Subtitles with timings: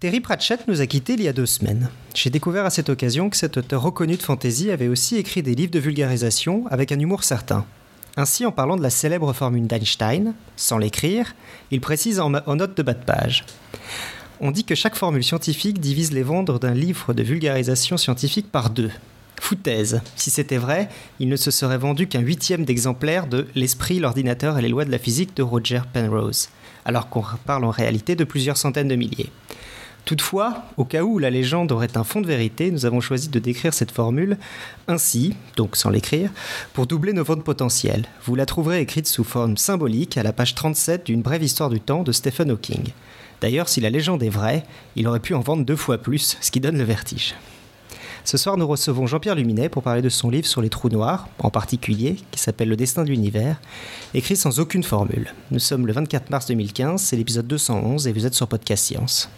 [0.00, 1.90] Terry Pratchett nous a quittés il y a deux semaines.
[2.14, 5.56] J'ai découvert à cette occasion que cet auteur reconnu de fantasy avait aussi écrit des
[5.56, 7.66] livres de vulgarisation avec un humour certain.
[8.16, 11.34] Ainsi, en parlant de la célèbre formule d'Einstein, sans l'écrire,
[11.72, 13.44] il précise en, note de bas de page.
[14.38, 18.70] On dit que chaque formule scientifique divise les ventes d'un livre de vulgarisation scientifique par
[18.70, 18.92] deux.
[19.40, 20.00] Foutaise.
[20.14, 24.62] Si c'était vrai, il ne se serait vendu qu'un huitième d'exemplaire de L'esprit, l'ordinateur et
[24.62, 26.50] les lois de la physique de Roger Penrose,
[26.84, 29.32] alors qu'on parle en réalité de plusieurs centaines de milliers.
[30.08, 33.38] Toutefois, au cas où la légende aurait un fond de vérité, nous avons choisi de
[33.38, 34.38] décrire cette formule
[34.86, 36.30] ainsi, donc sans l'écrire,
[36.72, 38.06] pour doubler nos ventes potentielles.
[38.24, 41.78] Vous la trouverez écrite sous forme symbolique à la page 37 d'une brève histoire du
[41.78, 42.84] temps de Stephen Hawking.
[43.42, 44.64] D'ailleurs, si la légende est vraie,
[44.96, 47.34] il aurait pu en vendre deux fois plus, ce qui donne le vertige.
[48.24, 51.28] Ce soir, nous recevons Jean-Pierre Luminet pour parler de son livre sur les trous noirs,
[51.38, 53.60] en particulier, qui s'appelle Le destin de l'univers,
[54.14, 55.34] écrit sans aucune formule.
[55.50, 59.28] Nous sommes le 24 mars 2015, c'est l'épisode 211 et vous êtes sur Podcast Science.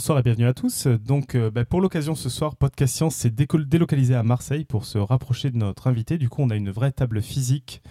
[0.00, 0.86] Bonsoir et bienvenue à tous.
[0.86, 4.96] Donc, euh, bah, pour l'occasion, ce soir, Podcast Science s'est délocalisé à Marseille pour se
[4.96, 6.16] rapprocher de notre invité.
[6.16, 7.82] Du coup, on a une vraie table physique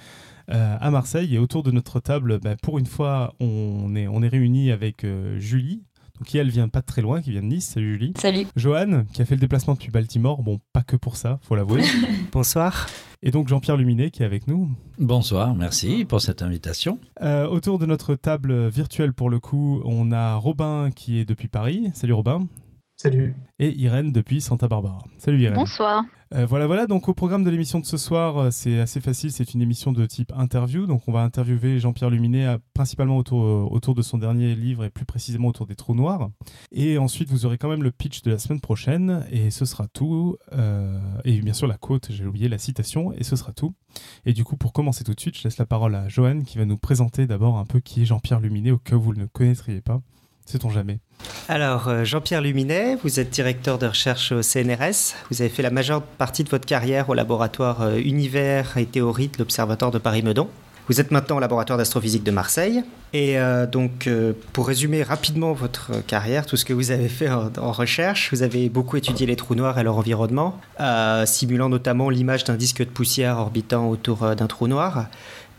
[0.49, 1.35] euh, à Marseille.
[1.35, 5.83] Et autour de notre table, bah, pour une fois, on est, réunis avec euh, Julie,
[6.25, 7.69] qui elle vient pas de très loin, qui vient de Nice.
[7.69, 8.13] Salut Julie.
[8.17, 8.47] Salut.
[8.55, 10.43] Joanne, qui a fait le déplacement depuis Baltimore.
[10.43, 11.83] Bon, pas que pour ça, faut l'avouer.
[12.31, 12.87] Bonsoir.
[13.21, 14.69] Et donc Jean-Pierre Luminet qui est avec nous.
[14.97, 16.99] Bonsoir, merci pour cette invitation.
[17.21, 21.49] Euh, autour de notre table virtuelle pour le coup, on a Robin qui est depuis
[21.49, 21.91] Paris.
[21.93, 22.47] Salut Robin.
[23.01, 23.33] Salut.
[23.59, 24.97] Et Irène depuis Santa Barbara.
[25.19, 25.55] Salut Irène.
[25.55, 26.03] Bonsoir.
[26.33, 26.85] Euh, voilà, voilà.
[26.85, 29.31] Donc au programme de l'émission de ce soir, euh, c'est assez facile.
[29.31, 30.85] C'est une émission de type interview.
[30.85, 34.89] Donc on va interviewer Jean-Pierre Luminet euh, principalement autour, autour de son dernier livre et
[34.89, 36.29] plus précisément autour des trous noirs.
[36.73, 39.87] Et ensuite, vous aurez quand même le pitch de la semaine prochaine et ce sera
[39.87, 40.35] tout.
[41.23, 43.75] et bien sûr la quote, j'ai oublié la citation et ce sera tout.
[44.25, 46.57] Et du coup, pour commencer tout de suite, je laisse la parole à Joanne qui
[46.57, 49.21] va nous présenter d'abord un peu qui est Jean-Pierre Luminet au cas où vous ne
[49.21, 50.01] le connaîtriez pas.
[50.49, 50.97] Sait-on jamais
[51.47, 55.13] Alors, euh, Jean-Pierre Luminet, vous êtes directeur de recherche au CNRS.
[55.29, 59.27] Vous avez fait la majeure partie de votre carrière au laboratoire euh, Univers et Théorie
[59.27, 60.49] de l'Observatoire de Paris-Meudon.
[60.87, 62.83] Vous êtes maintenant au laboratoire d'astrophysique de Marseille.
[63.13, 64.09] Et euh, donc,
[64.51, 68.69] pour résumer rapidement votre carrière, tout ce que vous avez fait en, recherche, vous avez
[68.69, 70.59] beaucoup étudié les trous noirs et leur environnement,
[71.25, 75.05] simulant notamment l'image d'un disque de poussière orbitant autour d'un trou noir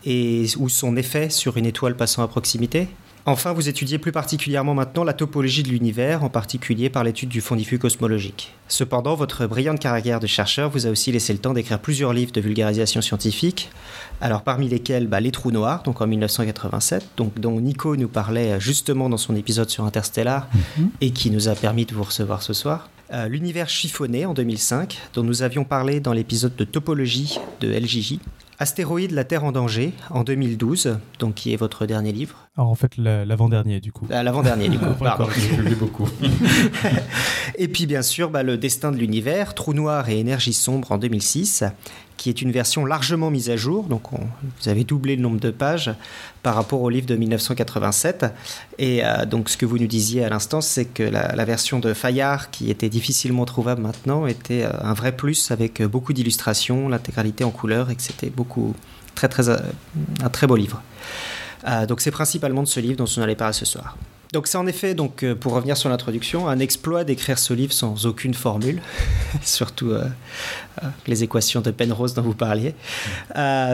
[0.05, 2.89] et ou son effet sur une étoile passant à proximité.
[3.25, 7.39] Enfin, vous étudiez plus particulièrement maintenant la topologie de l'univers, en particulier par l'étude du
[7.39, 8.53] fond diffus cosmologique.
[8.67, 12.31] Cependant, votre brillante carrière de chercheur vous a aussi laissé le temps d'écrire plusieurs livres
[12.31, 13.69] de vulgarisation scientifique,
[14.21, 18.59] alors parmi lesquels bah, Les Trous Noirs, donc en 1987, donc, dont Nico nous parlait
[18.59, 20.89] justement dans son épisode sur Interstellar, mhm.
[21.01, 22.89] et qui nous a permis de vous recevoir ce soir.
[23.13, 28.19] Euh, l'univers chiffonné en 2005, dont nous avions parlé dans l'épisode de topologie de LJJ,
[28.61, 32.47] Astéroïde, la Terre en danger, en 2012, donc qui est votre dernier livre.
[32.57, 34.05] Alors en fait, l'avant-dernier du coup.
[34.11, 35.27] Ah, l'avant-dernier du coup, pardon.
[35.33, 36.09] J'ai beaucoup.
[37.57, 40.97] et puis bien sûr, bah, Le destin de l'univers, Trou noir et énergie sombre en
[40.97, 41.63] 2006,
[42.17, 43.85] qui est une version largement mise à jour.
[43.85, 45.95] Donc, vous avez doublé le nombre de pages
[46.43, 48.25] par rapport au livre de 1987.
[48.79, 51.93] Et euh, donc, ce que vous nous disiez à l'instant, c'est que la, version de
[51.93, 57.45] Fayard, qui était difficilement trouvable maintenant, était euh, un vrai plus avec beaucoup d'illustrations, l'intégralité
[57.45, 58.75] en couleur, et que c'était beaucoup
[59.15, 59.57] très très euh,
[60.21, 60.83] un très beau livre.
[61.87, 63.97] Donc, c'est principalement de ce livre dont on allait parler ce soir.
[64.31, 67.73] Donc c'est en effet, donc, euh, pour revenir sur l'introduction, un exploit d'écrire ce livre
[67.73, 68.81] sans aucune formule,
[69.43, 70.05] surtout euh,
[70.81, 72.73] euh, les équations de Penrose dont vous parliez.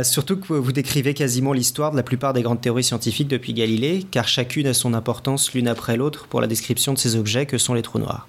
[0.03, 4.03] surtout que vous décrivez quasiment l'histoire de la plupart des grandes théories scientifiques depuis Galilée,
[4.09, 7.59] car chacune a son importance l'une après l'autre pour la description de ces objets que
[7.59, 8.27] sont les trous noirs.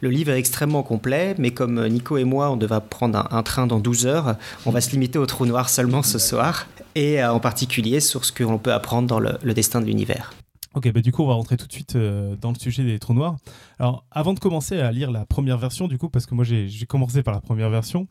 [0.00, 3.68] Le livre est extrêmement complet, mais comme Nico et moi, on devait prendre un, train
[3.68, 4.36] dans 12 heures,
[4.66, 8.32] on va se limiter aux trous noirs seulement ce soir, et en particulier sur ce
[8.32, 10.32] que l'on peut apprendre dans le destin de l'univers.
[10.72, 13.00] Ok, bah du coup, on va rentrer tout de suite euh, dans le sujet des
[13.00, 13.36] trous noirs.
[13.80, 16.68] Alors, avant de commencer à lire la première version, du coup, parce que moi j'ai
[16.86, 18.08] commencé par la première version,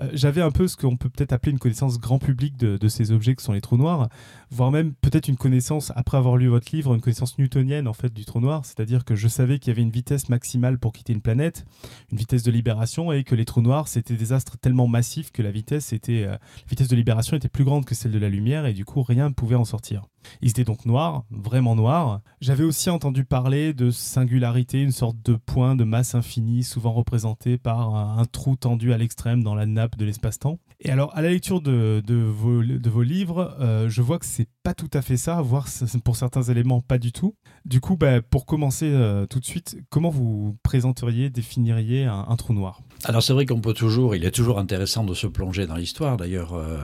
[0.00, 3.12] euh, j'avais un peu ce qu'on peut peut-être appeler une connaissance grand public de, ces
[3.12, 4.08] objets que sont les trous noirs,
[4.50, 8.12] voire même peut-être une connaissance, après avoir lu votre livre, une connaissance newtonienne en fait
[8.12, 11.12] du trou noir, c'est-à-dire que je savais qu'il y avait une vitesse maximale pour quitter
[11.12, 11.66] une planète,
[12.10, 15.42] une vitesse de libération, et que les trous noirs c'était des astres tellement massifs que
[15.42, 16.36] la vitesse, était, euh,
[16.68, 19.28] vitesse de libération était plus grande que celle de la lumière, et du coup rien
[19.28, 20.02] ne pouvait en sortir.
[20.40, 22.20] Ils étaient donc noirs, vraiment noirs.
[22.40, 27.58] J'avais aussi entendu parler de singularité, une sorte de point de masse infinie, souvent représenté
[27.58, 30.58] par un, trou tendu à l'extrême dans la nappe de l'espace-temps.
[30.80, 34.90] Et alors, à la lecture de, vos, livres, euh, je vois que c'est pas tout
[34.92, 35.66] à fait ça, voire
[36.04, 37.34] pour certains éléments, pas du tout.
[37.64, 42.52] Du coup, bah, pour commencer euh, tout de suite, comment vous présenteriez, définiriez un, trou
[42.52, 42.80] noir?
[43.04, 46.16] Alors, c'est vrai qu'on peut toujours, il est toujours intéressant de se plonger dans l'histoire.
[46.16, 46.78] D'ailleurs, euh,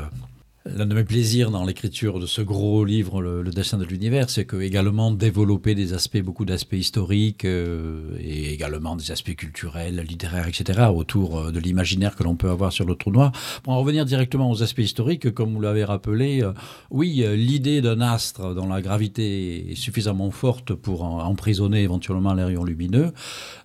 [0.76, 4.44] L'un de mes plaisirs dans l'écriture de ce gros livre, Le, dessin de l'univers, c'est
[4.44, 10.46] que également développer des aspects, beaucoup d'aspects historiques euh, et également des aspects culturels, littéraires,
[10.46, 10.88] etc.
[10.94, 13.32] autour euh, de l'imaginaire que l'on peut avoir sur le trou noir.
[13.62, 16.52] Pour en revenir directement aux aspects historiques, comme vous l'avez rappelé, euh,
[16.90, 22.64] oui, l'idée d'un astre dont la gravité est suffisamment forte pour emprisonner éventuellement les rayons
[22.64, 23.12] lumineux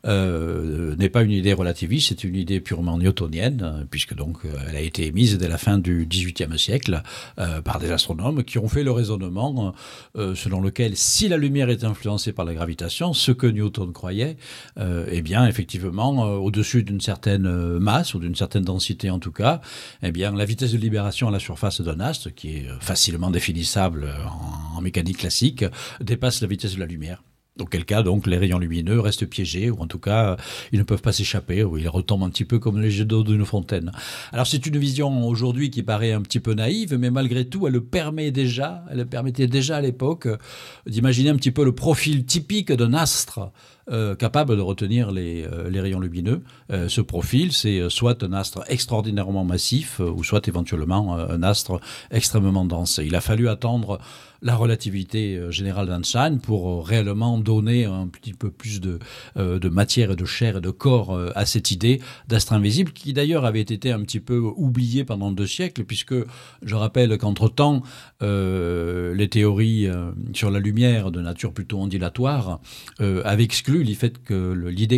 [0.06, 5.08] n'est pas une idée relativiste, c'est une idée purement newtonienne, puisque donc elle a été
[5.08, 6.93] émise dès la fin du XVIIIe siècle
[7.40, 9.74] euh, par des astronomes qui ont fait le raisonnement
[10.18, 14.38] euh, selon lequel si la lumière est influencée par la gravitation, ce que Newton croyait,
[14.80, 19.62] euh, eh bien effectivement au-dessus d'une certaine masse ou d'une certaine densité en tout cas,
[20.02, 24.08] eh bien la vitesse de libération à la surface d'un astre, qui est facilement définissable
[24.76, 25.66] en mécanique classique,
[26.02, 27.22] dépasse la vitesse de la lumière.
[27.56, 30.38] Dans quel cas, donc, les rayons lumineux restent piégés, ou en tout cas,
[30.72, 33.24] ils ne peuvent pas s'échapper, ou ils retombent un petit peu comme les jets d'eau
[33.24, 33.92] d'une fontaine.
[34.32, 37.80] Alors, c'est une vision aujourd'hui qui paraît un petit peu naïve, mais malgré tout, elle
[37.82, 40.28] permet déjà, elle permettait déjà à l'époque
[40.88, 43.52] d'imaginer un petit peu le profil typique d'un astre
[43.92, 46.42] euh, capable de retenir les, euh, rayons lumineux.
[46.72, 52.64] Euh, ce profil, c'est soit un astre extraordinairement massif, ou soit éventuellement un astre extrêmement
[52.64, 53.02] dense.
[53.04, 54.00] Il a fallu attendre
[54.44, 59.00] la relativité euh, générale d'Einstein pour euh, réellement donner un petit peu plus de,
[59.38, 63.14] euh, de matière et de chair et de corps à cette idée d'astre invisible qui
[63.14, 66.16] d'ailleurs avait été un petit peu oubliée pendant deux siècles puisque
[66.62, 67.82] je rappelle qu'entre-temps
[68.22, 69.88] les théories
[70.34, 72.60] sur la lumière de nature plutôt ondulatoire
[73.00, 74.54] avaient exclu l'idée que,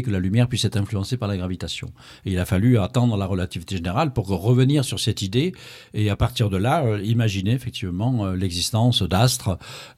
[0.05, 1.91] que la lumière puisse être influencée par la gravitation.
[2.25, 5.53] Et il a fallu attendre la relativité générale pour revenir sur cette idée
[5.93, 9.34] et à partir de là imaginer effectivement l'existence d'astres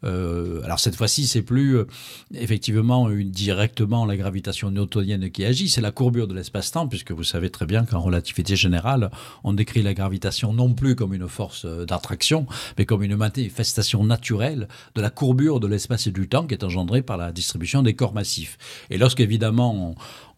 [0.03, 1.87] euh, alors cette fois-ci, c'est plus euh,
[2.33, 7.49] effectivement directement la gravitation newtonienne qui agit, c'est la courbure de l'espace-temps, puisque vous savez
[7.49, 9.11] très bien qu'en relativité générale,
[9.43, 12.45] on décrit la gravitation non plus comme une force euh, d'attraction,
[12.77, 16.63] mais comme une manifestation naturelle de la courbure de l'espace et du temps qui est
[16.63, 18.57] engendrée par la distribution des corps massifs.
[18.89, 19.95] Et lorsqu'évidemment on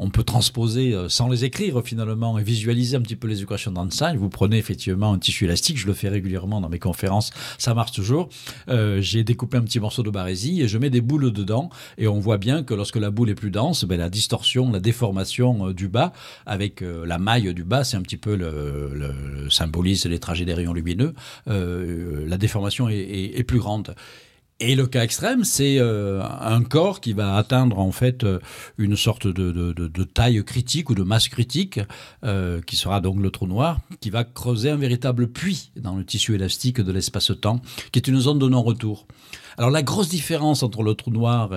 [0.07, 4.15] peut transposer euh, sans les écrire finalement et visualiser un petit peu les équations d'Einstein.
[4.15, 7.91] Vous prenez effectivement un tissu élastique, je le fais régulièrement dans mes conférences, ça marche
[7.91, 8.29] toujours.
[8.69, 12.07] Euh, j'ai découpé un petit morceau de barésie et je mets des boules dedans et
[12.07, 15.67] on voit bien que lorsque la boule est plus dense, ben, la distorsion, la déformation
[15.67, 16.13] euh, du bas
[16.45, 20.53] avec la maille du bas, c'est un petit peu le, le, symbolise les trajets des
[20.53, 21.13] rayons lumineux,
[21.45, 23.95] la déformation est, est plus grande.
[24.61, 28.39] Et le cas extrême, c'est euh, un corps qui va atteindre en fait euh,
[28.77, 31.79] une sorte de, taille critique ou de masse critique,
[32.25, 36.03] euh, qui sera donc le trou noir, qui va creuser un véritable puits dans le
[36.03, 37.61] tissu élastique de l'espace-temps,
[37.93, 39.07] qui est une zone de non-retour.
[39.57, 41.51] Alors la grosse différence entre le trou noir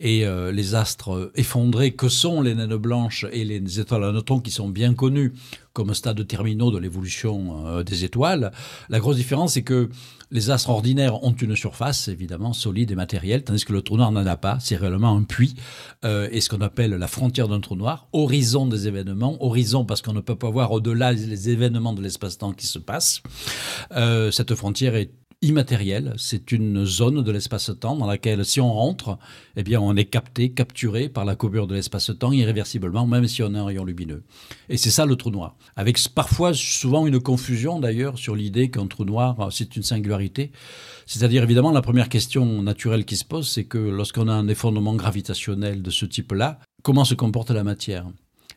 [0.00, 4.50] et les astres effondrés, que sont les naines blanches et les étoiles à neutrons, qui
[4.50, 5.34] sont bien connus
[5.72, 8.50] comme stade terminaux de l'évolution des étoiles,
[8.88, 9.90] la grosse différence, c'est que
[10.30, 14.10] les astres ordinaires ont une surface, évidemment, solide et matérielle, tandis que le trou noir
[14.10, 14.58] n'en a pas.
[14.60, 15.54] C'est réellement un puits.
[16.04, 20.02] Euh, et ce qu'on appelle la frontière d'un trou noir, horizon des événements, horizon parce
[20.02, 23.22] qu'on ne peut pas voir au-delà les événements de l'espace-temps qui se passent.
[23.92, 25.12] Euh, cette frontière est
[25.42, 26.14] immatériel.
[26.16, 29.18] C'est une zone de l'espace-temps dans laquelle, si on rentre,
[29.56, 33.54] eh bien, on est capté, capturé par la courbure de l'espace-temps irréversiblement, même si on
[33.54, 34.24] a un rayon lumineux.
[34.68, 35.56] Et c'est ça le trou noir.
[35.76, 40.52] Avec parfois, souvent, une confusion d'ailleurs sur l'idée qu'un trou noir, c'est une singularité.
[41.04, 44.94] C'est-à-dire, évidemment, la première question naturelle qui se pose, c'est que lorsqu'on a un effondrement
[44.94, 48.06] gravitationnel de ce type-là, comment se comporte la matière?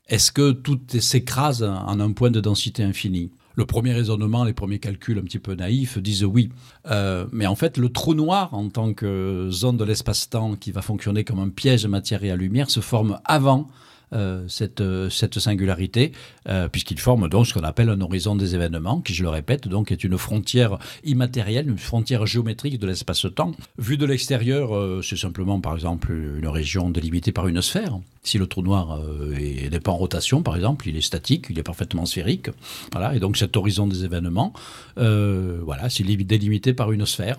[0.08, 3.32] Est-ce que tout s'écrase en un point de densité infinie?
[3.60, 6.50] Le premier raisonnement, les premiers calculs un petit peu naïfs disent oui.
[6.90, 10.82] Euh, mais en fait, le trou noir, en tant que zone de l'espace-temps qui va
[10.82, 13.68] fonctionner comme un piège matière et à lumière, se forme avant
[14.14, 14.48] euh,
[14.80, 16.14] euh, cette singularité,
[16.50, 19.68] euh, puisqu'il forme donc ce qu'on appelle un horizon des événements, qui, je le répète,
[19.68, 23.52] donc est une frontière immatérielle, une frontière géométrique de l'espace-temps.
[23.78, 28.00] Vu de l'extérieur, c'est simplement, par exemple, une région délimitée par une sphère.
[28.24, 31.64] Si le trou noir n'est pas en rotation, par exemple, il est statique, il est
[31.64, 32.50] parfaitement sphérique.
[32.92, 34.54] Voilà, et donc cet horizon des événements,
[34.96, 37.38] voilà, c'est délimité par une sphère.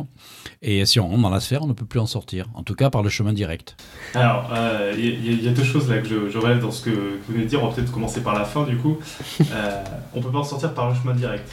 [0.63, 2.75] Et si on rentre dans la sphère, on ne peut plus en sortir, en tout
[2.75, 3.77] cas par le chemin direct.
[4.15, 4.51] Alors,
[4.97, 7.49] il y, a deux choses là que je, je dans ce que vous venez de
[7.49, 7.63] dire.
[7.63, 9.00] On va peut-être commencer par la fin du coup.
[9.53, 11.51] Euh, on peut pas en sortir par le chemin direct.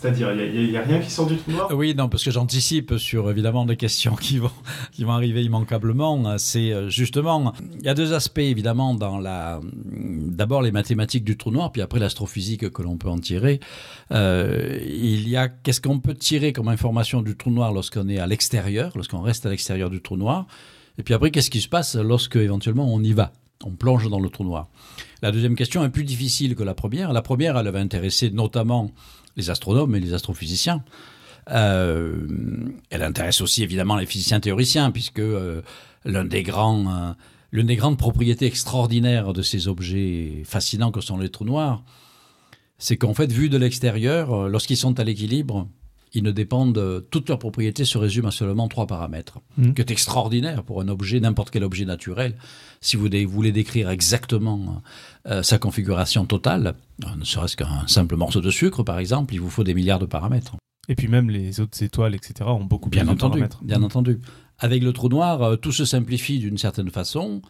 [0.00, 1.68] C'est-à-dire, il n'y a, rien qui sort du trou noir?
[1.72, 4.50] Oui, non, parce que j'anticipe sur évidemment des questions qui vont,
[4.92, 6.38] qui vont arriver immanquablement.
[6.38, 9.60] C'est euh, justement, il y a deux aspects évidemment dans la.
[9.62, 13.60] D'abord les mathématiques du trou noir, puis après l'astrophysique que l'on peut en tirer.
[14.12, 18.18] Euh, il y a qu'est-ce qu'on peut tirer comme information du trou noir lorsqu'on est
[18.18, 20.46] à l'extérieur, lorsqu'on reste à l'extérieur du trou noir?
[20.98, 23.32] Et puis après, qu'est-ce qui se passe lorsque éventuellement on y va?
[23.64, 24.68] On plonge dans le trou noir.
[25.22, 27.12] La deuxième question est plus difficile que la première.
[27.12, 28.90] La première, elle va intéresser notamment
[29.36, 30.82] les astronomes et les astrophysiciens.
[31.50, 32.26] Euh,
[32.90, 35.62] elle intéresse aussi évidemment les physiciens théoriciens, puisque euh,
[36.06, 37.12] euh,
[37.52, 41.82] l'une des grandes propriétés extraordinaires de ces objets fascinants que sont les trous noirs,
[42.78, 45.68] c'est qu'en fait, vu de l'extérieur, lorsqu'ils sont à l'équilibre,
[46.12, 49.72] ils ne dépendent, toutes leurs propriétés se résument à seulement trois paramètres, mmh.
[49.72, 52.34] qui est extraordinaire pour un objet, n'importe quel objet naturel.
[52.80, 54.82] Si vous voulez décrire exactement
[55.26, 56.74] euh, sa configuration totale,
[57.04, 59.98] euh, ne serait-ce qu'un simple morceau de sucre par exemple, il vous faut des milliards
[59.98, 60.56] de paramètres.
[60.88, 63.62] Et puis même les autres étoiles, etc., ont beaucoup bien plus entendu, de paramètres.
[63.62, 64.20] Bien entendu.
[64.58, 67.42] Avec le trou noir, euh, tout se simplifie d'une certaine façon.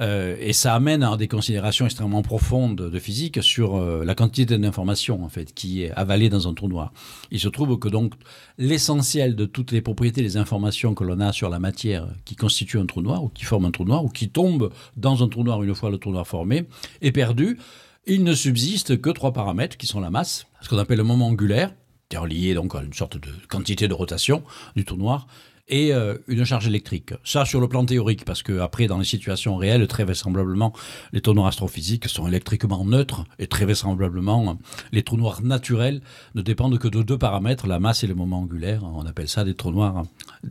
[0.00, 4.58] Euh, et ça amène à des considérations extrêmement profondes de physique sur euh, la quantité
[4.58, 6.92] d'informations en fait qui est avalée dans un trou noir.
[7.30, 8.14] Il se trouve que donc
[8.58, 12.78] l'essentiel de toutes les propriétés, les informations que l'on a sur la matière qui constitue
[12.78, 15.42] un trou noir ou qui forme un trou noir ou qui tombe dans un trou
[15.42, 16.66] noir une fois le trou noir formé
[17.02, 17.58] est perdu.
[18.06, 21.26] Il ne subsiste que trois paramètres qui sont la masse, ce qu'on appelle le moment
[21.26, 21.72] angulaire,
[22.16, 24.42] relié donc à une sorte de quantité de rotation
[24.76, 25.26] du trou noir,
[25.68, 27.12] et euh, une charge électrique.
[27.24, 30.72] Ça sur le plan théorique, parce que après dans les situations réelles, très vraisemblablement,
[31.12, 34.58] les trous noirs astrophysiques sont électriquement neutres et très vraisemblablement,
[34.92, 36.00] les trous noirs naturels
[36.34, 38.82] ne dépendent que de deux paramètres, la masse et le moment angulaire.
[38.84, 40.04] On appelle ça des trous noirs,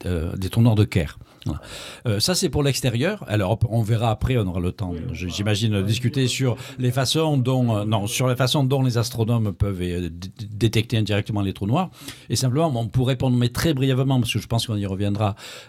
[0.05, 1.17] euh, des trous noirs de Kerr.
[2.05, 3.23] Euh, ça, c'est pour l'extérieur.
[3.27, 8.07] Alors, on verra après, on aura le temps, j'imagine, discuter sur les façons dont, non,
[8.07, 9.81] sur la façon dont les astronomes peuvent
[10.51, 11.89] détecter indirectement les trous noirs.
[12.29, 15.07] Et simplement, bon, pour répondre, mais très brièvement, parce que je pense qu'on y revient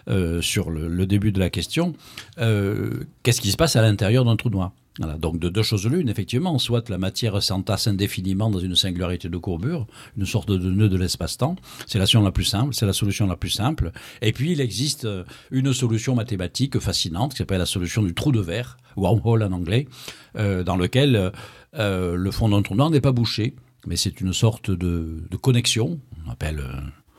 [0.09, 1.93] euh, sur le, début de la question,
[2.39, 4.71] euh, qu'est-ce qui se passe à l'intérieur d'un trou noir?
[4.99, 9.37] Donc de deux choses l'une, effectivement, soit la matière s'entasse indéfiniment dans une singularité de
[9.37, 9.87] courbure,
[10.17, 11.55] une sorte de nœud de l'espace-temps,
[11.87, 13.91] c'est la solution la plus simple, c'est la solution la plus simple.
[14.21, 18.31] Et puis il existe euh, une solution mathématique fascinante qui s'appelle la solution du trou
[18.31, 19.87] de verre, wormhole en anglais,
[20.35, 21.31] dans lequel
[21.73, 23.55] le fond d'un trou noir n'est pas bouché,
[23.87, 26.61] mais c'est une sorte de connexion, on appelle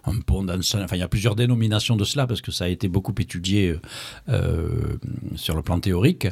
[0.04, 2.88] un pont Enfin, il y a plusieurs dénominations de cela parce que ça a été
[2.88, 3.76] beaucoup étudié
[4.28, 4.96] euh,
[5.36, 6.28] sur le plan théorique.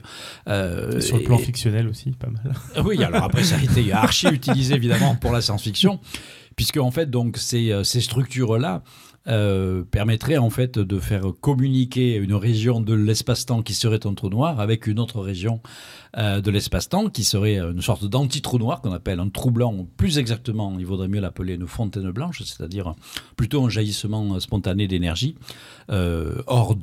[0.49, 2.55] Euh, sur le plan fictionnel aussi, pas mal.
[2.85, 6.01] oui, alors après, ça a été archi utilisé évidemment pour la science-fiction,
[6.59, 8.83] puisque en fait, donc, ces, euh, ces structures-là
[9.29, 14.29] euh, permettrait en fait de faire communiquer une région de l'espace-temps qui serait un trou
[14.29, 15.61] noir avec une autre région
[16.17, 20.19] euh, de l'espace-temps qui serait une sorte d'anti-trou noir qu'on appelle un trou blanc, plus
[20.19, 22.97] exactement, il vaudrait mieux l'appeler une fontaine blanche, c'est-à-dire
[23.37, 25.37] plutôt un jaillissement spontané d'énergie,
[25.91, 26.75] euh, hors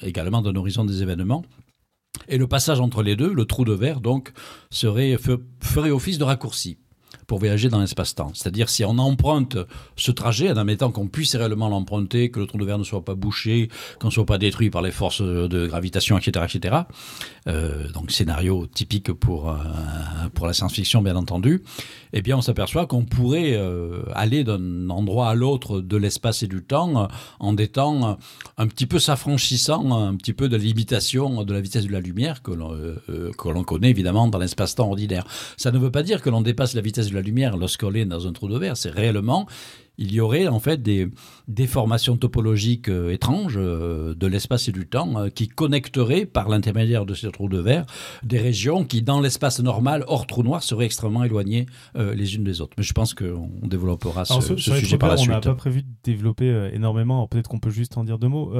[0.00, 1.44] également d'un horizon des événements.
[2.28, 4.32] Et le passage entre les deux, le trou de verre, donc,
[4.72, 6.78] ferait office de raccourci
[7.30, 8.32] pour voyager dans l'espace-temps.
[8.34, 9.56] C'est-à-dire si on emprunte
[9.94, 13.04] ce trajet, en admettant qu'on puisse réellement l'emprunter, que le trou de verre ne soit
[13.04, 13.68] pas bouché,
[14.00, 16.76] qu'on ne soit pas détruit par les forces de gravitation, etc., etc.
[17.46, 19.54] Euh, donc scénario typique pour, euh,
[20.34, 21.62] pour la science-fiction, bien entendu.
[22.12, 26.48] Eh bien, on s'aperçoit qu'on pourrait euh, aller d'un endroit à l'autre de l'espace et
[26.48, 27.06] du temps
[27.38, 28.18] en des temps
[28.58, 32.42] un petit peu s'affranchissant un petit peu de l'imitation de la vitesse de la lumière
[32.42, 35.24] que l'on connaît évidemment dans l'espace-temps ordinaire.
[35.56, 38.04] Ça ne veut pas dire que l'on dépasse la vitesse de la lumière lorsqu'on est
[38.04, 38.76] dans un trou de verre.
[38.76, 39.46] C'est réellement,
[40.00, 41.08] il y aurait en fait des
[41.46, 47.04] déformations topologiques euh, étranges euh, de l'espace et du temps euh, qui connecteraient par l'intermédiaire
[47.04, 47.84] de ces trous de verre
[48.22, 52.62] des régions qui, dans l'espace normal, hors trou noir, seraient extrêmement éloignées les unes des
[52.62, 52.72] autres.
[52.78, 55.30] Mais je pense qu'on développera ce, sujet par la suite.
[55.30, 57.26] On n'a pas prévu de développer énormément.
[57.26, 58.54] Peut-être qu'on peut juste en dire deux mots.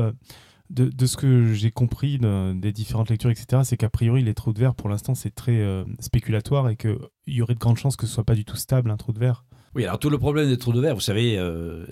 [0.71, 4.61] De, ce que j'ai compris des différentes lectures, etc., c'est qu'a priori, les trous de
[4.61, 6.97] verre, pour l'instant, c'est très spéculatoire et qu'il
[7.27, 9.19] y aurait de grandes chances que ce soit pas du tout stable, un trou de
[9.19, 9.45] verre.
[9.75, 11.87] Oui, alors tout le problème des trous de verre, vous savez, euh,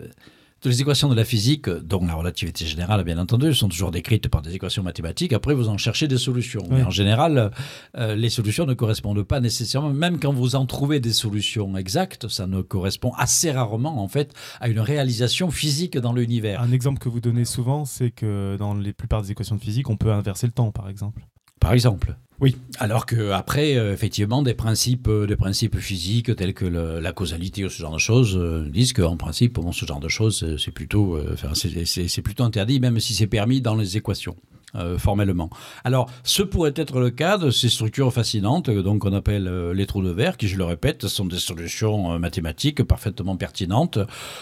[0.60, 4.28] toutes les équations de la physique, dont la relativité générale, bien entendu, sont toujours décrites
[4.28, 5.32] par des équations mathématiques.
[5.32, 6.66] Après, vous en cherchez des solutions.
[6.70, 7.52] Mais en général,
[7.96, 9.90] euh, les solutions ne correspondent pas nécessairement.
[9.90, 14.34] Même quand vous en trouvez des solutions exactes, ça ne correspond assez rarement, en fait,
[14.60, 16.60] à une réalisation physique dans l'univers.
[16.60, 19.88] Un exemple que vous donnez souvent, c'est que dans les plupart des équations de physique,
[19.88, 21.22] on peut inverser le temps, par exemple.
[21.60, 22.16] Par exemple.
[22.40, 27.12] Oui, alors que après, euh, effectivement, des principes, euh, des principes physiques tels que la
[27.12, 30.56] causalité ou ce genre de choses euh, disent qu'en principe, bon, ce genre de choses,
[30.56, 31.18] c'est plutôt,
[31.54, 34.36] c'est plutôt interdit, même si c'est permis dans les équations.
[34.74, 35.48] Euh, formellement.
[35.82, 39.86] Alors, ce pourrait être le cas de ces structures fascinantes, donc qu'on appelle euh, les
[39.86, 43.98] trous de verre, qui, je le répète, sont des solutions euh, mathématiques parfaitement pertinentes,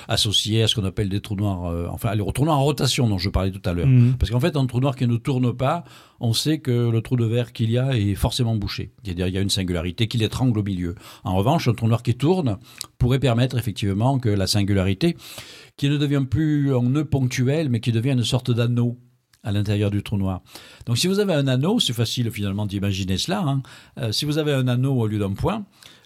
[0.08, 3.18] associées à ce qu'on appelle des trous noirs, enfin, les trous noirs en rotation dont
[3.18, 3.86] je parlais tout à l'heure.
[3.86, 4.16] Mhm.
[4.18, 5.84] Parce qu'en fait, un trou noir qui ne tourne pas,
[6.18, 8.90] on sait que le trou de verre qu'il y a est forcément bouché.
[9.04, 10.96] C'est-à-dire, il y a une singularité qui l'étrangle au milieu.
[11.22, 12.58] En revanche, un trou noir qui tourne
[12.98, 15.16] pourrait permettre effectivement que la singularité,
[15.76, 18.98] qui ne devient plus un nœud ponctuel, mais qui devient une sorte d'anneau
[19.46, 20.42] à l'intérieur du trou noir.
[20.84, 23.62] Donc si vous avez un anneau, c'est facile finalement d'imaginer cela, hein.
[23.98, 25.64] euh, si vous avez un anneau au lieu d'un point,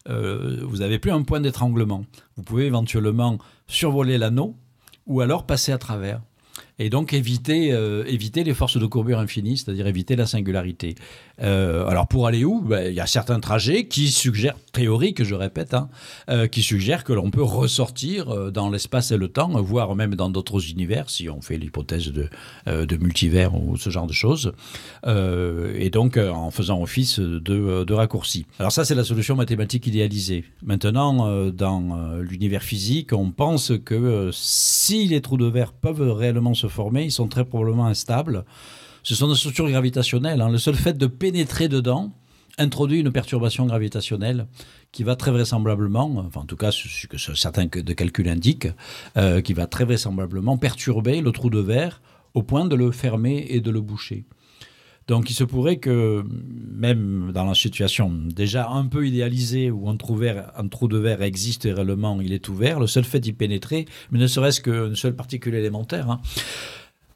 [0.09, 2.05] euh, vous n'avez plus un point d'étranglement.
[2.37, 4.55] Vous pouvez éventuellement survoler l'anneau
[5.07, 6.21] ou alors passer à travers
[6.81, 10.95] et donc éviter, euh, éviter les forces de courbure infinies, c'est-à-dire éviter la singularité.
[11.43, 12.63] Euh, alors pour aller où?
[12.63, 15.91] Ben, Il y a certains trajets qui suggèrent, théoriques je répète, hein,
[16.31, 20.31] euh, qui suggèrent que l'on peut ressortir dans l'espace et le temps, voire même dans
[20.31, 22.31] d'autres univers, si on fait l'hypothèse de,
[22.67, 24.53] de multivers ou ce genre de choses,
[25.07, 28.47] et donc en faisant office de, de raccourci.
[28.59, 30.45] Alors ça c'est la solution mathématique idéalisée.
[30.63, 36.70] Maintenant, dans l'univers physique, on pense que si les trous de verre peuvent réellement se
[36.71, 38.45] former, ils sont très probablement instables.
[39.03, 40.41] Ce sont des structures gravitationnelles.
[40.41, 40.51] hein.
[40.51, 42.13] Le seul fait de pénétrer dedans
[42.59, 44.47] introduit une perturbation gravitationnelle
[44.93, 48.69] qui va très vraisemblablement, enfin en tout cas ce que certains de calculs indiquent,
[49.17, 52.03] euh, qui va très vraisemblablement perturber le trou de verre
[52.35, 54.27] au point de le fermer et de le boucher.
[55.11, 56.25] Donc il se pourrait que
[56.73, 62.21] même dans la situation déjà un peu idéalisée où un trou, de verre existe réellement,
[62.21, 66.09] il est ouvert, le seul fait d'y pénétrer, mais ne serait-ce qu'une seule particule élémentaire,
[66.09, 66.21] hein,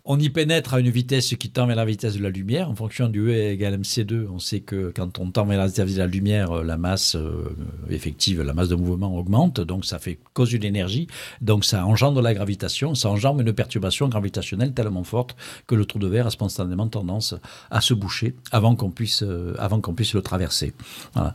[0.07, 2.69] on y pénètre à une vitesse qui tend vers la vitesse de la lumière.
[2.69, 5.95] En fonction du E égale mc2, on sait que quand on tend vers la vitesse
[5.95, 7.57] de la lumière, euh, la masse euh,
[7.89, 11.07] effective, la masse de mouvement augmente, donc ça fait cause d'une énergie,
[11.41, 15.99] donc ça engendre la gravitation, ça engendre une perturbation gravitationnelle tellement forte que le trou
[15.99, 17.35] de verre a spontanément tendance
[17.71, 20.75] à se boucher avant qu'on puisse, euh, avant qu'on puisse le traverser.
[21.15, 21.33] Voilà.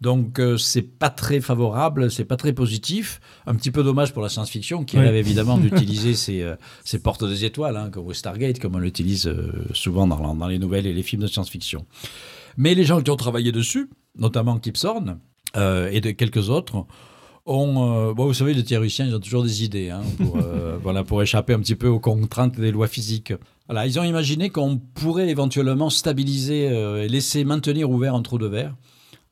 [0.00, 3.20] Donc c'est pas très favorable, c'est pas très positif.
[3.46, 5.02] Un petit peu dommage pour la science-fiction qui Oui.
[5.02, 6.48] rêve évidemment d'utiliser ces,
[6.84, 10.86] ces portes des étoiles, hein, Stargate, comme on l'utilise euh, souvent dans, dans les nouvelles
[10.86, 11.86] et les films de science-fiction.
[12.56, 15.18] Mais les gens qui ont travaillé dessus, notamment Kip Thorne
[15.56, 16.84] euh, et de quelques autres,
[17.44, 20.78] ont, euh, bon, vous savez, les théoriciens, ils ont toujours des idées hein, pour, euh,
[20.82, 23.32] voilà, pour échapper un petit peu aux contraintes des lois physiques.
[23.66, 28.46] Voilà, ils ont imaginé qu'on pourrait éventuellement stabiliser et laisser maintenir ouvert un trou de
[28.46, 28.74] verre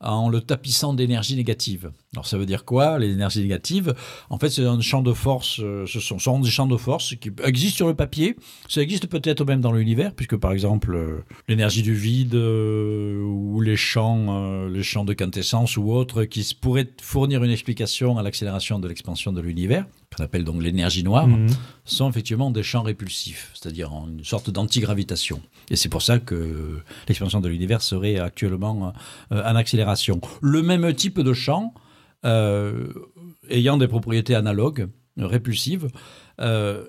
[0.01, 1.91] en le tapissant d'énergie négative.
[2.13, 3.93] Alors ça veut dire quoi Les énergies négatives,
[4.29, 5.59] en fait, c'est un champ de force.
[5.59, 8.35] euh, ce sont, des champs de force qui existent sur le papier.
[8.67, 13.61] Ça existe peut-être même dans l'univers, puisque par exemple euh, l'énergie du vide euh, ou
[13.61, 18.79] les champs, les champs de quintessence ou autres, qui pourraient fournir une explication à l'accélération
[18.79, 21.47] de l'expansion de l'univers, qu'on appelle donc l'énergie noire Mhm.
[21.85, 25.41] sont effectivement des champs répulsifs, c'est-à-dire une sorte d'antigravitation.
[25.69, 28.93] Et c'est pour ça que l'expansion de l'univers serait actuellement
[29.31, 30.19] euh, en accélération.
[30.41, 31.73] Le même type de champ,
[32.25, 32.87] euh,
[33.49, 35.87] ayant des propriétés analogues, répulsives,
[36.39, 36.85] euh,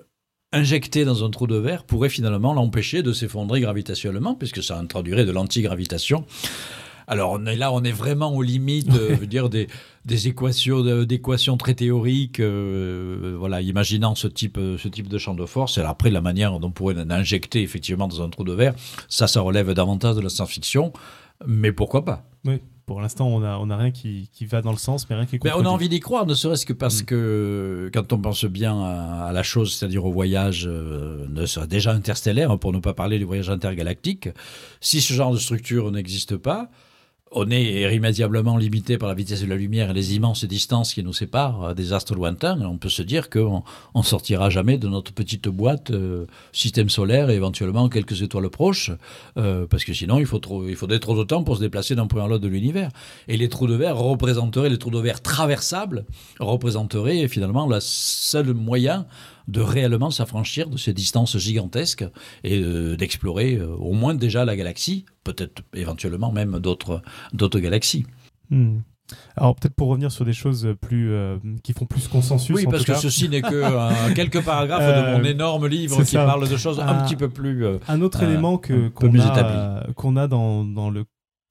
[0.51, 5.25] injecté dans un trou de verre pourrait finalement l'empêcher de s'effondrer gravitationnellement, puisque ça introduirait
[5.25, 6.25] de l'antigravitation.
[7.07, 9.67] Alors on est là, on est vraiment aux limites, euh, veux dire des,
[10.05, 12.39] des équations, d'équations très théoriques.
[12.39, 15.77] euh, voilà, imaginant ce type, euh, ce type de champ de force.
[15.77, 18.73] Et après la manière dont on pourrait l'injecter effectivement dans un trou de verre,
[19.09, 20.93] ça, ça relève davantage de la science-fiction.
[21.47, 22.23] Mais pourquoi pas?
[22.45, 22.59] Oui.
[22.85, 25.25] Pour l'instant, on n'a on a rien qui, qui va dans le sens, mais rien
[25.25, 27.05] qui est Mais on a envie d'y croire, ne serait-ce que parce Mm.
[27.05, 31.25] que quand on pense bien à, à la chose, c'est-à-dire au voyage, euh,
[31.69, 34.27] déjà interstellaire, hein, pour ne pas parler du voyage intergalactique,
[34.81, 36.69] si ce genre de structure n'existe pas,
[37.35, 41.03] on est irrémédiablement limité par la vitesse de la lumière et les immenses distances qui
[41.03, 42.59] nous séparent euh, des astres lointains.
[42.61, 47.29] On peut se dire qu'on on sortira jamais de notre petite boîte euh, système solaire
[47.29, 48.91] et éventuellement quelques étoiles proches,
[49.37, 51.95] euh, parce que sinon il, faut trop, il faudrait trop de temps pour se déplacer
[51.95, 52.89] d'un point à l'autre de l'univers.
[53.27, 56.05] Et les trous de verre représenteraient, les trous de verre traversables
[56.39, 59.05] représenteraient finalement le seul moyen
[59.47, 62.05] de réellement s'affranchir de ces distances gigantesques
[62.43, 67.01] et euh, d'explorer euh, au moins déjà la galaxie, peut-être éventuellement même d'autres
[67.59, 68.05] galaxies.
[68.49, 68.79] Hmm.
[69.35, 72.55] Alors peut-être pour revenir sur des choses plus euh, qui font plus consensus.
[72.55, 73.01] Oui, en parce tout que cas.
[73.01, 76.25] ceci n'est que euh, quelques paragraphes Euh, de mon énorme livre qui ça.
[76.25, 77.65] parle de choses un petit peu plus.
[77.87, 81.03] Un autre élément que qu'on a, qu'on a dans, dans le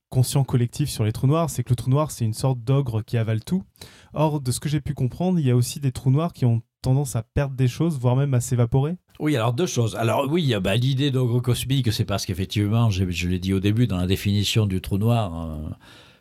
[0.09, 3.03] conscient collectif sur les trous noirs, c'est que le trou noir c'est une sorte d'ogre
[3.03, 3.63] qui avale tout.
[4.15, 6.45] Or, de ce que j'ai pu comprendre, il y a aussi des trous noirs qui
[6.47, 8.97] ont tendance à perdre des choses, voire même à s'évaporer.
[9.21, 9.97] Oui, alors deux choses.
[9.97, 13.61] Alors oui, a, bah, l'idée d'ogre cosmique, c'est parce qu'effectivement, je, je l'ai dit au
[13.61, 15.71] début, dans la définition du trou noir, euh,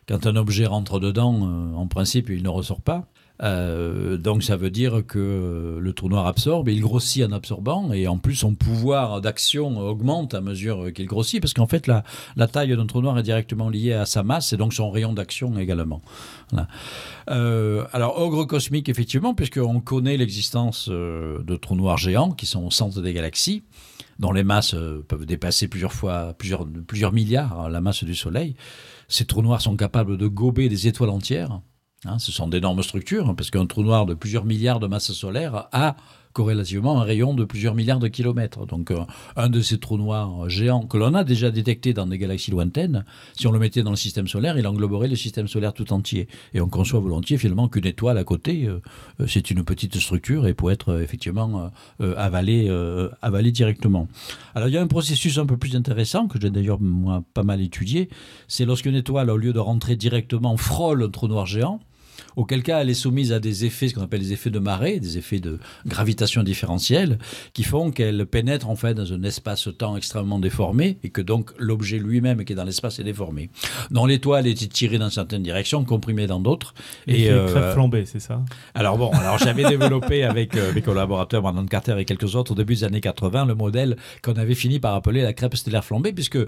[0.08, 3.08] quand un objet rentre dedans, euh, en principe, il ne ressort pas.
[3.42, 7.92] Euh, donc ça veut dire que le trou noir absorbe, et il grossit en absorbant,
[7.92, 12.04] et en plus son pouvoir d'action augmente à mesure qu'il grossit, parce qu'en fait la,
[12.46, 15.58] taille d'un trou noir est directement liée à sa masse, et donc son rayon d'action
[15.58, 16.02] également.
[17.30, 22.64] Euh, alors ogre cosmique effectivement, puisqu'on connaît l'existence euh, de trous noirs géants qui sont
[22.64, 23.64] au centre des galaxies,
[24.18, 24.76] dont les masses
[25.08, 28.54] peuvent dépasser plusieurs fois, plusieurs, plusieurs milliards hein, la masse du Soleil.
[29.08, 31.60] Ces trous noirs sont capables de gober des étoiles entières.
[32.04, 35.12] Hein, ce sont d'énormes structures, hein, parce qu'un trou noir de plusieurs milliards de masses
[35.12, 35.94] solaires a
[36.32, 38.66] corrélativement un rayon de plusieurs milliards de kilomètres.
[38.66, 38.98] Donc euh,
[39.36, 43.04] un de ces trous noirs géants que l'on a déjà détecté dans des galaxies lointaines,
[43.34, 46.26] si on le mettait dans le système solaire, il engloberait le système solaire tout entier.
[46.54, 48.80] Et on conçoit volontiers finalement qu'une étoile à côté, euh,
[49.20, 51.70] euh, c'est une petite structure et peut être effectivement
[52.16, 52.68] avalée,
[53.20, 54.08] avalée directement.
[54.54, 57.42] Alors il y a un processus un peu plus intéressant que j'ai d'ailleurs moi pas
[57.42, 58.08] mal étudié,
[58.48, 61.80] c'est lorsqu'une étoile, au lieu de rentrer directement, frôle un trou noir géant,
[62.36, 65.00] auquel cas elle est soumise à des effets, ce qu'on appelle les effets de marée,
[65.00, 67.18] des effets de gravitation différentielle,
[67.52, 71.98] qui font qu'elle pénètre en fait dans un espace-temps extrêmement déformé et que donc l'objet
[71.98, 73.50] lui-même qui est dans l'espace est déformé.
[73.90, 76.74] Dans l'étoile est tirée dans certaines directions, comprimée dans d'autres.
[77.06, 78.42] Et, et euh, flambée, c'est ça?
[78.74, 82.54] Alors bon, alors j'avais développé avec euh, mes collaborateurs Brandon Carter et quelques autres au
[82.54, 86.12] début des années 80 le modèle qu'on avait fini par appeler la crêpe stellaire flambée,
[86.12, 86.38] puisque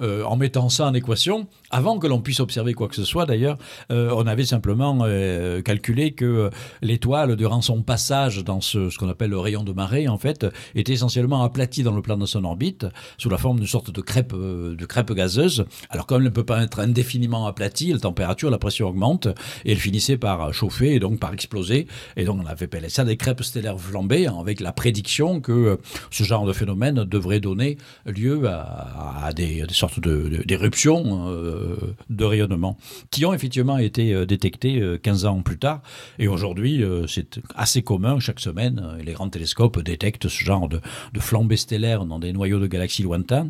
[0.00, 3.26] euh, en mettant ça en équation, avant que l'on puisse observer quoi que ce soit
[3.26, 3.58] d'ailleurs,
[3.90, 5.04] euh, on avait simplement
[5.34, 6.50] euh, calculé que
[6.82, 10.92] l'étoile, durant son passage dans ce, qu'on appelle le rayon de marée, en fait, était
[10.92, 12.86] essentiellement aplatie dans le plan de son orbite,
[13.18, 15.64] sous la forme d'une sorte de crêpe, euh, de crêpe gazeuse.
[15.90, 19.26] Alors comme elle ne peut pas être indéfiniment aplatie, la température, la pression augmente,
[19.64, 21.86] et elle finissait par chauffer et donc par exploser.
[22.16, 25.78] Et donc on avait appelé ça des crêpes stellaires flambées, hein, avec la prédiction que
[26.10, 31.76] ce genre de phénomène devrait donner lieu à, des, sortes d'éruptions de,
[32.10, 32.76] de rayonnement,
[33.10, 35.80] qui ont effectivement été détectées 15 plus tard.
[36.18, 38.18] Et aujourd'hui, euh, c'est assez commun.
[38.20, 40.80] Chaque semaine, euh, les grands télescopes détectent ce genre de,
[41.18, 43.48] flambées stellaires dans des noyaux de galaxies lointains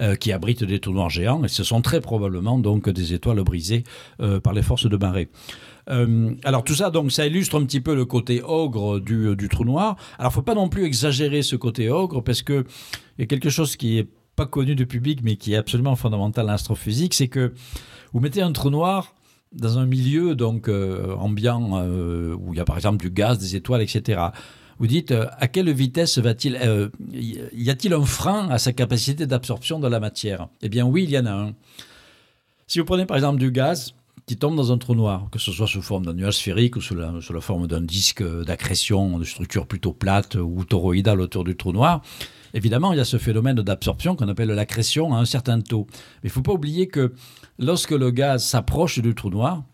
[0.00, 1.44] euh, qui abritent des trous noirs géants.
[1.44, 3.84] Et ce sont très probablement donc des étoiles brisées
[4.42, 5.28] par les forces de marée.
[5.86, 9.64] alors tout ça, donc, ça illustre un petit peu le côté ogre du, du trou
[9.64, 9.96] noir.
[10.18, 12.64] Alors, faut pas non plus exagérer ce côté ogre parce que
[13.18, 15.96] il y a quelque chose qui est pas connu du public, mais qui est absolument
[15.96, 17.52] fondamental en astrophysique, c'est que
[18.12, 19.14] vous mettez un trou noir
[19.54, 23.38] dans un milieu donc euh, ambiant euh, où il y a par exemple du gaz,
[23.38, 24.20] des étoiles, etc.
[24.78, 26.58] Vous dites euh, à quelle vitesse va-t-il
[27.12, 30.48] y a-t-il un frein à sa capacité d'absorption de la matière?
[30.62, 31.54] Eh bien oui, il y en a un.
[32.66, 33.94] Si vous prenez par exemple du gaz
[34.26, 36.80] qui tombe dans un trou noir, que ce soit sous forme d'un nuage sphérique ou
[36.80, 41.44] sous la, sous la forme d'un disque d'accrétion de structure plutôt plate ou toroïdale autour
[41.44, 42.02] du trou noir,
[42.54, 45.86] évidemment, il y a ce phénomène d'absorption qu'on appelle l'accrétion à un certain taux.
[46.22, 47.14] Mais il ne faut pas oublier que
[47.58, 49.64] lorsque le gaz s'approche du trou noir,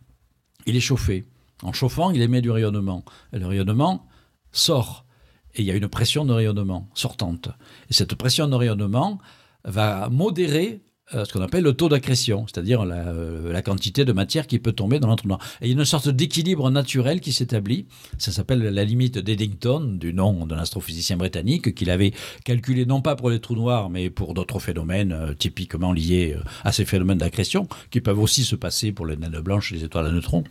[0.66, 1.24] il est chauffé.
[1.62, 3.04] En chauffant, il émet du rayonnement.
[3.32, 4.06] Le rayonnement
[4.52, 5.04] sort.
[5.54, 7.48] Et il y a une pression de rayonnement sortante.
[7.90, 9.18] Et cette pression de rayonnement
[9.64, 10.80] va modérer
[11.14, 14.72] euh, ce qu'on appelle le taux d'accrétion, c'est-à-dire euh, la, quantité de matière qui peut
[14.72, 15.38] tomber dans l'entre noir.
[15.62, 17.86] Et il y a une sorte d'équilibre naturel qui s'établit.
[18.18, 22.12] Ça s'appelle la limite d'Eddington, du nom d'un astrophysicien britannique, qu'il avait
[22.44, 26.72] calculé non pas pour les trous noirs, mais pour d'autres phénomènes euh, typiquement liés à
[26.72, 30.06] ces phénomènes d'accrétion, qui peuvent aussi se passer pour les naines blanches et les étoiles
[30.06, 30.44] à neutrons,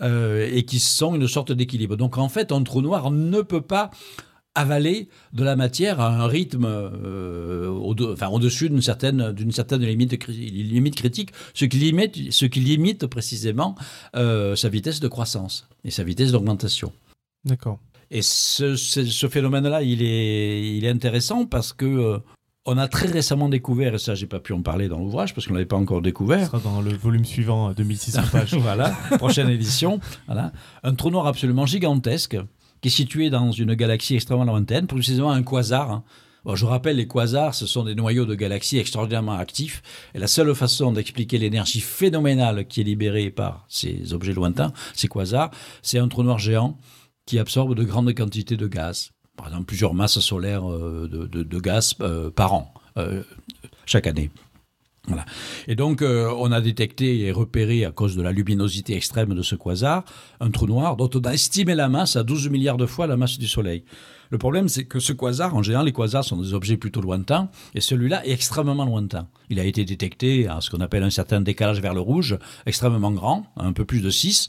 [0.00, 1.96] et qui sont une sorte d'équilibre.
[1.96, 3.90] Donc en fait, un trou noir ne peut pas
[4.58, 9.82] avaler de la matière à un rythme euh, au enfin, au-dessus d'une certaine, d'une certaine
[9.82, 13.76] limite, limite critique, ce qui limite, ce qui limite précisément
[14.16, 16.92] euh, sa vitesse de croissance et sa vitesse d'augmentation.
[17.44, 17.78] D'accord.
[18.10, 22.18] Et ce, ce, phénomène-là, il est, il est intéressant parce que euh,
[22.66, 25.46] on a très récemment découvert, et ça j'ai pas pu en parler dans l'ouvrage parce
[25.46, 26.40] qu'on l'avait pas encore découvert.
[26.40, 28.54] Ce sera dans le volume suivant, 2600 pages.
[28.54, 30.00] voilà, prochaine édition.
[30.26, 32.36] Voilà, un trou noir absolument gigantesque
[32.80, 35.90] qui est situé dans une galaxie extrêmement lointaine, précisément un quasar.
[35.90, 36.04] Hein.
[36.54, 39.82] je rappelle, les quasars, ce sont des noyaux de galaxies extraordinairement actifs.
[40.14, 45.08] Et la seule façon d'expliquer l'énergie phénoménale qui est libérée par ces objets lointains, ces
[45.08, 45.50] quasars,
[45.82, 46.78] c'est un trou noir géant
[47.26, 49.10] qui absorbe de grandes quantités de gaz.
[49.36, 53.22] Par exemple, plusieurs masses solaires euh, de, gaz euh, par an, euh,
[53.86, 54.30] chaque année.
[55.66, 59.42] Et donc, euh, on a détecté et repéré, à cause de la luminosité extrême de
[59.42, 60.04] ce quasar,
[60.40, 63.16] un trou noir dont on a estimé la masse à 12 milliards de fois la
[63.16, 63.84] masse du Soleil.
[64.30, 67.48] Le problème, c'est que ce quasar, en général, les quasars sont des objets plutôt lointains,
[67.74, 69.28] et celui-là est extrêmement lointain.
[69.48, 73.10] Il a été détecté à ce qu'on appelle un certain décalage vers le rouge, extrêmement
[73.10, 74.48] grand, un peu plus de 6.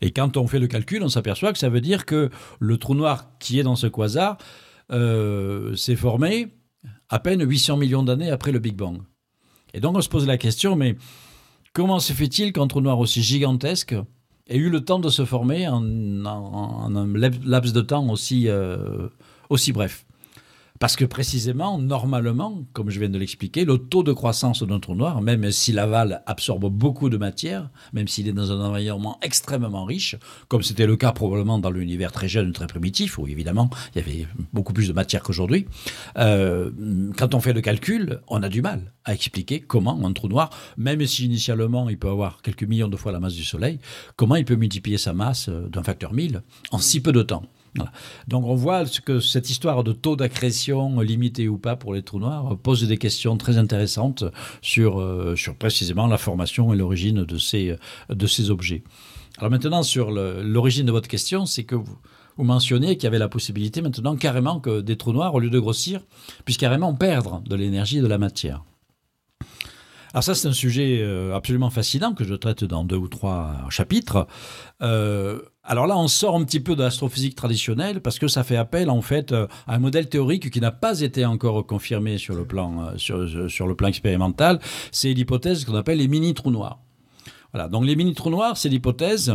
[0.00, 2.94] Et quand on fait le calcul, on s'aperçoit que ça veut dire que le trou
[2.94, 4.38] noir qui est dans ce quasar
[4.92, 6.54] euh, s'est formé
[7.08, 9.00] à peine 800 millions d'années après le Big Bang.
[9.76, 10.96] Et donc on se pose la question, mais
[11.74, 13.94] comment se fait-il qu'un trou noir aussi gigantesque
[14.48, 15.84] ait eu le temps de se former en,
[16.24, 19.08] un laps de temps aussi, euh,
[19.50, 20.05] aussi bref?
[20.78, 24.94] Parce que précisément, normalement, comme je viens de l'expliquer, le taux de croissance d'un trou
[24.94, 29.84] noir, même si l'aval absorbe beaucoup de matière, même s'il est dans un environnement extrêmement
[29.84, 30.16] riche,
[30.48, 34.04] comme c'était le cas probablement dans l'univers très jeune, très primitif, où évidemment il y
[34.04, 35.66] avait beaucoup plus de matière qu'aujourd'hui,
[36.18, 36.70] euh,
[37.16, 40.50] quand on fait le calcul, on a du mal à expliquer comment un trou noir,
[40.76, 43.78] même si initialement il peut avoir quelques millions de fois la masse du Soleil,
[44.16, 47.44] comment il peut multiplier sa masse euh, d'un facteur 1000 en si peu de temps.
[48.28, 52.18] Donc on voit que cette histoire de taux d'accrétion limité ou pas pour les trous
[52.18, 54.24] noirs pose des questions très intéressantes
[54.62, 57.76] sur, euh, précisément la formation et l'origine de ces,
[58.26, 58.82] ces objets.
[59.38, 61.98] Alors maintenant, sur l'origine de votre question, c'est que vous,
[62.38, 65.58] mentionnez qu'il y avait la possibilité maintenant carrément que des trous noirs, au lieu de
[65.58, 66.00] grossir,
[66.44, 68.62] puissent carrément perdre de l'énergie et de la matière.
[70.12, 73.66] Alors ça, c'est un sujet euh, absolument fascinant que je traite dans deux ou trois
[73.68, 74.26] chapitres.
[74.80, 78.56] Euh, alors là, on sort un petit peu de l'astrophysique traditionnelle parce que ça fait
[78.56, 82.34] appel en fait euh, à un modèle théorique qui n'a pas été encore confirmé sur
[82.34, 84.60] le plan, sur, le plan expérimental.
[84.92, 86.78] C'est l'hypothèse qu'on appelle les mini-trous noirs.
[87.52, 89.34] Voilà, donc les mini-trous noirs, c'est l'hypothèse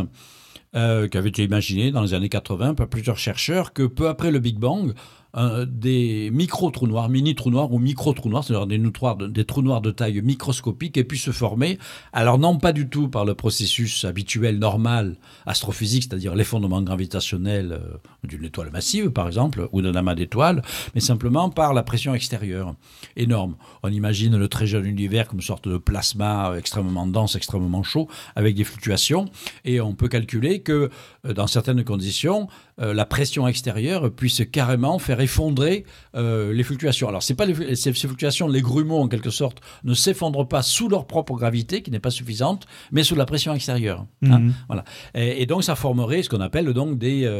[0.74, 4.58] euh, été imaginée dans les années 80 par plusieurs chercheurs que peu après le Big
[4.58, 4.94] Bang,
[5.34, 10.96] des micro-trous noirs, mini-trous noirs ou micro-trous noirs, c'est-à-dire des, trous noirs de taille microscopique,
[10.98, 11.78] aient pu se former.
[12.12, 15.16] Alors non pas du tout par le processus habituel, normal,
[15.46, 17.78] astrophysique, c'est-à-dire l'effondrement gravitationnel euh,
[18.24, 20.62] d'une étoile massive, par exemple, ou d'un amas d'étoiles,
[20.94, 22.74] mais simplement par la pression extérieure
[23.16, 23.56] énorme.
[23.82, 28.08] On imagine le très jeune univers comme une sorte de plasma extrêmement dense, extrêmement chaud,
[28.36, 29.26] avec des fluctuations,
[29.64, 30.90] et on peut calculer que
[31.24, 32.48] euh, dans certaines conditions,
[32.80, 37.08] euh, la pression extérieure puisse carrément faire effondrer euh, les fluctuations.
[37.08, 41.06] Alors, c'est pas ces, fluctuations, les grumeaux en quelque sorte, ne s'effondrent pas sous leur
[41.06, 44.06] propre gravité, qui n'est pas suffisante, mais sous la pression extérieure.
[44.24, 44.38] Hein.
[44.38, 44.54] Mhm.
[44.68, 44.84] voilà.
[45.14, 47.30] Et, donc, ça formerait ce qu'on appelle donc des,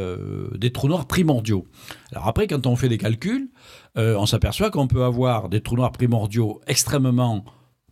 [0.55, 1.65] des trous noirs primordiaux.
[2.11, 3.49] Alors après, quand on fait des calculs,
[3.95, 7.43] on s'aperçoit qu'on peut avoir des trous noirs primordiaux extrêmement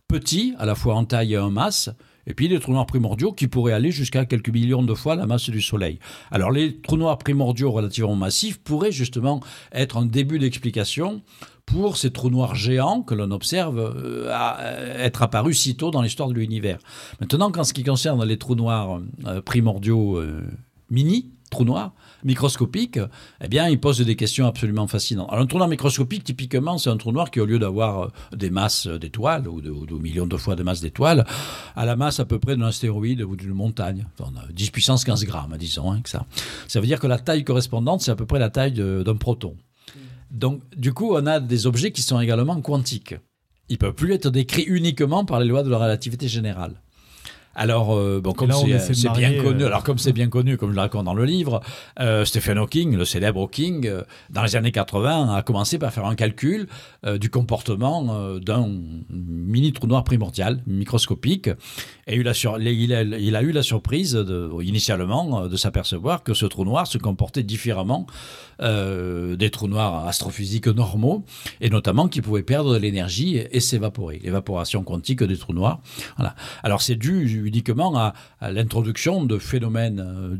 [0.08, 1.90] petits, à la fois en taille et en masse,
[2.26, 5.26] et puis des trous noirs primordiaux qui pourraient aller jusqu'à quelques millions de fois la
[5.26, 5.98] masse du Soleil.
[6.30, 9.40] Alors les trous noirs primordiaux relativement massifs pourraient justement
[9.72, 11.22] être un début d'explication
[11.66, 16.28] pour ces trous noirs géants que l'on observe euh, être apparus si tôt dans l'histoire
[16.28, 16.78] de l'univers.
[17.20, 20.42] Maintenant, en ce qui concerne les trous noirs euh, primordiaux euh,
[20.90, 21.92] mini, trous noirs,
[22.24, 22.98] microscopique,
[23.42, 25.28] eh bien, il pose des questions absolument fascinantes.
[25.30, 28.36] Alors, un trou noir microscopique, typiquement, c'est un trou noir qui, au lieu d'avoir euh,
[28.36, 31.26] des masses d'étoiles, ou de, millions de fois de masses d'étoiles,
[31.76, 34.06] a la masse à peu près d'un astéroïde ou d'une montagne.
[34.20, 36.26] On a 10 puissance 15 grammes, disons, hein, que ça.
[36.68, 39.56] Ça veut dire que la taille correspondante, c'est à peu près la taille d'un proton.
[40.30, 43.14] Donc, du coup, on a des objets qui sont également quantiques.
[43.68, 46.80] Ils ne peuvent plus être décrits uniquement par les lois de la relativité générale.
[47.54, 50.74] Alors, euh, bon, comme c'est bien connu, euh, alors comme c'est bien connu, comme je
[50.74, 51.60] le raconte dans le livre,
[52.00, 53.90] euh, Stephen Hawking, le célèbre Hawking,
[54.30, 56.66] dans les années 80, a commencé par faire un calcul
[57.18, 58.68] du comportement d'un
[59.10, 61.50] mini trou noir primordial, microscopique,
[62.06, 64.24] et il a, eu la surprise,
[64.60, 68.06] initialement, de s'apercevoir que ce trou noir se comportait différemment
[68.60, 71.24] des trous noirs astrophysiques normaux,
[71.60, 75.80] et notamment qu'il pouvait perdre de l'énergie et, s'évaporer, l'évaporation quantique des trous noirs.
[76.16, 76.34] Voilà.
[76.62, 80.36] Alors c'est dû uniquement à, l'introduction de phénomènes euh,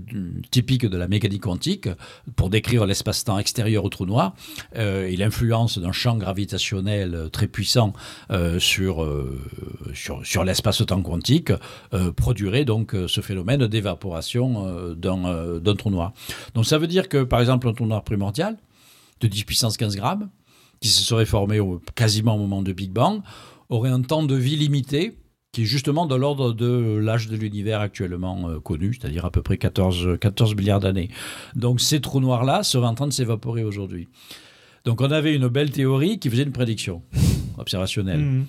[0.50, 1.88] typiques de la mécanique quantique
[2.36, 4.34] pour décrire l'espace-temps extérieur au trou noir
[4.76, 7.92] euh, et l'influence d'un champ gravitationnel très puissant
[8.30, 9.06] euh, sur,
[9.94, 11.51] sur l'espace-temps quantique
[12.16, 16.12] produirait donc ce phénomène d'évaporation d'un trou noir.
[16.54, 18.56] Donc ça veut dire que par exemple un trou noir primordial
[19.20, 20.30] de 10 puissance 15 grammes
[20.80, 21.60] qui se serait formé
[21.94, 23.22] quasiment au moment de Big Bang
[23.68, 25.16] aurait un temps de vie limité
[25.52, 29.42] qui est justement de l'ordre de l'âge de l'univers actuellement euh, connu, c'est-à-dire à peu
[29.42, 31.10] près 14, 14 milliards d'années.
[31.54, 34.08] Donc ces trous noirs-là seraient en train de s'évaporer aujourd'hui.
[34.86, 37.02] Donc on avait une belle théorie qui faisait une prédiction
[37.58, 38.20] observationnelle.
[38.20, 38.46] Mmh.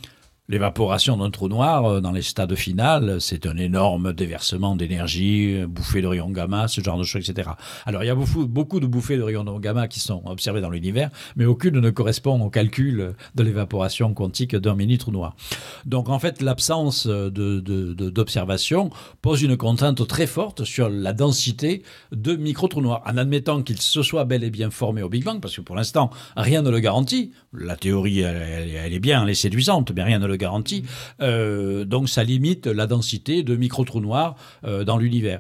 [0.49, 6.01] L'évaporation d'un trou noir euh, dans les stades finales, c'est un énorme déversement d'énergie, bouffée
[6.01, 7.51] de rayons gamma, ce genre de choses, etc.
[7.86, 10.69] Alors il y a beaucoup, beaucoup de bouffées de rayons gamma qui sont observées dans
[10.69, 15.38] l'univers, mais aucune ne correspond au calcul de l'évaporation quantique d'un mini trou noir.
[15.86, 22.36] Donc en fait, l'absence d'observation de, pose une contrainte très forte sur la densité de
[22.36, 25.56] micro-trous noirs, en admettant qu'ils se soient bel et bien formés au Big Bang, parce
[25.56, 27.32] que pour l'instant, rien ne le garantit.
[27.53, 30.84] La théorie, elle, elle est bien, elle est séduisante, mais rien ne le garantie.
[31.21, 35.39] Euh, donc ça limite la densité de micro-trous noirs euh, dans l'univers.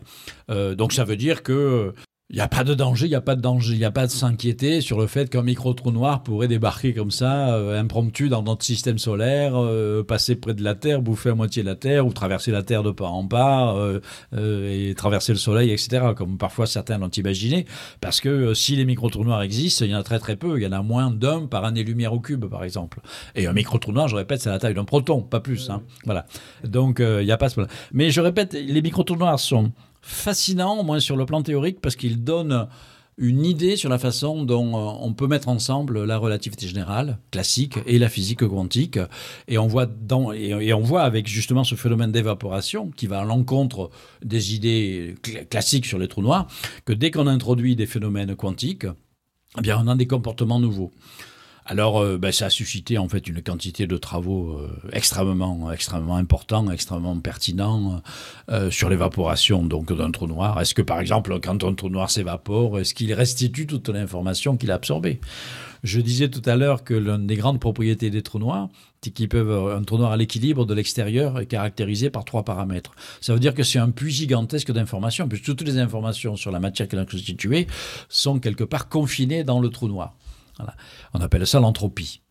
[0.49, 1.93] Euh, donc ça veut dire que
[2.33, 3.91] Il n'y a pas de danger, il n'y a pas de danger, il n'y a
[3.91, 8.27] pas de s'inquiéter sur le fait qu'un micro-trou noir pourrait débarquer comme ça, euh, impromptu,
[8.27, 12.07] dans notre système solaire, euh, passer près de la Terre, bouffer à moitié la Terre,
[12.07, 13.99] ou traverser la Terre de part en part, euh,
[14.33, 17.67] et traverser le Soleil, etc., comme parfois certains l'ont imaginé.
[18.01, 20.57] Parce que si les micro-trous noirs existent, il y en a très très peu.
[20.57, 22.99] Il y en a moins d'un par année-lumière au cube, par exemple.
[23.35, 25.69] Et un micro-trou noir, je répète, c'est la taille d'un proton, pas plus.
[25.69, 25.83] Hein.
[26.05, 26.25] Voilà.
[26.63, 27.75] Donc, il n'y a pas ce problème.
[27.91, 29.71] Mais je répète, les micro-trous noirs sont
[30.03, 32.67] fascinant, au moins sur le plan théorique, parce qu'il donne
[33.17, 37.77] une idée sur la façon dont euh, on peut mettre ensemble la relativité générale classique
[37.85, 38.99] et la physique quantique.
[39.47, 43.23] Et on voit, dans, et on voit avec justement ce phénomène d'évaporation qui va à
[43.23, 43.91] l'encontre
[44.23, 45.15] des idées
[45.49, 46.47] classiques sur les trous noirs,
[46.85, 48.87] que dès qu'on introduit des phénomènes quantiques,
[49.57, 50.91] eh bien on a des comportements nouveaux.
[51.65, 56.17] Alors, euh, ben, ça a suscité en fait une quantité de travaux euh, extrêmement, extrêmement
[56.17, 58.01] importants, extrêmement pertinents
[58.49, 60.59] euh, sur l'évaporation donc d'un trou noir.
[60.59, 64.71] Est-ce que par exemple, quand un trou noir s'évapore, est-ce qu'il restitue toute l'information qu'il
[64.71, 65.21] a absorbée?
[65.83, 68.69] Je disais tout à l'heure que l'une des grandes propriétés des trous noirs,
[69.01, 72.91] c'est qu'ils peuvent un trou noir à l'équilibre de l'extérieur est caractérisé par trois paramètres.
[73.19, 76.61] Ça veut dire que c'est un puits gigantesque d'informations, puisque toutes les informations sur la
[76.61, 77.67] matière qui l'a constituée
[78.07, 80.13] sont quelque part confinées dans le trou noir.
[81.13, 82.21] On appelle ça l'entropie.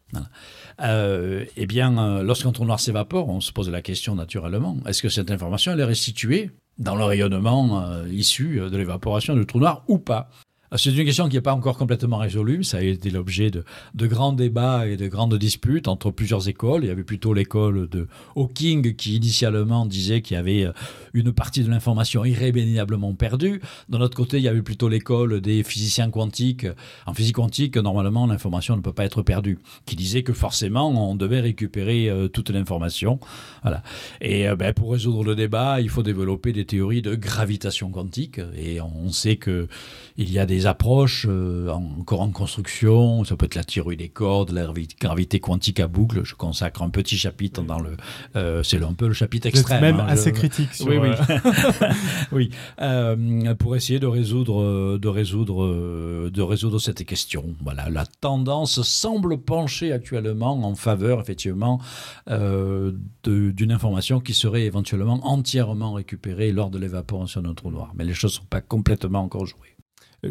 [0.81, 4.77] Euh, eh bien, euh, lorsqu'un trou noir s'évapore, on se pose la question naturellement.
[4.87, 9.59] Est-ce que cette information est restituée dans le rayonnement euh, issu de l'évaporation du trou
[9.59, 10.31] noir ou pas?
[10.77, 12.65] C'est une question qui n'est pas encore complètement résolue.
[12.65, 13.65] Ça a été l'objet de,
[14.07, 16.85] grands débats et de grandes disputes entre plusieurs écoles.
[16.85, 20.73] Il y avait plutôt l'école de Hawking qui initialement disait qu'il y avait euh,
[21.13, 23.61] une partie de l'information irrémédiablement perdue.
[23.91, 26.67] D'un autre côté, il y avait plutôt l'école des physiciens quantiques.
[27.07, 29.59] En physique quantique, normalement, l'information ne peut pas être perdue.
[29.85, 33.21] Qui disait que forcément, on devait récupérer euh, toute l'information.
[33.63, 33.83] Voilà.
[34.23, 38.41] Et euh, ben, pour résoudre le débat, il faut développer des théories de gravitation quantique.
[38.57, 39.69] Et on sait que
[40.17, 43.25] il y a des approches euh, encore en construction.
[43.25, 44.67] Ça peut être la théorie des cordes, la
[45.01, 46.25] gravité quantique à boucle.
[46.25, 47.97] Je consacre un petit chapitre dans le.
[48.37, 49.81] Euh, c'est un peu le chapitre extrême.
[49.81, 50.75] même hein, assez critique.
[50.75, 51.11] Sur, oui, oui.
[52.33, 52.51] oui.
[52.81, 57.55] Euh, pour essayer de résoudre, de résoudre, de résoudre cette question.
[57.63, 61.81] Voilà, la tendance semble pencher actuellement en faveur, effectivement,
[62.27, 67.93] d'une information qui serait éventuellement entièrement récupérée lors de l'évaporation d'un trou noir.
[67.95, 69.72] Mais les choses ne sont pas complètement encore jouées.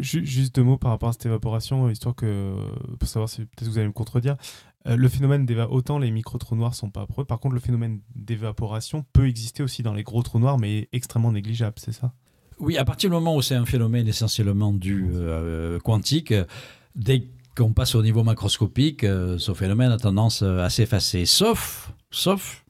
[0.00, 2.54] Juste deux mots par rapport à cette évaporation, histoire que,
[2.98, 4.36] pour savoir si peut-être vous allez me contredire.
[4.86, 8.00] Euh, le phénomène d'évaporation, autant les micro-trous noirs sont pas preuves, par contre le phénomène
[8.16, 12.12] d'évaporation peut exister aussi dans les gros trous noirs, mais extrêmement négligeable, c'est ça?
[12.58, 16.34] Oui, à partir du moment où c'est un phénomène essentiellement du euh, quantique,
[16.96, 22.64] dès qu'on passe au niveau macroscopique, euh, ce phénomène a tendance à s'effacer, sauf, sauf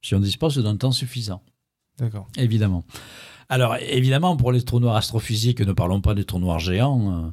[0.00, 1.42] si on dispose d'un temps suffisant.
[1.98, 2.28] D'accord.
[2.36, 2.84] Évidemment.
[3.48, 7.12] Alors évidemment, pour les trous noirs astrophysiques, ne parlons pas des trous noirs géants.
[7.12, 7.30] Euh,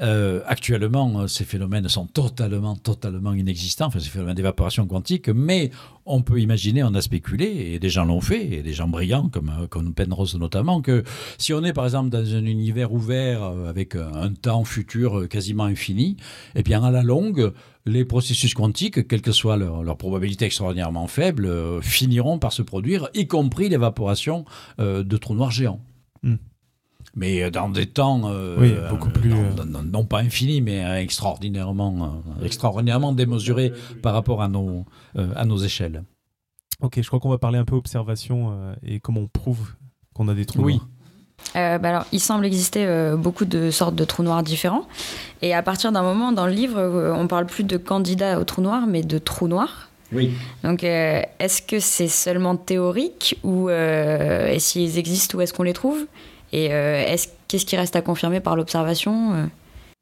[0.00, 5.70] euh, actuellement, ces phénomènes sont totalement, totalement inexistants, enfin, ces phénomènes d'évaporation quantique, mais
[6.06, 9.28] on peut imaginer, on a spéculé, et des gens l'ont fait, et des gens brillants,
[9.28, 11.04] comme, euh, comme Penrose notamment, que
[11.38, 16.16] si on est par exemple dans un univers ouvert avec un temps futur quasiment infini,
[16.54, 17.52] eh bien à la longue,
[17.86, 23.08] les processus quantiques, quelle que soit leur, probabilité extraordinairement faible, euh, finiront par se produire,
[23.14, 24.44] y compris l'évaporation
[24.78, 25.80] euh, de trous noirs géants.
[26.22, 26.36] Hmm.
[27.14, 28.32] Mais euh, dans des temps
[28.90, 33.72] beaucoup plus non, pas infinis, mais extraordinairement, extraordinairement démesurés
[34.02, 36.04] par rapport à nos, à nos échelles.
[36.80, 39.74] Ok, je crois qu'on va parler un peu observation et comment on prouve
[40.14, 40.74] qu'on a des trous oui.
[40.74, 40.88] noirs.
[41.56, 44.86] Euh, bah alors, il semble exister euh, beaucoup de sortes de trous noirs différents.
[45.42, 48.44] Et à partir d'un moment, dans le livre, euh, on parle plus de candidats aux
[48.44, 49.90] trous noirs, mais de trous noirs.
[50.12, 50.32] Oui.
[50.62, 53.70] Donc, est-ce que c'est seulement théorique ou
[54.58, 56.06] s'ils existent, où est-ce qu'on les trouve?
[56.52, 56.68] Et
[57.48, 59.48] qu'est-ce qui reste à confirmer par l'observation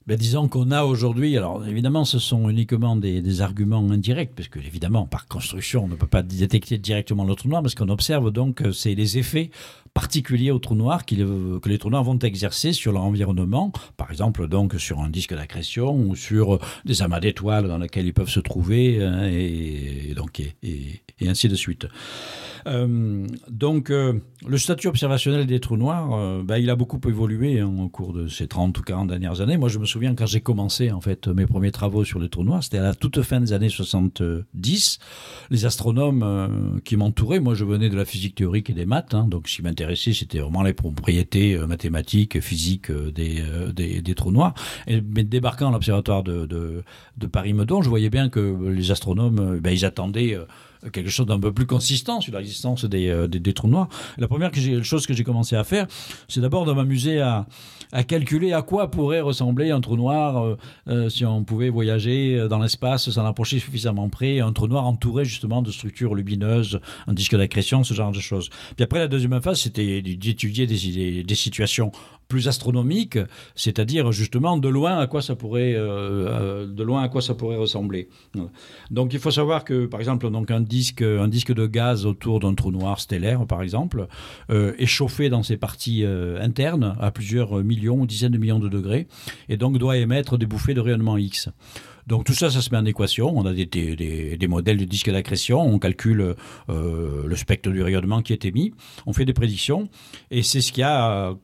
[0.07, 4.59] ben, disons qu'on a aujourd'hui, alors évidemment ce sont uniquement des, arguments indirects, parce que
[4.59, 8.31] évidemment par construction on ne peut pas détecter directement trou noir, mais ce qu'on observe
[8.33, 9.51] donc c'est les effets
[9.95, 14.49] particuliers au trou noir que les trous noirs vont exercer sur leur environnement, par exemple
[14.49, 18.41] donc sur un disque d'accrétion ou sur des amas d'étoiles dans lesquels ils peuvent se
[18.41, 21.87] trouver, hein, et, donc, et, ainsi de suite.
[22.67, 24.15] Euh, donc, euh,
[24.47, 28.13] le statut observationnel des trous noirs, euh, ben, il a beaucoup évolué hein, au cours
[28.13, 29.57] de ces 30 ou 40 dernières années.
[29.57, 32.45] Moi, je me souviens quand j'ai commencé en fait mes premiers travaux sur les trous
[32.45, 34.99] noirs, c'était à la toute fin des années 70.
[35.51, 39.27] Les astronomes qui m'entouraient, moi, je venais de la physique théorique et des maths, hein,
[39.29, 39.63] donc qui
[39.95, 44.55] c'était vraiment les propriétés mathématiques, physiques des, des, trous noirs.
[44.87, 49.71] Et mais débarquant à l'observatoire de, de, Paris-Meudon, je voyais bien que les astronomes, ben,
[49.71, 50.37] ils attendaient
[50.93, 53.89] quelque chose d'un peu plus consistant sur l'existence des, des, trous noirs.
[54.19, 54.51] La première
[54.83, 55.87] chose que j'ai commencé à faire,
[56.29, 57.47] c'est d'abord de m'amuser à,
[58.07, 60.57] calculer à quoi pourrait ressembler un trou noir
[61.09, 65.61] si on pouvait voyager dans l'espace sans approcher suffisamment près, un trou noir entouré justement
[65.61, 68.49] de structures lumineuses, un disque d'accrétion, ce genre de choses.
[68.77, 71.93] Puis après, la deuxième phase, c'était d'étudier des situations
[72.31, 73.19] plus astronomiques,
[73.55, 77.35] c'est-à-dire justement de loin à quoi ça pourrait, euh, euh, de loin à quoi ça
[77.35, 78.09] pourrait ressembler.
[78.91, 82.41] Donc il faut savoir que par exemple donc un disque, un disque de gaz autour
[82.41, 84.07] d'un trou noir stellaire par exemple
[84.51, 86.05] euh, est chauffé dans ses parties
[86.41, 89.09] internes à plusieurs millions, dizaines de millions de degrés
[89.49, 91.51] et donc doit émettre des bouffées de rayonnement X.
[92.07, 93.37] Donc tout ça, ça se met en équation.
[93.37, 96.35] On a des, des, modèles de disques d'accrétion, on calcule
[96.69, 98.73] le spectre du rayonnement qui est émis,
[99.07, 99.89] on fait des prédictions,
[100.31, 101.35] et c'est ce qui a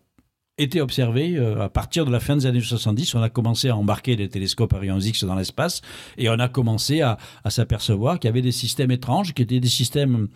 [0.59, 3.15] été observé euh, à partir de la fin des années 70.
[3.15, 5.83] On a commencé à embarquer des télescopes à rayons X dans l'espace
[6.17, 9.69] et on a commencé à, s'apercevoir qu'il y avait des systèmes étranges qui étaient des
[9.69, 10.29] systèmes,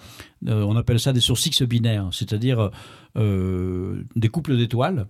[0.47, 2.71] euh, on appelle ça des sources X binaires, c'est-à-dire
[3.17, 5.07] euh, des couples d'étoiles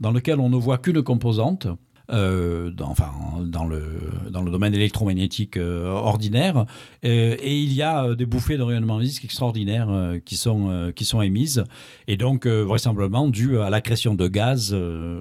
[0.00, 1.66] dans lesquels on ne voit qu'une composante
[2.10, 6.66] euh, dans, le, domaine électromagnétique euh, ordinaire.
[7.02, 9.88] Euh, et il y a des bouffées de rayonnement X extraordinaires
[10.24, 11.64] qui, sont, émises,
[12.06, 14.76] et donc vraisemblablement dues à l'accrétion de gaz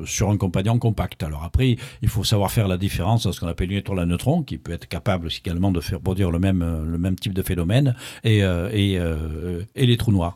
[0.05, 1.23] sur un compagnon compact.
[1.23, 4.05] Alors après, il faut savoir faire la différence entre ce qu'on appelle une étoile à
[4.05, 8.41] neutrons, qui peut être capable également de faire produire le même, type de phénomène, et
[9.75, 10.35] les trous noirs.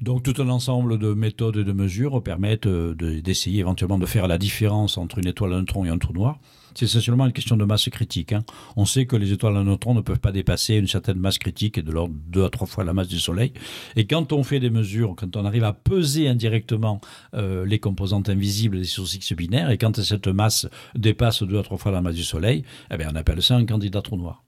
[0.00, 4.38] Donc tout un ensemble de méthodes et de mesures permettent d'essayer éventuellement de faire la
[4.38, 6.38] différence entre une étoile à neutrons un trou noir,
[6.74, 8.32] c'est essentiellement une question de masse critique.
[8.32, 8.44] Hein.
[8.76, 11.80] On sait que les étoiles à neutrons ne peuvent pas dépasser une certaine masse critique
[11.80, 13.52] de l'ordre de deux à trois fois la masse du Soleil.
[13.96, 17.00] Et quand on fait des mesures, quand on arrive à peser indirectement
[17.34, 21.62] euh, les composantes invisibles des sources X binaires, et quand cette masse dépasse deux à
[21.62, 22.62] trois fois la masse du Soleil,
[22.92, 24.44] eh bien on appelle ça un candidat trou noir.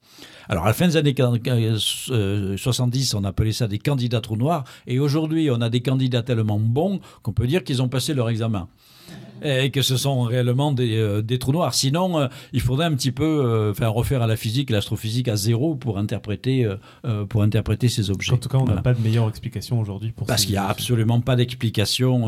[0.48, 4.64] Alors, à la fin des années 70, euh, on appelait ça des candidats trous noirs.
[4.86, 8.28] Et aujourd'hui, on a des candidats tellement bons qu'on peut dire qu'ils ont passé leur
[8.28, 8.68] examen
[9.42, 11.74] et que ce sont réellement des, euh, des trous noirs.
[11.74, 15.36] Sinon, euh, il faudrait un petit peu euh, faire refaire à la physique, l'astrophysique à
[15.36, 16.68] zéro pour interpréter,
[17.28, 18.32] pour interpréter ces objets.
[18.32, 20.66] En tout cas, on n'a pas de meilleure explication aujourd'hui pour Parce qu'il n'y a
[20.66, 22.24] absolument pas d'explication.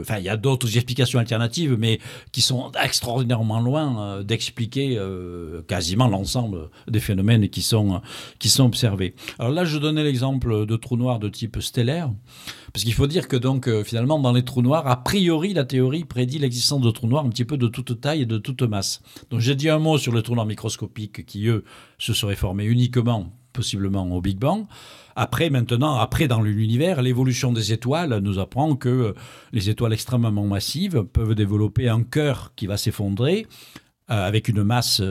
[0.00, 2.00] Enfin, il y a d'autres explications alternatives, mais
[2.32, 4.98] qui sont extraordinairement loin d'expliquer
[5.66, 8.00] quasiment l'ensemble des phénomènes qui sont,
[8.38, 9.14] qui sont observés.
[9.38, 12.10] Alors là, je donnais l'exemple de trous noirs de type stellaire.
[12.72, 15.64] Parce qu'il faut dire que donc euh, finalement dans les trous noirs, a priori la
[15.64, 18.62] théorie prédit l'existence de trous noirs un petit peu de toute taille et de toute
[18.62, 19.02] masse.
[19.30, 21.64] Donc j'ai dit un mot sur les trous noirs microscopiques qui eux
[21.98, 24.64] se seraient formés uniquement possiblement au Big Bang.
[25.14, 29.12] Après, maintenant, après dans l'univers, l'évolution des étoiles nous apprend que euh,
[29.52, 33.46] les étoiles extrêmement massives peuvent développer un cœur qui va s'effondrer
[34.10, 35.02] euh, avec une masse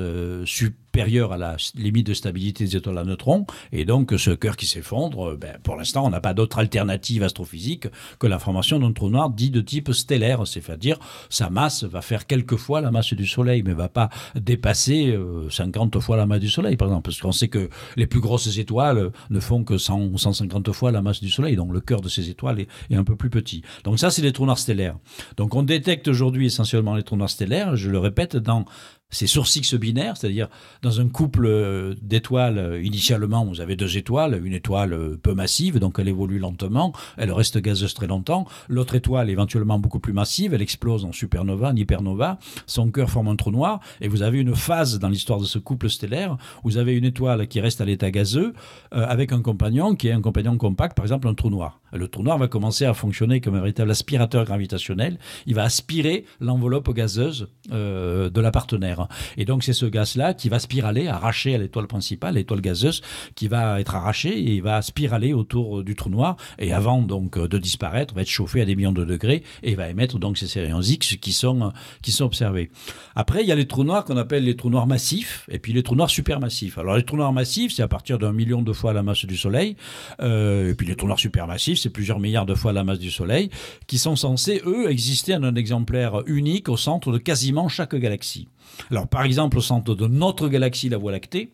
[0.45, 3.45] supérieure à la limite de stabilité des étoiles à neutrons.
[3.71, 7.23] Et donc, ce cœur qui s'effondre, euh, ben, pour l'instant, on n'a pas d'autre alternative
[7.23, 7.87] astrophysique
[8.19, 10.45] que la formation d'un trou noir dit de type stellaire.
[10.45, 15.17] C'est-à-dire, sa masse va faire quelques fois la masse du Soleil, mais va pas dépasser
[15.49, 17.03] 50 euh, fois la masse du Soleil, par exemple.
[17.05, 20.91] Parce qu'on sait que les plus grosses étoiles ne font que 100 ou 150 fois
[20.91, 21.55] la masse du Soleil.
[21.55, 23.63] Donc, le cœur de ces étoiles est, est un peu plus petit.
[23.83, 24.97] Donc, ça, c'est les trous noirs stellaires.
[25.37, 28.65] Donc, on détecte aujourd'hui essentiellement les trous noirs stellaires, je le répète, dans
[29.11, 30.47] ces sources X binaires, c'est-à-dire
[30.81, 35.33] dans un couple euh, d'étoiles, euh, initialement, vous avez deux étoiles, une étoile euh, peu
[35.33, 40.13] massive, donc elle évolue lentement, elle reste gazeuse très longtemps, l'autre étoile éventuellement beaucoup plus
[40.13, 44.21] massive, elle explose en supernova, en hypernova, son cœur forme un trou noir, et vous
[44.21, 47.81] avez une phase dans l'histoire de ce couple stellaire, vous avez une étoile qui reste
[47.81, 48.53] à l'état gazeux,
[48.91, 51.81] avec un compagnon qui est un compagnon compact, par exemple un trou noir.
[51.93, 56.25] Le trou noir va commencer à fonctionner comme un véritable aspirateur gravitationnel, il va aspirer
[56.39, 59.07] l'enveloppe gazeuse de la partenaire.
[59.37, 63.01] Et donc c'est ce gaz-là qui va spiraler, arracher à l'étoile principale, l'étoile gazeuse,
[63.35, 67.57] qui va être arrachée et va spiraler autour du trou noir et avant donc de
[67.57, 70.81] disparaître, va être chauffé à des millions de degrés et va émettre donc ces rayons
[70.81, 72.71] X qui sont, qui sont observés.
[73.15, 75.73] Après, il y a les trous noirs qu'on appelle les trous noirs massifs et puis
[75.73, 76.77] les trous noirs supermassifs.
[76.77, 79.37] Alors les trous noirs massifs, c'est à partir d'un million de fois la masse du
[79.37, 79.75] Soleil.
[80.21, 83.11] Euh, et puis les trous noirs supermassifs, c'est plusieurs milliards de fois la masse du
[83.11, 83.49] Soleil,
[83.87, 88.47] qui sont censés, eux, exister en un exemplaire unique au centre de quasiment chaque galaxie.
[88.89, 91.53] Alors, par exemple, au centre de notre galaxie, la Voie lactée,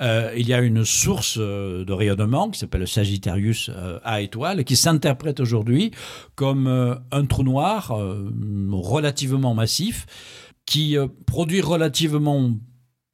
[0.00, 4.64] euh, il y a une source euh, de rayonnement qui s'appelle Sagittarius euh, A étoile,
[4.64, 5.92] qui s'interprète aujourd'hui
[6.34, 7.92] comme un trou noir
[8.72, 10.06] relativement massif,
[10.66, 10.96] qui
[11.26, 12.50] produit relativement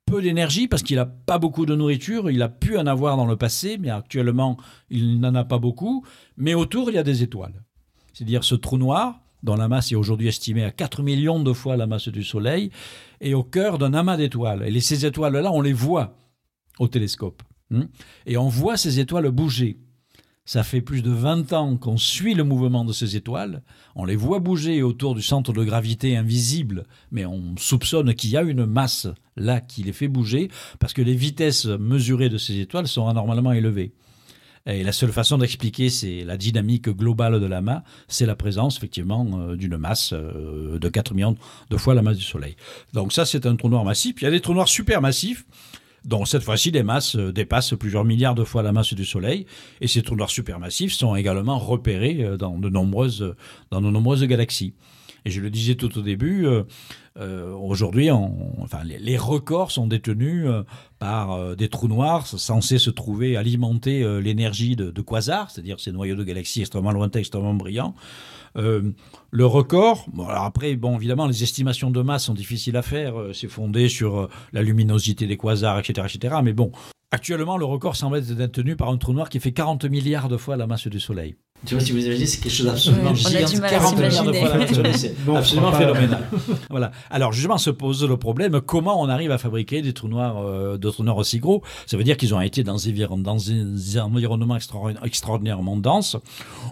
[0.07, 3.27] peu d'énergie parce qu'il n'a pas beaucoup de nourriture, il a pu en avoir dans
[3.27, 4.57] le passé, mais actuellement
[4.89, 6.05] il n'en a pas beaucoup,
[6.37, 7.63] mais autour il y a des étoiles.
[8.13, 11.77] C'est-à-dire ce trou noir, dont la masse est aujourd'hui estimée à 4 millions de fois
[11.77, 12.71] la masse du Soleil,
[13.21, 14.65] est au cœur d'un amas d'étoiles.
[14.67, 16.17] Et ces étoiles-là, on les voit
[16.79, 17.43] au télescope.
[17.71, 17.85] Hmm.
[18.27, 19.79] Et on voit ces étoiles bouger.
[20.45, 23.63] Ça fait plus de 20 ans qu'on suit le mouvement de ces étoiles.
[23.95, 28.37] On les voit bouger autour du centre de gravité invisible, mais on soupçonne qu'il y
[28.37, 32.59] a une masse là qui les fait bouger parce que les vitesses mesurées de ces
[32.59, 33.93] étoiles sont anormalement élevées.
[34.73, 38.77] Et la seule façon d'expliquer c'est la dynamique globale de la masse, c'est la présence
[38.77, 41.37] effectivement euh, d'une masse euh, de 4 millions
[41.71, 42.57] de fois la masse du Soleil.
[42.93, 44.17] Donc ça c'est un trou noir massif.
[44.21, 45.45] Il y a des trous noirs supermassifs
[46.05, 49.47] dont cette fois-ci les masses euh, dépassent plusieurs milliards de fois la masse du Soleil.
[49.81, 53.35] Et ces trous noirs supermassifs sont également repérés dans de nombreuses,
[53.71, 54.75] dans de nombreuses galaxies.
[55.25, 56.47] Et je le disais tout au début,
[57.19, 60.47] euh, aujourd'hui, enfin, les, records sont détenus
[60.99, 66.17] par des trous noirs censés se trouver alimenter l'énergie de, de quasars, c'est-à-dire ces noyaux
[66.17, 67.95] de galaxies extrêmement lointains, extrêmement brillants.
[68.57, 68.91] Euh,
[69.31, 73.19] le record, bon, alors après, bon, évidemment, les estimations de masse sont difficiles à faire.
[73.19, 76.37] Euh, c'est fondé sur euh, la luminosité des quasars, etc., etc.
[76.43, 76.73] Mais bon,
[77.11, 80.37] actuellement, le record semble être détenu par un trou noir qui fait 40 milliards de
[80.37, 81.37] fois la masse du Soleil.
[81.67, 83.61] Tu vois, si vous imaginez, c'est quelque chose d'absolument gigantesque.
[83.61, 86.27] 40 milliards de fois c'est absolument phénoménal.
[86.71, 86.91] voilà.
[87.11, 90.79] Alors, justement, se pose le problème, comment on arrive à fabriquer des trous noirs, euh,
[90.79, 91.63] de trous noirs aussi gros?
[91.85, 94.57] Ça veut dire qu'ils ont été dans des, dans des environnements
[95.05, 96.17] extraordinairement denses,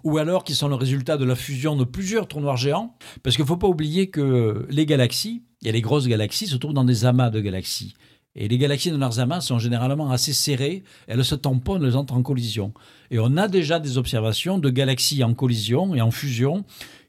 [0.05, 3.37] ou alors qu'ils sont le résultat de la fusion de plusieurs trous noirs géants, parce
[3.37, 6.85] qu'il ne faut pas oublier que les galaxies, et les grosses galaxies, se trouvent dans
[6.85, 7.95] des amas de galaxies.
[8.39, 12.15] Et les galaxies de leurs amas sont généralement assez serrées, elles se tamponnent, elles entrent
[12.15, 12.73] en collision.
[13.11, 16.65] Et on a déjà des observations de galaxies en collision et en fusion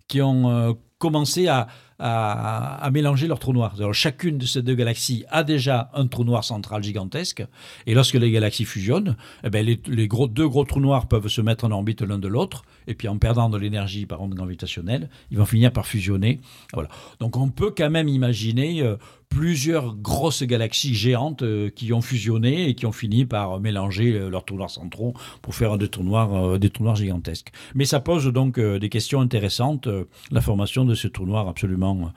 [0.07, 1.67] qui ont euh, commencé à,
[1.99, 3.75] à, mélanger leurs trous noirs.
[3.77, 7.43] Alors, chacune de ces deux galaxies a déjà un trou noir central gigantesque.
[7.88, 11.65] Et lorsque les galaxies fusionnent, eh ben, les, deux gros trous noirs peuvent se mettre
[11.65, 12.63] en orbite l'un de l'autre.
[12.88, 16.39] Et puis, en perdant de l'énergie par onde gravitationnelle, ils vont finir par fusionner.
[16.73, 16.89] Voilà.
[17.19, 18.95] Donc, on peut quand même imaginer euh,
[19.30, 24.30] plusieurs grosses galaxies géantes euh, qui ont fusionné et qui ont fini par mélanger euh,
[24.30, 27.51] leurs trous noirs centraux pour faire des trous noirs, euh, des trous gigantesques.
[27.75, 29.88] Mais ça pose donc des questions intéressantes,
[30.32, 32.11] la formation de ces trous noirs absolument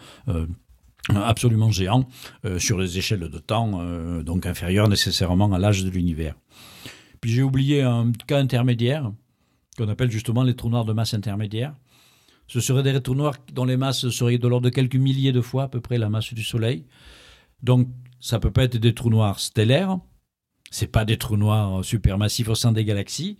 [1.08, 2.08] absolument géants
[2.58, 3.82] sur les échelles de temps,
[4.22, 6.34] donc inférieures nécessairement à l'âge de l'univers.
[7.20, 9.10] Puis j'ai oublié un cas intermédiaire
[9.76, 11.74] qu'on appelle justement les trous noirs de masse intermédiaire.
[12.52, 15.40] Ce seraient des trous noirs dont les masses seraient de l'ordre de quelques milliers de
[15.40, 16.84] fois à peu près la masse du Soleil.
[17.62, 17.88] Donc
[18.20, 19.96] ça peut pas être des trous noirs stellaires,
[20.70, 23.38] c'est pas des trous noirs supermassifs au sein des galaxies,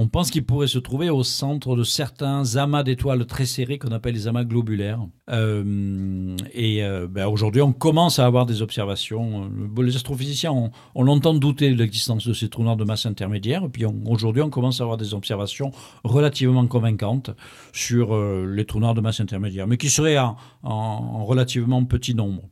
[0.00, 3.90] on pense qu'il pourrait se trouver au centre de certains amas d'étoiles très serrés qu'on
[3.90, 5.00] appelle les amas globulaires.
[5.28, 9.50] Euh, et euh, ben, aujourd'hui, on commence à avoir des observations.
[9.76, 13.64] Les astrophysiciens ont, longtemps douté de l'existence de ces trous noirs de masse intermédiaire.
[13.64, 15.72] Et puis aujourd'hui, on commence à avoir des observations
[16.04, 17.32] relativement convaincantes
[17.72, 22.44] sur euh, les trous noirs de masse intermédiaire, mais qui seraient en relativement petit nombre.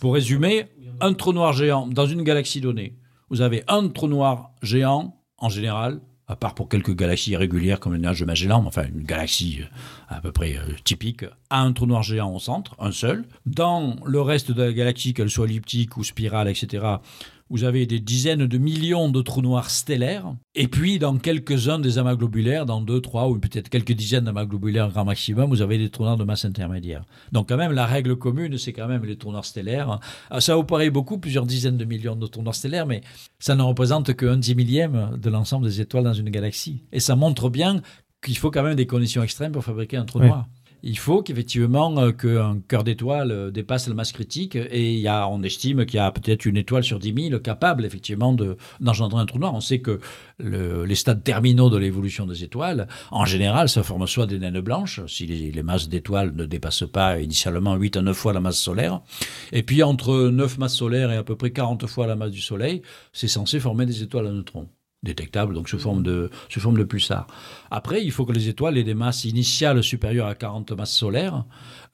[0.00, 0.64] Pour résumer,
[1.00, 2.96] un trou noir géant dans une galaxie donnée,
[3.30, 7.92] vous avez un trou noir géant en général à part pour quelques galaxies irrégulières comme
[7.92, 9.66] le nuage de Magellan, enfin une galaxie euh,
[10.08, 13.24] à peu près euh, typique, a un trou noir géant au centre, un seul.
[13.46, 16.84] Dans le reste de la galaxie, qu'elle soit elliptique ou spirale, etc.,
[17.54, 21.98] vous avez des dizaines de millions de trous noirs stellaires, et puis dans quelques-uns des
[21.98, 25.78] amas globulaires, dans deux, trois ou peut-être quelques dizaines d'amas globulaires grand maximum, vous avez
[25.78, 27.04] des trous noirs de masse intermédiaire.
[27.30, 30.00] Donc quand même, la règle commune, c'est quand même les trous noirs stellaires.
[30.30, 33.02] Ah, ça vous paraît beaucoup, plusieurs dizaines de millions de trous noirs stellaires, mais
[33.38, 36.82] ça ne représente qu'un dix millième de l'ensemble des étoiles dans une galaxie.
[36.90, 37.82] Et ça montre bien
[38.20, 40.48] qu'il faut quand même des conditions extrêmes pour fabriquer un trou noir
[40.86, 44.54] il faut qu'effectivement euh, qu'un cœur d'étoile euh, dépasse la masse critique.
[44.56, 47.86] Et y a, on estime qu'il y a peut-être une étoile sur 10 000 capable
[47.86, 48.36] effectivement
[48.80, 49.54] d'engendrer un trou noir.
[49.54, 49.98] On sait que
[50.38, 55.00] les stades terminaux de l'évolution des étoiles, en général, ça forme soit des naines blanches,
[55.06, 59.00] si les, masses d'étoiles ne dépassent pas initialement 8 à 9 fois la masse solaire,
[59.52, 62.42] et puis entre 9 masses solaires et à peu près 40 fois la masse du
[62.42, 62.82] Soleil,
[63.12, 64.68] c'est censé former des étoiles à neutrons
[65.04, 67.26] détectables, donc sous forme de, sous forme de pulsars.
[67.70, 71.44] Après, il faut que les étoiles aient des masses initiales supérieures à 40 masses solaires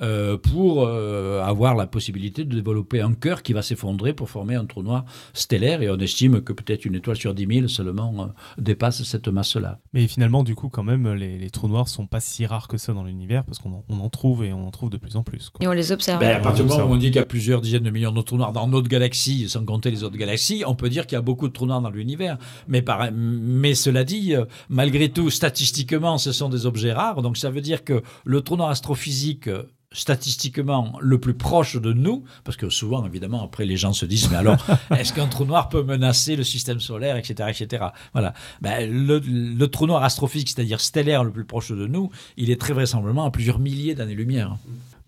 [0.03, 4.55] euh, pour euh, avoir la possibilité de développer un cœur qui va s'effondrer pour former
[4.55, 5.05] un trou noir
[5.35, 5.83] stellaire.
[5.83, 8.27] Et on estime que peut-être une étoile sur 10 000 seulement euh,
[8.59, 9.79] dépasse cette masse-là.
[9.93, 12.93] Mais finalement, du coup, quand même, les, trous noirs sont pas si rares que ça
[12.93, 15.51] dans l'univers parce qu'on en, trouve et on en trouve de plus en plus.
[15.61, 16.21] Et on les observe.
[16.21, 18.13] Ben, à partir du moment où on dit qu'il y a plusieurs dizaines de millions
[18.13, 21.17] de trous noirs dans notre galaxie, sans compter les autres galaxies, on peut dire qu'il
[21.17, 22.39] y a beaucoup de trous noirs dans l'univers.
[22.69, 24.34] Mais, mais cela dit,
[24.68, 27.22] malgré tout, statistiquement, ce sont des objets rares.
[27.22, 29.48] Donc ça veut dire que le trou noir astrophysique
[29.92, 34.30] statistiquement le plus proche de nous, parce que souvent, évidemment, après les gens se disent,
[34.30, 34.64] mais alors,
[34.96, 37.86] est-ce qu'un trou noir peut menacer le système solaire, etc., etc.
[38.12, 38.32] Voilà.
[38.61, 42.72] Ben, le, trou noir astrophysique, c'est-à-dire stellaire le plus proche de nous, il est très
[42.72, 44.57] vraisemblablement à plusieurs milliers d'années-lumière.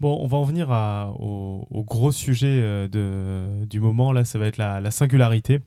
[0.03, 0.69] Bon, on va en venir
[1.21, 4.11] au, gros sujet euh, du moment.
[4.11, 5.61] Là, ça va être la, singularité.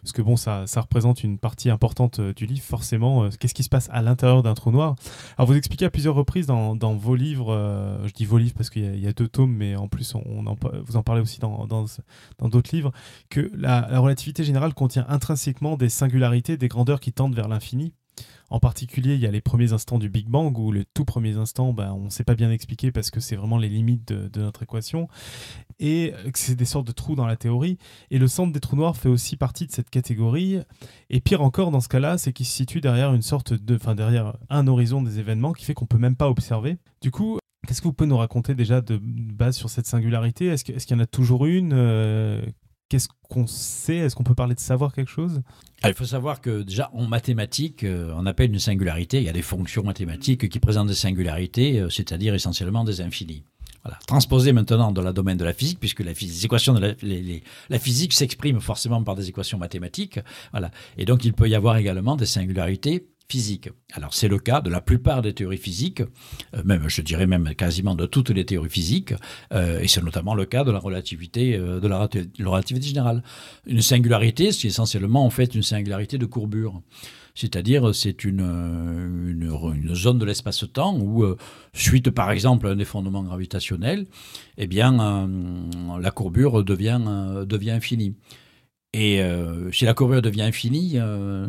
[0.00, 3.24] Parce que bon, ça, ça, représente une partie importante euh, du livre, forcément.
[3.24, 4.96] Euh, qu'est-ce qui se passe à l'intérieur d'un trou noir?
[5.36, 8.98] Alors, vous expliquez à plusieurs reprises dans, vos livres, je dis vos livres parce qu'il
[8.98, 12.74] y, a deux tomes, mais en plus, on, en, vous en parlez aussi dans d'autres
[12.74, 12.92] livres,
[13.28, 17.92] que la, la relativité générale contient intrinsèquement des singularités, des grandeurs qui tendent vers l'infini.
[18.52, 21.38] En particulier, il y a les premiers instants du Big Bang où les tout premiers
[21.38, 24.42] instants, ben, on ne sait pas bien expliquer parce que c'est vraiment les limites de,
[24.42, 25.08] notre équation
[25.80, 27.78] et que c'est des sortes de trous dans la théorie.
[28.10, 30.58] Et le centre des trous noirs fait aussi partie de cette catégorie.
[31.08, 33.94] Et pire encore dans ce cas-là, c'est qu'il se situe derrière une sorte de, enfin
[33.94, 36.76] derrière un horizon des événements qui fait qu'on peut même pas observer.
[37.00, 40.46] Du coup, Qu'est-ce que vous pouvez nous raconter déjà de base sur cette singularité?
[40.46, 41.72] Est-ce qu'il y en a toujours une?
[41.72, 42.44] Euh,
[42.92, 43.96] Qu'est-ce qu'on sait?
[43.96, 45.40] Est-ce qu'on peut parler de savoir quelque chose?
[45.82, 49.30] Ah, Il faut savoir que déjà en mathématiques, euh, on appelle une singularité, il y
[49.30, 53.44] a des fonctions mathématiques qui présentent des singularités, euh, c'est-à-dire essentiellement des infinis.
[54.06, 56.94] Transposé maintenant dans le domaine de la physique, puisque la, les équations de
[57.70, 60.20] la, physique s'expriment forcément par des équations mathématiques.
[60.50, 60.70] Voilà.
[60.98, 63.06] Et donc il peut y avoir également des singularités
[63.92, 66.02] Alors c'est le cas de la plupart des théories physiques,
[66.54, 69.14] euh, même je dirais même quasiment de toutes les théories physiques,
[69.52, 72.08] euh, et c'est notamment le cas de la relativité, euh, de la,
[72.44, 73.22] relativité générale.
[73.66, 76.82] Une singularité, c'est essentiellement en fait une singularité de courbure.
[77.34, 78.42] C'est-à-dire, c'est une,
[79.94, 81.24] zone de l'espace-temps où,
[81.72, 84.06] suite par exemple à un effondrement gravitationnel,
[84.58, 85.26] eh bien,
[85.98, 87.00] la courbure devient
[87.70, 88.14] infinie.
[88.94, 91.46] Et euh, si la courbure devient infinie, euh,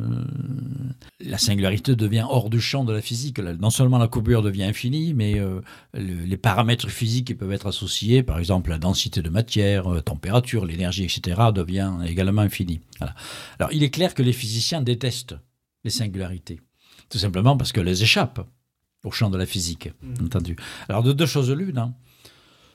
[1.19, 3.39] la singularité devient hors du champ de la physique.
[3.39, 5.59] Non seulement la courbure devient infinie, mais euh,
[5.93, 11.03] les paramètres physiques qui peuvent être associés, par exemple la densité de matière, température, l'énergie,
[11.03, 12.79] etc., devient également infini.
[13.59, 15.35] Alors il est clair que les physiciens détestent
[15.83, 16.61] les singularités,
[17.09, 18.47] tout simplement parce qu'elles échappent
[19.03, 20.25] au champ de la physique, mmh.
[20.25, 20.55] entendu.
[20.87, 21.93] Alors de deux choses l'une, hein.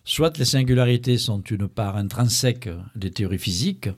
[0.04, 3.88] soit les singularités sont une part intrinsèque des théories physiques,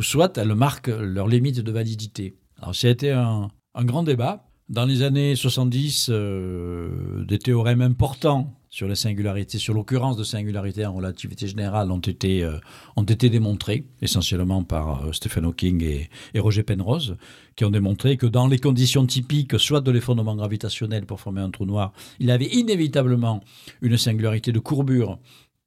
[0.00, 2.34] ou soit elles marquent leurs limites de validité.
[2.58, 4.46] Alors ça a été un, grand débat.
[4.70, 10.86] Dans les années 70, euh, des théorèmes importants sur les singularités, sur l'occurrence de singularités
[10.86, 12.56] en relativité générale ont été, euh,
[13.28, 17.18] démontrés, essentiellement par euh, Stephen Hawking et, et, Roger Penrose,
[17.54, 21.50] qui ont démontré que dans les conditions typiques, soit de l'effondrement gravitationnel pour former un
[21.50, 23.42] trou noir, il avait inévitablement
[23.82, 25.18] une singularité de courbure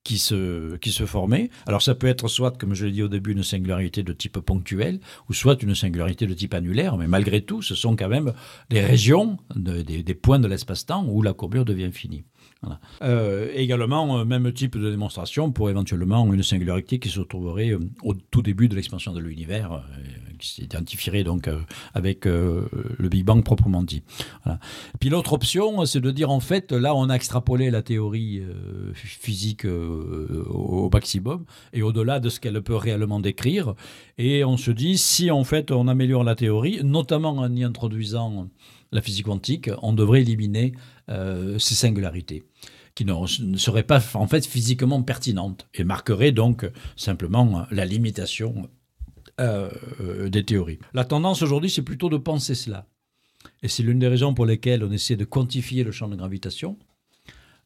[0.03, 1.49] qui se, qui se formait.
[1.65, 4.39] Alors ça peut être soit, comme je l'ai dit au début, une singularité de type
[4.39, 4.99] ponctuel,
[5.29, 8.33] ou soit une singularité de type annulaire, mais malgré tout, ce sont quand même
[8.69, 12.25] des régions, des, des, points de l'espace-temps où la courbure devient finie.
[13.01, 17.79] Euh, également, euh, même type de démonstration pour éventuellement une singularité qui se trouverait euh,
[18.03, 19.83] au tout début de l'expansion de l'univers,
[20.39, 21.49] qui s'identifierait donc
[21.93, 24.03] avec le Big Bang proprement dit.
[24.99, 28.41] Puis l'autre option, c'est de dire en fait, là on a extrapolé la théorie
[28.93, 33.75] physique au maximum et au-delà de ce qu'elle peut réellement décrire,
[34.17, 38.47] et on se dit si en fait on améliore la théorie, notamment en y introduisant
[38.91, 40.73] la physique quantique, on devrait éliminer
[41.07, 42.43] ces singularités
[42.95, 48.69] qui ne, serait pas en fait physiquement pertinente et marquerait donc simplement la limitation
[49.41, 50.79] euh, des théories.
[50.93, 52.87] La tendance aujourd'hui, c'est plutôt de penser cela.
[53.63, 56.77] Et c'est l'une des raisons pour lesquelles on essaie de quantifier le champ de gravitation.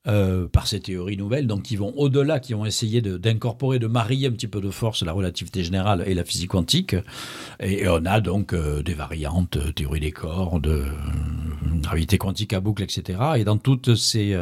[0.07, 4.27] Euh, par ces théories nouvelles, donc qui vont au-delà, qui ont essayé d'incorporer, de, marier
[4.27, 6.95] un petit peu de force la relativité générale et la physique quantique.
[7.59, 10.83] Et, on a donc euh, des variantes, théorie des corps, de
[11.81, 13.19] gravité quantique à boucle, etc.
[13.35, 14.33] Et dans toutes ces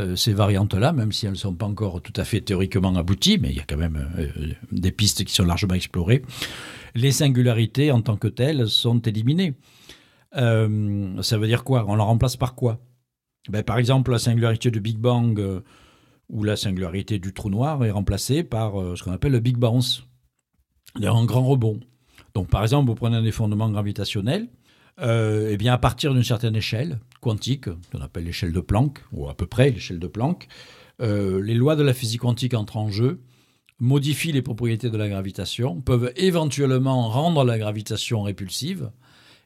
[0.00, 3.50] euh, variantes-là, même si elles ne sont pas encore tout à fait théoriquement abouties, mais
[3.50, 4.28] il y a quand même euh,
[4.70, 6.22] des pistes qui sont largement explorées,
[6.94, 9.54] les singularités en tant que telles sont éliminées.
[10.36, 11.84] Euh, ça veut dire quoi?
[11.88, 12.78] On la remplace par quoi?
[13.48, 15.40] Ben, Par exemple, la singularité du Big Bang
[16.28, 20.04] ou la singularité du trou noir est remplacée par ce qu'on appelle le Big Bounce,
[20.96, 21.80] un grand rebond.
[22.34, 24.48] Donc par exemple, vous prenez un effondrement gravitationnel,
[25.00, 29.28] euh, eh bien, à partir d'une certaine échelle quantique, qu'on appelle l'échelle de Planck, ou
[29.28, 30.48] à peu près l'échelle de Planck,
[31.00, 33.20] euh, les lois de la physique quantique entrent en jeu,
[33.78, 38.90] modifient les propriétés de la gravitation, peuvent éventuellement rendre la gravitation répulsive,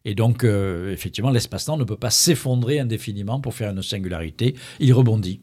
[0.05, 4.93] et donc, euh, effectivement, l'espace-temps ne peut pas s'effondrer indéfiniment pour faire une singularité, il
[4.93, 5.43] rebondit.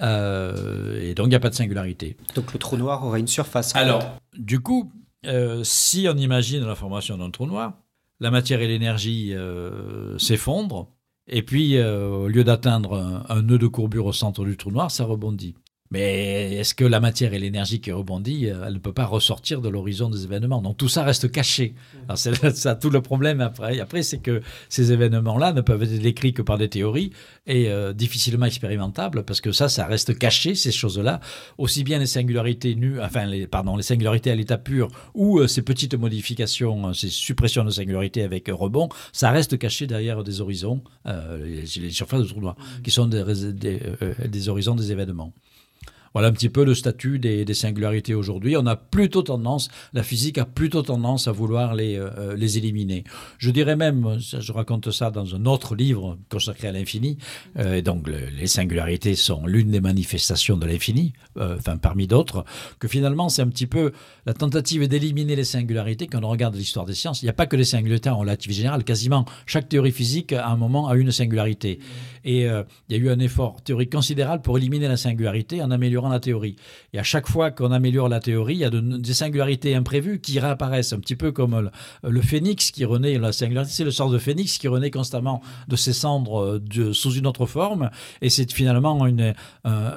[0.00, 2.16] et donc, il n'y a pas de singularité.
[2.34, 3.74] Donc, le trou noir aurait une surface.
[3.76, 4.92] Alors, du coup,
[5.62, 7.74] si on imagine la formation d'un trou noir,
[8.20, 10.88] la matière et l'énergie euh, s'effondrent,
[11.28, 14.90] et puis euh, au lieu d'atteindre un, nœud de courbure au centre du trou noir,
[14.90, 15.54] ça rebondit.
[15.90, 19.60] Mais est-ce que la matière et l'énergie qui rebondit, euh, elle ne peut pas ressortir
[19.60, 20.60] de l'horizon des événements?
[20.60, 21.74] Donc tout ça reste caché.
[22.14, 23.78] C'est ça tout le problème après.
[23.80, 27.12] Après, c'est que ces événements-là ne peuvent être décrits que par des théories
[27.46, 31.20] et euh, difficilement expérimentables parce que ça, ça reste caché ces choses-là.
[31.58, 35.46] Aussi bien les singularités nues, enfin les, pardon, les singularités à l'état pur ou euh,
[35.46, 40.82] ces petites modifications, ces suppressions de singularité avec rebond, ça reste caché derrière des horizons,
[41.04, 43.80] les, surfaces de trous noirs, qui sont des,
[44.28, 45.32] des horizons des événements.
[46.16, 48.56] Voilà un petit peu le statut des, singularités aujourd'hui.
[48.56, 53.04] On a plutôt tendance, la physique a plutôt tendance à vouloir les, euh, les éliminer.
[53.36, 57.18] Je dirais même, je raconte ça dans un autre livre consacré à l'infini,
[57.58, 62.46] euh, et donc les singularités sont l'une des manifestations de l'infini, euh, enfin parmi d'autres,
[62.78, 63.92] que finalement c'est un petit peu
[64.24, 67.20] la tentative d'éliminer les singularités quand on regarde l'histoire des sciences.
[67.20, 70.48] Il n'y a pas que les singularités en relativité générale, quasiment chaque théorie physique à
[70.48, 71.78] un moment a une singularité.
[72.24, 76.05] Et il y a eu un effort théorique considérable pour éliminer la singularité en améliorant
[76.08, 76.56] la théorie.
[76.92, 80.38] Et à chaque fois qu'on améliore la théorie, il y a des singularités imprévues qui
[80.38, 81.70] réapparaissent, un petit peu comme
[82.02, 85.76] le, phénix qui renaît, la singularité, c'est le sort de phénix qui renaît constamment de
[85.76, 87.90] ses cendres euh, sous une autre forme.
[88.22, 89.34] Et c'est finalement une,
[89.66, 89.90] euh,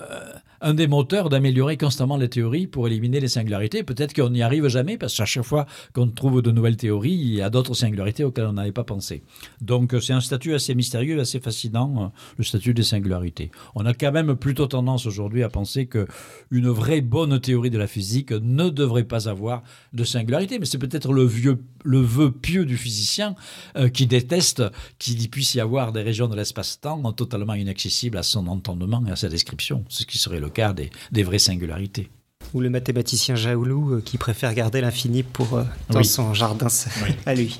[0.62, 3.84] un des moteurs d'améliorer constamment les théories pour éliminer les singularités.
[3.84, 7.34] Peut-être qu'on n'y arrive jamais parce qu'à chaque fois qu'on trouve de nouvelles théories, il
[7.36, 9.24] y a d'autres singularités auxquelles on n'avait pas pensé.
[9.62, 12.08] Donc c'est un statut assez mystérieux, assez fascinant, euh,
[12.38, 13.52] le statut des singularités.
[13.76, 16.08] On a quand même plutôt tendance aujourd'hui à penser que
[16.52, 20.78] une vraie bonne théorie de la physique ne devrait pas avoir de singularité, mais c'est
[20.78, 23.36] peut-être le vieux le vœu pieux du physicien
[23.76, 24.64] euh, qui déteste
[24.98, 29.16] qu'il puisse y avoir des régions de l'espace-temps totalement inaccessibles à son entendement et à
[29.16, 30.74] sa description, ce qui serait le cas
[31.12, 32.10] des, vraies singularités.
[32.54, 36.68] Ou le mathématicien Jaoulou euh, qui préfère garder l'infini pour euh, dans son jardin
[37.28, 37.60] à lui.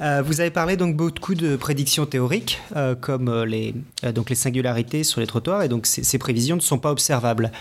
[0.00, 2.60] Euh, vous avez parlé donc beaucoup de prédictions théoriques
[3.00, 3.74] comme les
[4.12, 7.52] donc les singularités sur les trottoirs et donc ces, prévisions ne sont pas observables.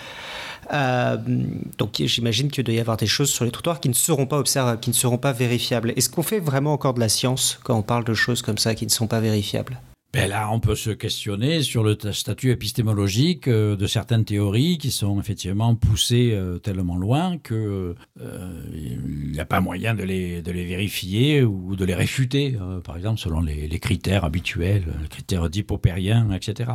[0.71, 4.39] donc j'imagine qu'il doit y avoir des choses sur les trottoirs qui ne seront pas
[4.39, 5.93] observables, qui ne seront pas vérifiables.
[5.95, 8.73] Est-ce qu'on fait vraiment encore de la science quand on parle de choses comme ça
[8.73, 9.79] qui ne sont pas vérifiables?
[10.13, 14.91] Ben là, on peut se questionner sur le statut épistémologique euh, de certaines théories qui
[14.91, 20.41] sont effectivement poussées euh, tellement loin que euh, il n'y a pas moyen de les,
[20.41, 26.31] vérifier ou de les réfuter, par exemple selon les, les, critères habituels, les critères d'hypopérien,
[26.31, 26.73] etc.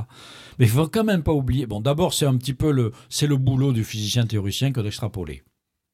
[0.58, 1.66] Mais il faut quand même pas oublier.
[1.66, 5.44] Bon, d'abord, c'est un petit peu le, c'est le boulot du physicien théoricien que d'extrapoler.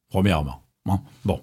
[0.09, 0.63] Premièrement.
[0.87, 1.01] Hein.
[1.27, 1.43] Bon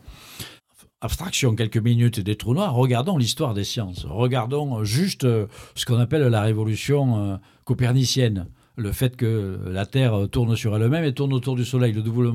[1.02, 4.06] abstraction quelques minutes des trous noirs, regardons l'histoire des sciences.
[4.08, 8.47] Regardons juste euh, ce qu'on appelle la révolution euh, copernicienne.
[8.78, 12.30] Le fait que la Terre tourne sur elle-même et tourne autour du Soleil, le, double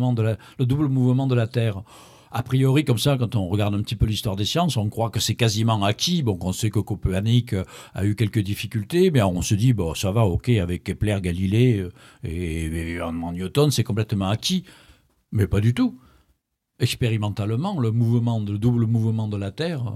[0.89, 1.83] mouvement de la Terre.
[2.31, 5.11] A priori, comme ça, quand on regarde un petit peu l'histoire des sciences, on croit
[5.11, 6.23] que c'est quasiment acquis.
[6.23, 7.65] Bon, on sait que Copernic euh,
[7.95, 11.89] a eu quelques difficultés, mais on se dit, bon, ça va, ok, avec Kepler, Galilée
[12.23, 13.01] et, et
[13.33, 14.65] Newton, c'est complètement acquis.
[15.33, 15.99] Mais pas du tout
[16.81, 19.93] expérimentalement, le double mouvement de la Terre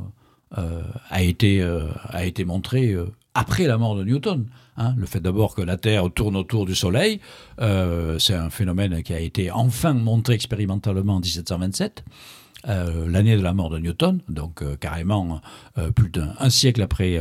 [0.58, 4.46] euh, a, été, euh, a été montré euh, après la mort de Newton.
[4.76, 4.94] Hein.
[4.96, 7.20] Le fait d'abord que la Terre tourne autour du Soleil,
[7.58, 12.04] c'est un phénomène qui a été enfin montré expérimentalement en 1727.
[12.68, 15.40] Euh, l'année de la mort de Newton, donc euh, carrément
[15.78, 17.18] euh, plus d'un siècle après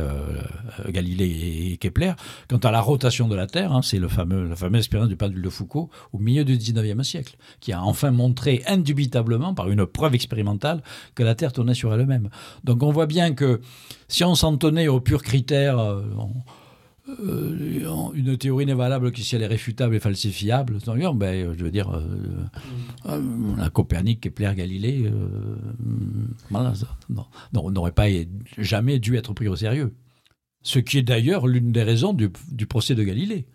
[0.88, 2.12] Galilée et Kepler.
[2.48, 5.16] Quant à la rotation de la Terre, hein, c'est le fameux, la fameuse expérience du
[5.16, 9.86] pendule de Foucault au milieu du 19e siècle, qui a enfin montré indubitablement, par une
[9.86, 10.82] preuve expérimentale,
[11.14, 12.28] que la Terre tournait sur elle-même.
[12.64, 13.60] Donc on voit bien que
[14.08, 15.78] si on s'en tenait aux purs critères,
[17.20, 20.78] euh, une théorie n'est valable que si elle est réfutable et falsifiable.
[21.14, 23.20] Ben, euh, je veux dire, euh,
[23.56, 25.10] la Copernic, Kepler, Galilée,
[26.50, 26.72] voilà,
[27.52, 28.08] n'aurait pas
[28.58, 29.94] jamais dû être pris au sérieux.
[30.62, 32.30] Ce qui est d'ailleurs l'une des raisons du,
[32.66, 33.46] procès de Galilée.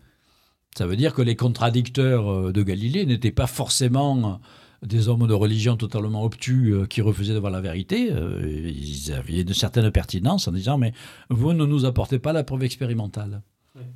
[0.75, 4.41] Ça veut dire que les contradicteurs de Galilée n'étaient pas forcément
[4.81, 9.13] des hommes de religion totalement obtus euh, qui refusaient de voir la vérité, euh, ils
[9.13, 10.93] avaient une certaine pertinence en disant mais
[11.29, 13.41] vous ne nous apportez pas la preuve expérimentale.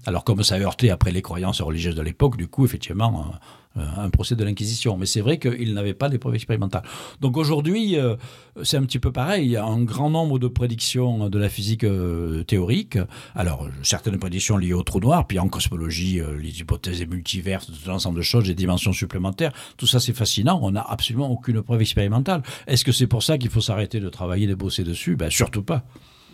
[0.05, 3.36] Alors comme ça heurtait après les croyances religieuses de l'époque, du coup effectivement euh,
[3.76, 4.97] un procès de l'Inquisition.
[4.97, 6.84] Mais c'est vrai qu'il n'avait pas les preuves expérimentales.
[7.22, 8.15] Donc aujourd'hui, euh,
[8.63, 9.45] c'est un petit peu pareil.
[9.45, 12.97] Il y a un grand nombre de prédictions de la physique euh, théorique.
[13.36, 18.17] Alors, certaines prédictions liées au trou noir, puis en cosmologie, les hypothèses multiverses, tout l'ensemble
[18.17, 19.53] de choses, les dimensions supplémentaires.
[19.78, 20.59] Tout ça, c'est fascinant.
[20.61, 22.41] On n'a absolument aucune preuve expérimentale.
[22.67, 25.15] Est-ce que c'est pour ça qu'il faut s'arrêter de travailler, de bosser dessus?
[25.15, 25.84] Ben, surtout pas.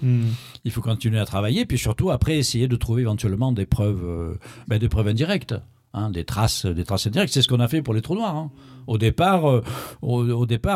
[0.01, 0.27] Hmm.
[0.65, 4.77] Il faut continuer à travailler, puis surtout après essayer de trouver éventuellement des preuves, ben,
[4.77, 5.55] des preuves indirectes.
[5.97, 7.31] Hein, des traces, des traces indirectes.
[7.31, 8.35] C'est ce qu'on a fait pour les trous noirs.
[8.35, 8.51] Hein.
[8.85, 9.63] Au départ,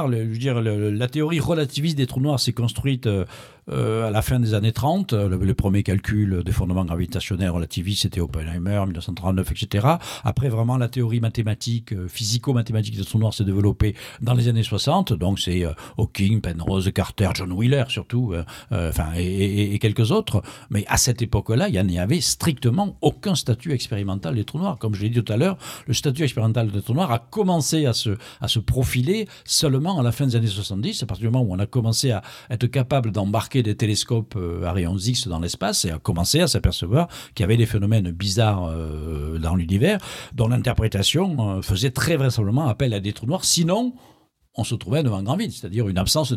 [0.08, 3.26] la théorie relativiste des trous noirs s'est construite euh,
[3.70, 8.22] à la fin des années 30, le, le premier calcul des fondements gravitationnels relativistes, c'était
[8.22, 9.88] Oppenheimer, 1939, etc.
[10.24, 14.64] Après, vraiment, la théorie mathématique, euh, physico-mathématique des trous noirs s'est développée dans les années
[14.64, 15.14] 60.
[15.14, 18.34] Donc, c'est euh, Hawking, Penrose, Carter, John Wheeler, surtout,
[18.72, 20.42] enfin, et, et, quelques autres.
[20.70, 24.78] Mais à cette époque-là, il n'y avait strictement aucun statut expérimental des trous noirs.
[24.78, 25.58] Comme je l'ai dit tout à l'heure,
[25.88, 30.04] le statut expérimental des trous noirs a commencé à se, à se profiler seulement à
[30.04, 32.68] la fin des années 70, à partir du moment où on a commencé à être
[32.68, 37.08] capable d'embarquer des télescopes euh, à rayons X dans l'espace et a commencé à s'apercevoir
[37.34, 40.00] qu'il y avait des phénomènes bizarres euh, dans l'univers
[40.34, 43.46] dont l'interprétation euh, faisait très vraisemblablement appel à des trous noirs.
[43.46, 43.94] Sinon,
[44.56, 46.34] on se trouvait devant un grand vide, c'est-à-dire une absence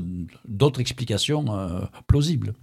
[0.46, 1.46] d'autres explications
[2.06, 2.54] plausibles.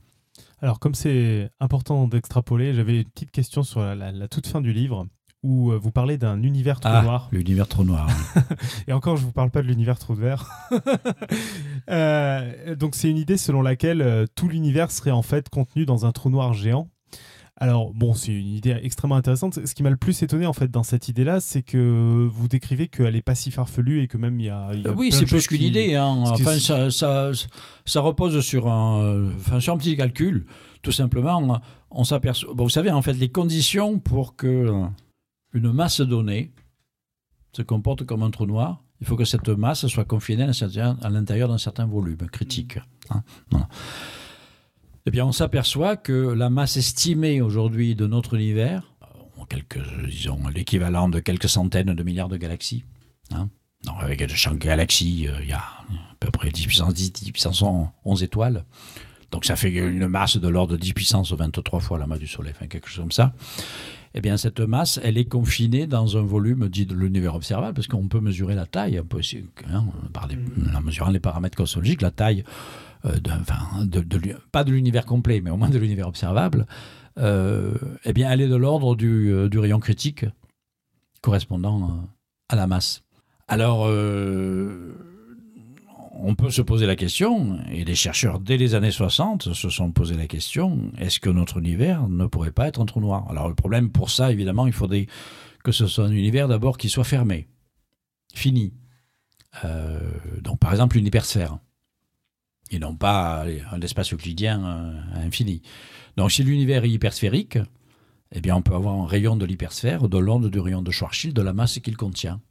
[0.62, 5.08] Alors, comme c'est important d'extrapoler, j'avais une petite question sur la, toute fin du livre
[5.44, 7.30] où euh, vous parlez d'un univers trop ah, noir.
[7.32, 8.10] L'univers trop noir.
[8.88, 10.50] Et encore, je ne vous parle pas de l'univers trop vert.
[11.90, 16.06] euh, donc, c'est une idée selon laquelle euh, tout l'univers serait en fait contenu dans
[16.06, 16.90] un trou noir géant.
[17.62, 19.66] Alors, bon, c'est une idée extrêmement intéressante.
[19.66, 22.88] Ce qui m'a le plus étonné, en fait, dans cette idée-là, c'est que vous décrivez
[22.88, 24.72] qu'elle n'est pas si farfelue et que même il y a.
[24.96, 25.96] oui, c'est plus qu'une idée.
[25.96, 26.24] Hein.
[26.26, 27.32] Enfin, ça, ça,
[27.86, 30.46] ça, repose sur un, enfin, sur un petit calcul.
[30.84, 31.60] Tout simplement,
[31.92, 32.54] on s'aperçoit.
[32.54, 34.88] Bon, vous savez, en fait, les conditions pour que
[35.54, 36.52] une masse donnée
[37.54, 41.48] se comporte comme un trou noir, il faut que cette masse soit confinée à l'intérieur
[41.48, 42.80] d'un certain volume critique.
[43.10, 43.24] Hein.
[45.06, 48.94] Eh bien, on s'aperçoit que la masse estimée aujourd'hui de notre univers,
[49.48, 52.84] quelques, disons, l'équivalent de quelques centaines de milliards de galaxies,
[53.34, 53.50] hein.
[54.00, 57.64] avec chaque galaxie, euh, il y a à peu près 10 puissance 10, 10 puissance
[58.06, 58.66] 11 étoiles.
[59.32, 62.28] Donc ça fait une masse de l'ordre de 10 puissance 23 fois la masse du
[62.28, 63.34] Soleil, enfin quelque chose comme ça
[64.14, 67.88] eh bien cette masse, elle est confinée dans un volume dit de l'univers observable, parce
[67.88, 69.22] qu'on peut mesurer la taille, un peu,
[69.72, 70.76] hein, par mm.
[70.76, 72.44] en mesurant les paramètres cosmologiques, la taille,
[73.06, 73.18] euh,
[73.84, 76.66] de, pas de l'univers complet, mais au moins de l'univers observable,
[77.18, 80.26] euh, eh bien elle est de l'ordre du, euh, du, rayon critique
[81.22, 82.08] correspondant
[82.50, 83.04] à la masse.
[83.48, 83.88] Alors,
[86.22, 89.92] on peut se poser la question, et les chercheurs dès les années 60 se sont
[89.92, 93.26] posé la question, est-ce que notre univers ne pourrait pas être un trou noir?
[93.30, 95.08] Alors le problème pour ça, évidemment, il faudrait
[95.64, 97.48] que ce soit un univers d'abord qui soit fermé,
[98.34, 98.74] fini.
[99.66, 100.00] Euh,
[100.42, 101.58] donc par exemple une hypersphère,
[102.72, 105.62] et non pas un espace euclidien euh, infini.
[106.18, 107.58] Donc si l'univers est hypersphérique,
[108.32, 111.36] eh bien on peut avoir un rayon de l'hypersphère de l'onde du rayon de Schwarzschild
[111.36, 112.42] de la masse qu'il contient.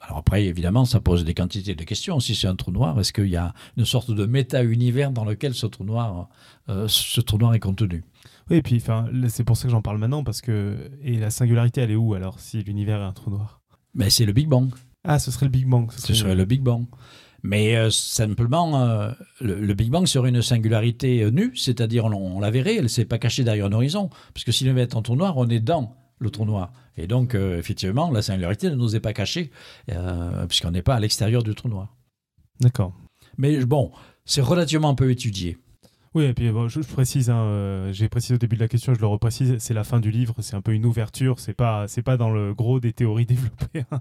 [0.00, 2.20] Alors après, évidemment, ça pose des quantités de questions.
[2.20, 5.54] Si c'est un trou noir, est-ce qu'il y a une sorte de méta-univers dans lequel
[5.54, 6.28] ce trou noir,
[6.68, 8.04] euh, ce trou noir est contenu?
[8.50, 8.82] Oui, et puis
[9.28, 10.90] c'est pour ça que j'en parle maintenant, parce que...
[11.02, 13.60] Et la singularité, elle est où alors, si l'univers est un trou noir?
[13.94, 14.70] Mais c'est le Big Bang.
[15.04, 15.90] Ah, ce serait le Big Bang.
[15.90, 16.86] Ce serait, le Big Bang.
[17.42, 22.76] Mais euh, simplement, euh, le, Big Bang serait une singularité nue, c'est-à-dire on, la verrait,
[22.76, 24.10] elle ne s'est pas cachée derrière un horizon.
[24.32, 26.72] Parce que si l'univers est un trou noir, on est dans le trou noir.
[26.96, 29.50] Et donc, euh, effectivement, la singularité ne nous est pas cachée,
[29.90, 31.96] euh, puisqu'on n'est pas à l'extérieur du trou noir.
[32.60, 32.92] D'accord.
[33.36, 33.92] Mais bon,
[34.24, 35.58] c'est relativement peu étudié.
[36.14, 38.98] Oui, et puis je, précise, hein, euh, j'ai précisé au début de la question, je
[38.98, 42.02] le reprécise, c'est la fin du livre, c'est un peu une ouverture, c'est pas, c'est
[42.02, 43.84] pas dans le gros des théories développées.
[43.92, 44.00] Hein.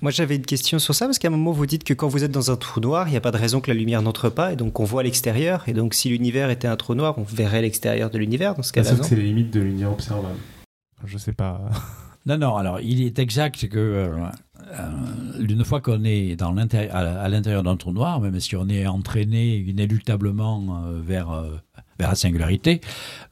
[0.00, 2.24] Moi j'avais une question sur ça, parce qu'à un moment vous dites que quand vous
[2.24, 4.30] êtes dans un trou noir, il n'y a pas de raison que la lumière n'entre
[4.30, 7.22] pas, et donc on voit l'extérieur, et donc si l'univers était un trou noir, on
[7.22, 8.96] verrait l'extérieur de l'univers dans ce cas-là.
[9.02, 10.38] C'est les limites de l'univers observable.
[11.04, 11.60] Je sais pas.
[12.24, 14.16] Non, non, alors il est exact que euh,
[14.78, 19.56] euh, une fois qu'on est à, l'intérieur d'un trou noir, même si on est entraîné
[19.56, 21.32] inéluctablement euh, vers,
[21.98, 22.80] vers la singularité,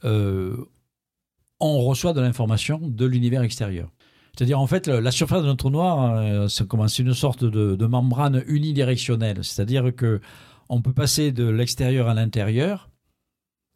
[0.03, 3.89] on reçoit de l'information de l'univers extérieur.
[4.35, 6.67] C'est-à-dire, en fait, la surface d'un trou noir, c'est
[6.99, 9.43] une sorte de, de membrane unidirectionnelle.
[9.43, 10.19] C'est-à-dire que
[10.67, 12.90] on peut passer de l'extérieur à l'intérieur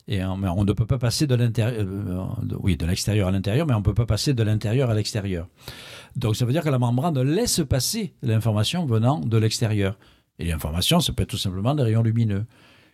[0.07, 3.73] et on, ne peut pas passer de l'intérieur, euh, oui, de l'extérieur à l'intérieur, mais
[3.73, 5.47] on ne peut pas passer de l'intérieur à l'extérieur.
[6.15, 9.97] Donc ça veut dire que la membrane laisse passer l'information venant de l'extérieur.
[10.37, 12.45] Et l'information, ça peut être tout simplement des rayons lumineux.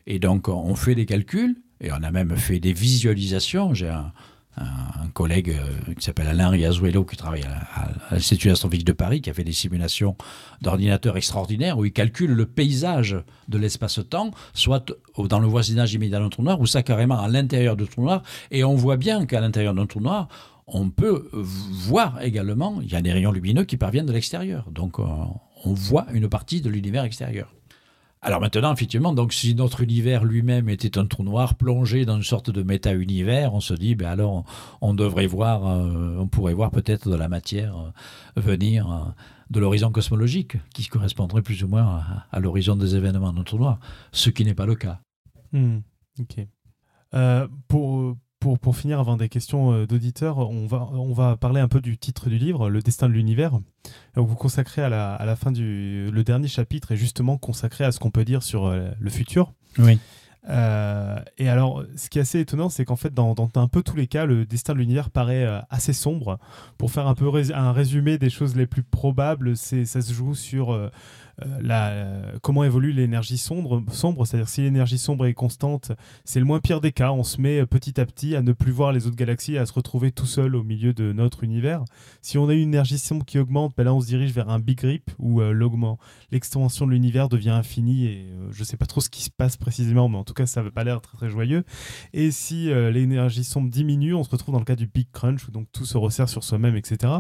[0.08, 3.74] Et donc on fait des calculs, et on a même fait des visualisations.
[3.74, 4.14] J'ai un,
[4.58, 9.30] un collègue euh, qui s'appelle Alain Riazuelo, qui travaille à, l'Institut astrophysique de Paris, qui
[9.30, 10.16] a fait des simulations
[10.62, 16.30] d'ordinateurs extraordinaires où il calcule le paysage de l'espace-temps, soit dans le voisinage immédiat d'un
[16.30, 18.24] trou noir, ou ça carrément à l'intérieur du trou noir.
[18.52, 20.28] Et on voit bien qu'à l'intérieur d'un trou noir,
[20.68, 24.70] on peut voir également, il y a des rayons lumineux qui parviennent de l'extérieur.
[24.70, 25.04] Donc euh,
[25.64, 27.54] on voit une partie de l'univers extérieur.
[28.24, 32.24] Alors maintenant, effectivement, donc si notre univers lui-même était un trou noir plongé dans une
[32.24, 34.46] sorte de méta-univers, on se dit, ben alors
[34.80, 39.00] on, devrait voir, euh, on pourrait voir peut-être de la matière euh, venir euh,
[39.50, 43.80] de l'horizon cosmologique, qui correspondrait plus ou moins à, l'horizon des événements d'un trou noir,
[44.12, 45.00] ce qui n'est pas le cas.
[45.52, 45.80] Hmm,
[47.68, 51.68] pour, pour, pour, finir, avant des questions euh, d'auditeurs, on va, on va parler un
[51.68, 53.60] peu du titre du livre, Le destin de l'univers.
[54.16, 56.10] Vous consacrez à la, à la fin du.
[56.12, 59.54] Le dernier chapitre est justement consacré à ce qu'on peut dire sur euh, le futur.
[59.78, 60.00] Oui.
[60.50, 63.84] Euh, et alors, ce qui est assez étonnant, c'est qu'en fait, dans, dans, un peu
[63.84, 66.40] tous les cas, le destin de l'univers paraît assez sombre.
[66.80, 70.34] Pour faire un peu un résumé des choses les plus probables, c'est ça se joue
[70.34, 70.90] sur euh,
[71.62, 73.84] la, euh, comment évolue l'énergie sombre,
[74.26, 75.92] c'est-à-dire si l'énergie sombre est constante,
[76.26, 77.12] c'est le moins pire des cas.
[77.12, 79.74] On se met petit à petit à ne plus voir les autres galaxies, à se
[79.74, 81.84] retrouver tout seul au milieu de notre univers.
[82.22, 84.60] Si on a une énergie sombre qui augmente, ben là on se dirige vers un
[84.60, 85.52] big rip où euh,
[86.32, 89.58] l'extension de l'univers devient infinie et je ne sais pas trop ce qui se passe
[89.58, 91.64] précisément, mais en tout cas ça n'a pas l'air très très joyeux.
[92.14, 95.52] Et si l'énergie sombre diminue, on se retrouve dans le cas du big crunch où
[95.52, 97.14] donc tout se resserre sur soi-même, etc.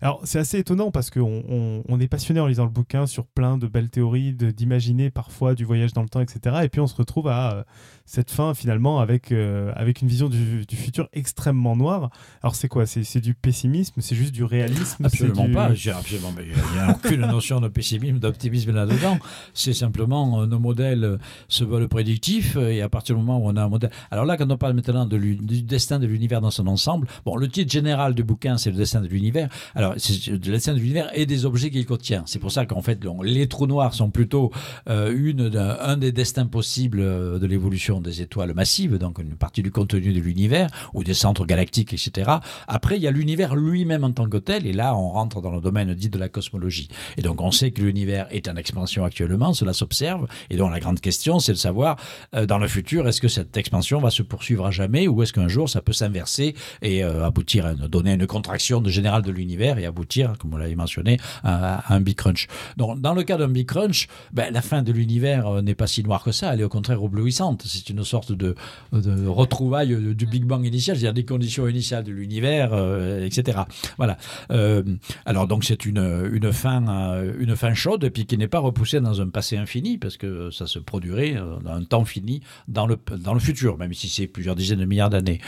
[0.00, 3.51] Alors c'est assez étonnant parce qu'on on est passionné en lisant le bouquin sur plein
[3.58, 6.56] de belles théories, d'imaginer parfois du voyage dans le temps, etc.
[6.62, 7.64] Et puis on se retrouve à euh,
[8.12, 12.10] cette fin finalement avec, euh, avec une vision du, futur extrêmement noire.
[12.42, 12.84] Alors c'est quoi?
[12.84, 14.02] C'est du pessimisme?
[14.02, 15.06] C'est juste du réalisme?
[15.06, 15.70] Absolument pas.
[15.70, 19.18] Absolument, il n'y a, aucune notion de pessimisme, d'optimisme là-dedans.
[19.54, 23.56] C'est simplement euh, nos modèles se veulent prédictifs et à partir du moment où on
[23.56, 23.90] a un modèle.
[24.10, 27.36] Alors là, quand on parle maintenant de du destin de l'univers dans son ensemble, bon,
[27.36, 29.48] le titre général du bouquin, c'est le destin de l'univers.
[29.74, 32.24] Alors, c'est le destin de l'univers et des objets qu'il contient.
[32.26, 34.50] C'est pour ça qu'en fait, les trous noirs sont plutôt
[34.90, 39.70] euh, une, un des destins possibles de l'évolution des étoiles massives, donc une partie du
[39.70, 42.30] contenu de l'univers, ou des centres galactiques, etc.
[42.68, 45.50] Après, il y a l'univers lui-même en tant que tel, et là, on rentre dans
[45.50, 46.88] le domaine dit de la cosmologie.
[47.16, 50.80] Et donc, on sait que l'univers est en expansion actuellement, cela s'observe, et donc la
[50.80, 51.96] grande question, c'est de savoir,
[52.34, 55.32] euh, dans le futur, est-ce que cette expansion va se poursuivre à jamais, ou est-ce
[55.32, 59.30] qu'un jour, ça peut s'inverser et euh, aboutir à donner une contraction de générale de
[59.30, 62.48] l'univers et aboutir, comme vous l'avez mentionné, à, un big crunch.
[62.76, 65.86] Donc, dans le cas d'un big crunch, ben, la fin de l'univers euh, n'est pas
[65.86, 67.62] si noire que ça, elle est au contraire éblouissante.
[67.82, 68.54] C'est une sorte de,
[68.92, 73.58] retrouvaille du Big Bang initial, c'est-à-dire des conditions initiales de l'univers, euh, etc.
[73.96, 74.18] Voilà.
[74.50, 74.82] Euh,
[75.26, 78.60] alors donc c'est une, une, fin, euh, une fin chaude, et puis qui n'est pas
[78.60, 82.86] repoussée dans un passé infini, parce que ça se produirait dans un temps fini dans
[82.86, 85.40] le, dans le futur, même si c'est plusieurs dizaines de milliards d'années.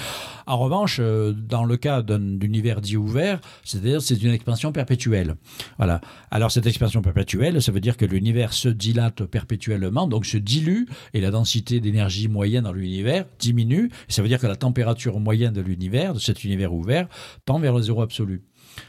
[0.47, 5.37] En revanche, dans le cas d'un univers dit ouvert, c'est-à-dire c'est une expansion perpétuelle.
[5.79, 6.01] Voilà.
[6.31, 10.85] Alors cette expansion perpétuelle, ça veut dire que l'univers se dilate perpétuellement, donc se dilue,
[11.13, 13.91] et la densité d'énergie moyenne dans l'univers diminue.
[14.09, 17.09] Ça veut dire que la température moyenne de l'univers, de cet univers ouvert,
[17.45, 18.43] tend vers le zéro absolu.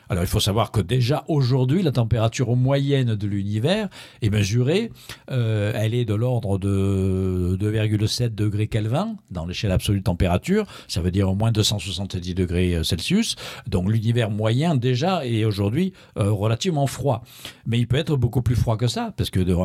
[0.10, 3.90] Alors il faut savoir que déjà aujourd'hui, la température moyenne de l'univers
[4.22, 4.92] est mesurée,
[5.32, 11.02] euh, elle est de l'ordre de 2,7 degrés Kelvin dans l'échelle absolue de température, ça
[11.02, 13.36] veut dire au moins 270 degrés euh, Celsius.
[13.68, 17.24] Donc l'univers moyen déjà est aujourd'hui euh, relativement froid.
[17.66, 19.56] Mais il peut être beaucoup plus froid que ça, parce que de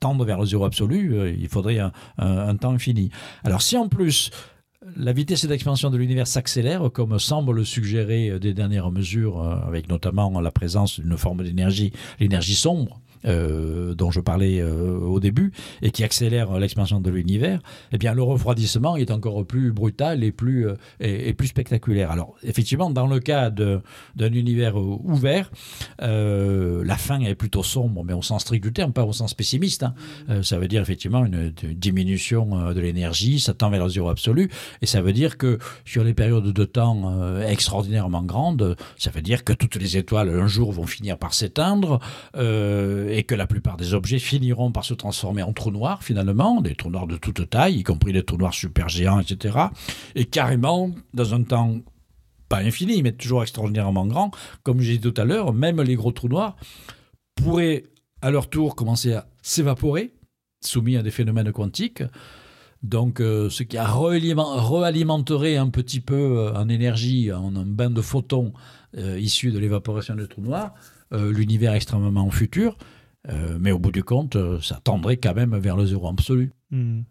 [0.00, 3.10] tendre vers le zéro absolu, il faudrait un, un temps infini.
[3.44, 4.30] Alors si en plus
[4.94, 9.56] la vitesse d'expansion de l'univers s'accélère, comme semble le suggérer euh, des dernières mesures, euh,
[9.66, 15.18] avec notamment la présence d'une forme d'énergie, l'énergie sombre, euh, dont je parlais euh, au
[15.18, 15.52] début,
[15.82, 17.60] et qui accélère l'expansion de l'univers,
[17.92, 22.10] eh bien le refroidissement est encore plus brutal et plus, euh, et, plus spectaculaire.
[22.10, 23.82] Alors effectivement, dans le cas d'un
[24.32, 25.50] univers ouvert,
[25.98, 29.82] la fin est plutôt sombre, mais au sens strict du terme, pas au sens pessimiste.
[29.82, 29.94] Hein.
[30.42, 34.50] ça veut dire effectivement une, diminution de l'énergie, ça tend vers le zéro absolu,
[34.82, 39.44] et ça veut dire que sur les périodes de temps extraordinairement grandes, ça veut dire
[39.44, 42.00] que toutes les étoiles un jour vont finir par s'éteindre
[43.16, 46.74] et que la plupart des objets finiront par se transformer en trous noirs finalement, des
[46.74, 49.56] trous noirs de toute taille, y compris des trous noirs super géants, etc.
[50.14, 51.78] Et carrément, dans un temps
[52.50, 54.32] pas infini, mais toujours extraordinairement grand,
[54.64, 56.56] comme j'ai dit tout à l'heure, même les gros trous noirs
[57.34, 57.84] pourraient
[58.20, 60.12] à leur tour commencer à s'évaporer,
[60.62, 62.02] soumis à des phénomènes quantiques.
[62.82, 68.02] Donc, euh, ce qui réalimenterait un petit peu euh, en énergie, en un bain de
[68.02, 68.52] photons
[68.98, 70.74] euh, issus de l'évaporation des trous noirs,
[71.12, 72.76] l'univers extrêmement futur.
[73.28, 76.52] Euh, mais au bout du compte, euh, ça tendrait quand même vers le zéro absolu.
[76.70, 77.02] Hmm.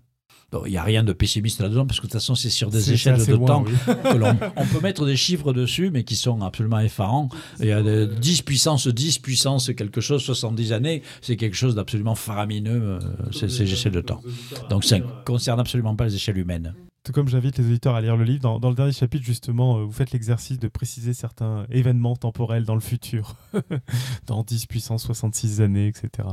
[0.66, 2.94] Il n'y a rien de pessimiste là-dedans, parce que de toute façon, c'est sur des
[2.94, 3.66] échelles de temps
[4.56, 7.28] on peut mettre des chiffres dessus, mais qui sont absolument effarants.
[7.60, 12.16] Il y a 10 puissance 10 puissance quelque chose, 70 années, c'est quelque chose d'absolument
[12.16, 13.00] faramineux, euh,
[13.32, 14.22] ces échelles de temps.
[14.70, 16.74] Donc ça ne concerne absolument pas les échelles humaines.
[17.06, 19.84] Tout comme j'invite les auditeurs à lire le livre, dans, le dernier chapitre, justement, euh,
[19.84, 23.36] vous faites l'exercice de préciser certains événements temporels dans le futur,
[24.26, 26.28] dans 10 puissance 66 années, etc.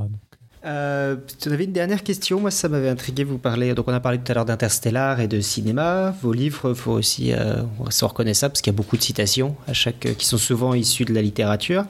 [0.65, 2.41] Euh, J'avais une dernière question.
[2.41, 3.23] Moi, ça m'avait intrigué.
[3.23, 3.75] Vous parlez.
[3.75, 6.15] Donc, on a parlé tout à l'heure d'Interstellar et de cinéma.
[6.23, 9.75] Vos livres, faut aussi, euh, sont reconnaissables parce qu'il y a beaucoup de citations à
[9.75, 11.85] chaque, qui sont souvent issues de la littérature.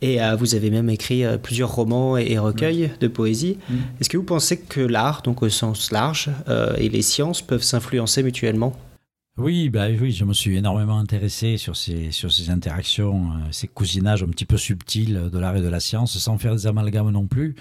[0.00, 2.98] Et euh, vous avez même écrit euh, plusieurs romans et, recueils mmh.
[3.00, 3.58] de poésie.
[3.68, 3.74] Mmh.
[4.00, 7.62] Est-ce que vous pensez que l'art, donc au sens large, euh, et les sciences peuvent
[7.62, 8.76] s'influencer mutuellement?
[9.36, 14.24] Oui, bah oui, je me suis énormément intéressé sur ces, sur ces interactions, ces cousinages
[14.24, 17.28] un petit peu subtils de l'art et de la science, sans faire des amalgames non
[17.28, 17.54] plus.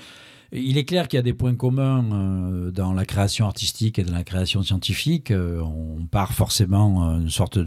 [0.54, 4.04] Il est clair qu'il y a des points communs euh, dans la création artistique et
[4.04, 5.32] dans la création scientifique.
[5.32, 7.60] Euh, on part forcément euh, une sorte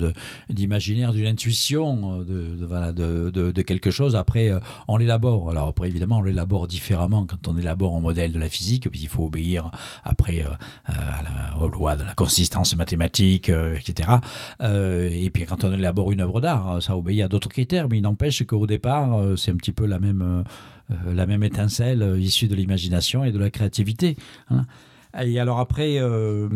[0.48, 2.56] d'imaginaire, d'une intuition de,
[2.92, 4.16] de, de, quelque chose.
[4.16, 4.50] Après,
[4.88, 5.50] on l'élabore.
[5.50, 9.00] Alors après, évidemment, on l'élabore différemment quand on élabore un modèle de la physique, puis
[9.00, 9.70] il faut obéir
[10.02, 10.44] après
[11.60, 14.08] aux lois de la consistance mathématique, etc.
[14.60, 18.02] et puis quand on élabore une œuvre d'art, ça obéit à d'autres critères, mais il
[18.02, 20.44] n'empêche qu'au départ, c'est un petit peu la même
[21.12, 24.16] la même étincelle euh, issue de l'imagination et de la créativité.
[24.50, 24.66] Hein.
[25.18, 26.48] Et alors après, euh,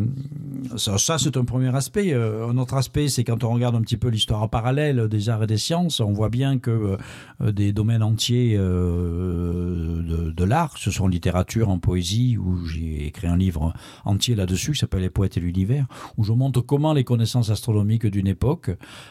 [0.77, 2.13] ça, c'est un premier aspect.
[2.13, 5.43] Euh, un autre aspect, c'est quand on regarde un petit peu l'histoire parallèle des arts
[5.43, 6.97] et des sciences, on voit bien que
[7.41, 13.27] euh, des domaines entiers de, l'art, ce sont en littérature, en poésie, où j'ai écrit
[13.27, 13.73] un livre
[14.05, 15.87] entier là-dessus qui s'appelle Les poètes et l'univers,
[16.17, 18.71] où je montre comment les connaissances astronomiques d'une époque,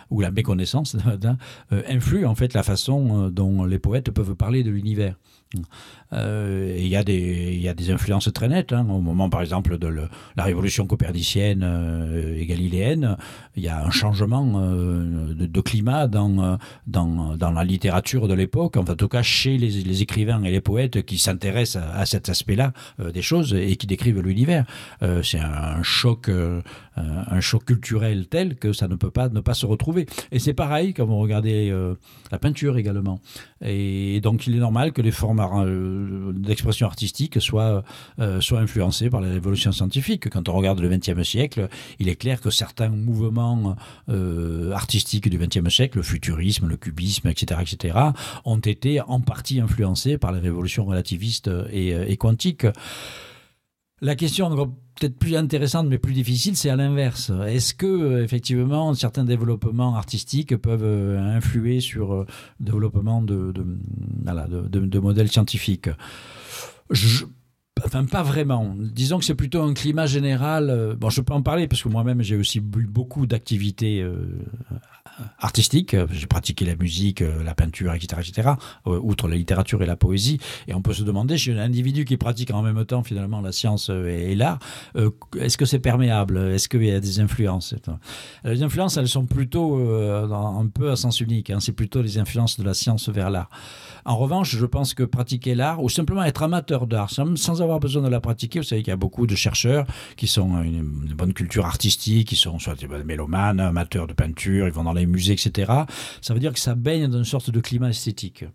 [0.10, 0.96] ou la méconnaissance,
[1.72, 5.16] influent en fait la façon dont les poètes peuvent parler de l'univers.
[6.12, 8.74] Il y a des influences très nettes.
[8.74, 8.88] Hein.
[8.89, 9.88] Au moment, par exemple, de
[10.38, 13.18] la révolution copernicienne euh, et galiléenne,
[13.56, 18.78] il y a un changement euh, de, climat dans, dans, dans, la littérature de l'époque,
[18.78, 22.74] en tout cas chez les, écrivains et les poètes qui s'intéressent à, cet aspect-là
[23.12, 24.66] des choses et qui décrivent l'univers.
[25.24, 26.30] C'est un, choc,
[26.96, 30.06] un choc culturel tel que ça ne peut pas ne pas se retrouver.
[30.32, 31.74] Et c'est pareil quand vous regardez
[32.32, 33.20] la peinture également.
[33.64, 35.66] Et donc il est normal que les formats
[36.34, 37.84] d'expression artistique soit,
[38.20, 40.30] euh, soit influencée par la révolution scientifique.
[40.30, 41.68] Quand on regarde le XXe siècle,
[42.00, 43.76] il est clair que certains mouvements
[44.10, 47.98] euh, artistiques du XXe siècle, le futurisme, le cubisme, etc., etc.,
[48.46, 52.68] ont été en partie influencés par les révolutions relativistes et, euh, et quantiques.
[54.02, 54.54] La question
[55.00, 57.32] peut-être plus intéressante mais plus difficile, c'est à l'inverse.
[57.48, 62.26] Est-ce que effectivement certains développements artistiques peuvent influer sur le
[62.60, 65.90] développement de, de, de, modèles scientifiques?
[67.86, 68.76] Enfin, pas vraiment.
[68.78, 70.96] Disons que c'est plutôt un climat général.
[71.00, 74.26] Bon, je peux en parler parce que moi-même, j'ai aussi eu beaucoup d'activités euh,
[75.40, 75.96] artistique.
[76.12, 78.50] J'ai pratiqué la musique, euh, la peinture, etc., etc.,
[78.88, 80.40] euh, outre la littérature et la poésie.
[80.68, 83.52] Et on peut se demander, chez un individu qui pratique en même temps finalement la
[83.52, 84.60] science euh, et, l'art,
[85.40, 86.38] est-ce que c'est perméable?
[86.38, 87.76] Est-ce qu'il y a des influences?
[88.44, 91.50] Les influences, elles sont plutôt un peu à sens unique.
[91.50, 91.60] Hein.
[91.60, 93.50] C'est plutôt les influences de la science vers l'art.
[94.06, 98.01] En revanche, je pense que pratiquer l'art, ou simplement être amateur d'art, sans, avoir besoin
[98.01, 99.86] de la pratiquer, vous savez qu'il y a beaucoup de chercheurs
[100.18, 100.84] qui sont une,
[101.16, 105.06] bonne culture artistique, qui sont soit des mélomanes, amateurs de peinture, ils vont dans les
[105.06, 105.72] musées, etc.
[106.22, 108.45] Ça veut dire que ça baigne dans une sorte de climat esthétique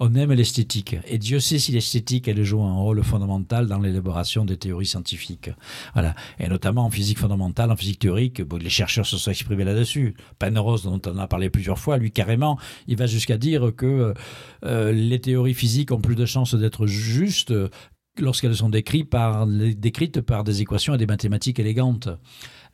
[0.00, 0.96] on aime l'esthétique.
[1.06, 5.50] Et Dieu sait si l'esthétique, elle joue un rôle fondamental dans l'élaboration des théories scientifiques.
[5.94, 6.14] Voilà.
[6.38, 10.14] Et notamment en physique fondamentale, en physique théorique, les chercheurs se sont exprimés là-dessus.
[10.38, 14.14] Penrose, dont on a parlé plusieurs fois, lui, carrément, il va jusqu'à dire que
[14.64, 17.52] euh, les théories physiques ont plus de chances d'être justes
[18.18, 22.08] lorsqu'elles sont décrites par, décrites par des équations et des mathématiques élégantes.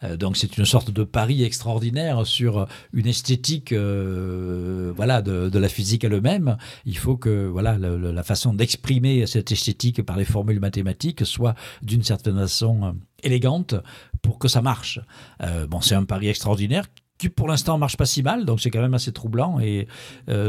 [0.05, 5.69] Euh, donc c'est une sorte de pari extraordinaire sur une esthétique euh, voilà, de, la
[5.69, 6.57] physique elle-même.
[6.85, 12.03] Il faut que voilà, la, façon d'exprimer cette esthétique par les formules mathématiques soit d'une
[12.03, 12.93] certaine façon euh,
[13.23, 13.75] élégante
[14.21, 15.01] pour que ça marche.
[15.69, 16.87] bon, c'est un pari extraordinaire
[17.19, 19.87] qui pour l'instant marche pas si mal, donc c'est quand même assez troublant et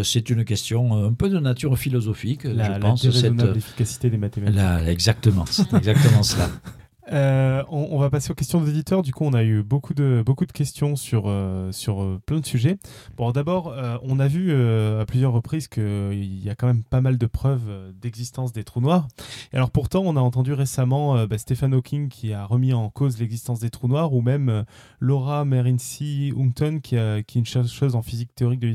[0.03, 3.09] c'est une question un peu de nature philosophique, la, je pense.
[3.09, 4.87] Cette efficacité des mathématiques.
[4.87, 6.49] exactement, c'est exactement cela.
[7.11, 9.01] Euh, on, va passer aux questions des éditeurs.
[9.01, 12.39] Du coup, on a eu beaucoup de, beaucoup de questions sur, euh, sur euh, plein
[12.39, 12.77] de sujets.
[13.17, 17.17] Bon, d'abord, on a vu à plusieurs reprises qu'il y a quand même pas mal
[17.17, 19.07] de preuves d'existence des trous noirs.
[19.51, 23.19] Et alors, pourtant, on a entendu récemment bah, Stephen Hawking qui a remis en cause
[23.19, 24.65] l'existence des trous noirs, ou même
[24.99, 28.67] Laura Merinci Houghton qui, est une chercheuse en physique théorique de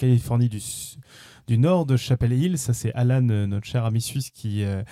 [0.00, 0.60] Californie du
[1.46, 2.58] du nord de Chapel Hill.
[2.58, 4.82] Ça, c'est Alan, euh, notre cher ami suisse, qui, euh,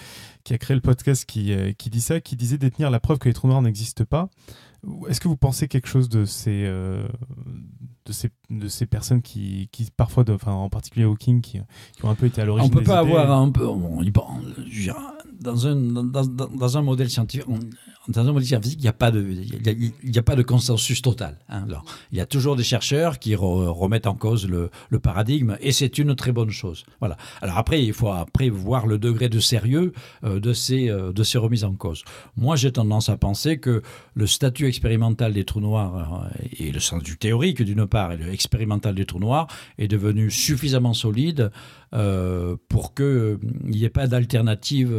[0.43, 3.19] qui a créé le podcast qui, euh, qui dit ça, qui disait détenir la preuve
[3.19, 4.29] que les trous noirs n'existent pas.
[5.09, 9.89] Est-ce que vous pensez quelque chose de ces, de ces, de ces personnes qui, qui
[9.97, 11.61] parfois, enfin, en particulier Hawking, qui,
[11.97, 13.13] qui, ont un peu été à l'origine On peut pas idées.
[13.13, 13.67] avoir un peu.
[15.41, 17.49] dans un, dans, dans, un modèle scientifique,
[18.09, 21.37] il n'y a pas de, consensus total.
[21.49, 21.67] Hein.
[22.11, 26.15] Il y a toujours des chercheurs qui remettent en cause le, paradigme, et c'est une
[26.17, 26.85] très bonne chose.
[27.01, 27.17] Voilà.
[27.43, 29.93] Alors après, il faut après voir le degré de sérieux
[30.25, 32.03] euh, de ces, euh, de ces remises en cause.
[32.37, 33.83] Moi, j'ai tendance à penser que
[34.15, 38.17] le statut expérimental des trous noirs euh, et le sens du théorique d'une part et
[38.17, 39.47] le expérimental des trous noirs
[39.79, 41.51] est devenu suffisamment solide
[42.69, 44.95] pour qu'il n'y ait pas d'alternative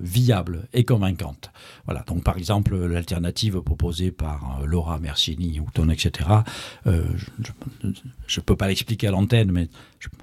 [0.00, 1.50] viable et convaincante.
[1.84, 2.02] Voilà.
[2.22, 6.30] Par exemple, l'alternative proposée par euh, Laura Mercini, Houghton, etc.,
[6.84, 9.68] je ne peux pas l'expliquer à l'antenne, mais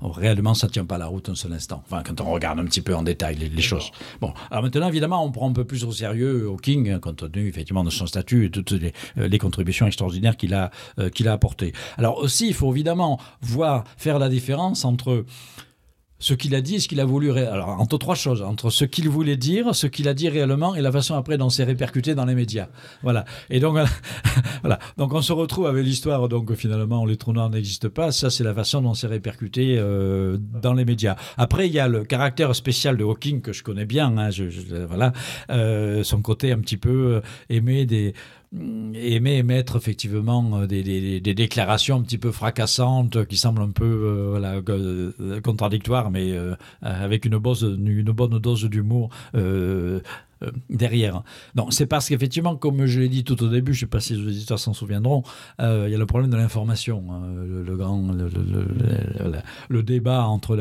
[0.02, 1.84] réellement, ça ne tient pas la route un seul instant.
[1.86, 3.92] Enfin, quand on regarde un petit peu en détail les, choses.
[4.22, 7.48] Bon, alors maintenant, évidemment, on prend un peu plus au sérieux Hawking, hein, compte tenu
[7.48, 10.72] effectivement de son statut et toutes les, contributions extraordinaires qu'il a,
[11.14, 11.74] qu'il a apportées.
[11.98, 15.26] Alors aussi, il faut évidemment voir, faire la différence entre
[16.26, 17.32] ce qu'il a dit et ce qu'il a voulu.
[17.32, 20.82] Alors, entre trois choses, entre ce qu'il voulait dire, ce qu'il a dit réellement et
[20.82, 22.68] la façon après dont c'est répercuté dans les médias.
[23.04, 23.26] Voilà.
[23.52, 23.78] Et donc,
[24.62, 24.80] voilà.
[24.98, 28.12] Donc, on se retrouve avec l'histoire, donc finalement, les trous noirs n'existent pas.
[28.12, 31.16] Ça, c'est la façon dont c'est répercuté euh, dans les médias.
[31.38, 34.18] Après, il y a le caractère spécial de Hawking que je connais bien.
[34.18, 34.30] Hein,
[34.88, 35.14] voilà.
[35.52, 38.16] Euh, son côté un petit peu euh, aimé des
[38.96, 44.62] aimer émettre effectivement euh, des, déclarations un petit peu fracassantes qui semblent un peu euh,
[44.70, 46.34] euh, contradictoires, mais
[46.82, 49.10] avec une, une bonne dose d'humour
[50.70, 51.24] derrière.
[51.56, 54.00] Non, c'est parce qu'effectivement, comme je l'ai dit tout au début, je ne sais pas
[54.00, 55.24] si les auditeurs s'en souviendront,
[55.62, 58.12] euh, il y a le problème de l'information, hein, le, grand,
[59.70, 60.58] le, débat entre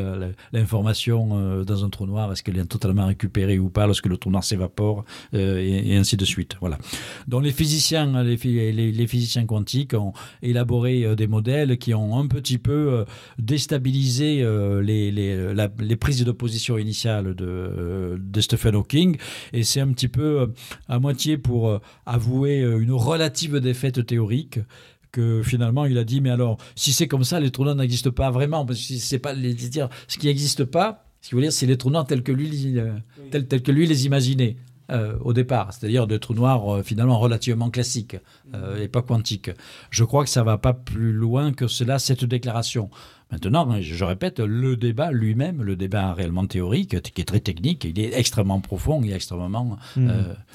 [0.52, 4.16] l'information euh, dans un trou noir, est-ce qu'elle est totalement récupérée ou pas lorsque le
[4.16, 6.56] trou noir s'évapore, et, ainsi de suite.
[6.60, 6.78] Voilà.
[7.28, 8.36] Donc les physiciens, les,
[8.72, 13.05] les, physiciens quantiques ont élaboré des modèles qui ont un petit peu
[13.38, 14.44] déstabilisé
[14.82, 19.16] les, les, prises de position initiales de, de Stephen Hawking
[19.52, 20.47] et c'est un petit peu euh,
[20.89, 24.61] à moitié pour euh, avouer euh, une relative défaite théorique
[25.12, 28.11] que finalement il a dit mais alors si c'est comme ça les trous noirs n'existent
[28.11, 31.43] pas vraiment parce que c'est pas les dire ce qui n'existe pas ce qu'il veut
[31.43, 32.77] dire c'est les trous noirs tels que lui
[33.31, 34.57] tels, que lui les imaginait
[35.23, 38.16] au départ, c'est-à-dire des trous noirs finalement relativement classiques
[38.78, 39.51] et pas quantiques.
[39.89, 42.91] Je crois que ça va pas plus loin que cela, cette déclaration.
[43.35, 47.98] Maintenant, je répète, le débat lui-même, le débat réellement théorique, qui est très technique, il
[47.98, 50.09] est extrêmement profond et extrêmement, hmm.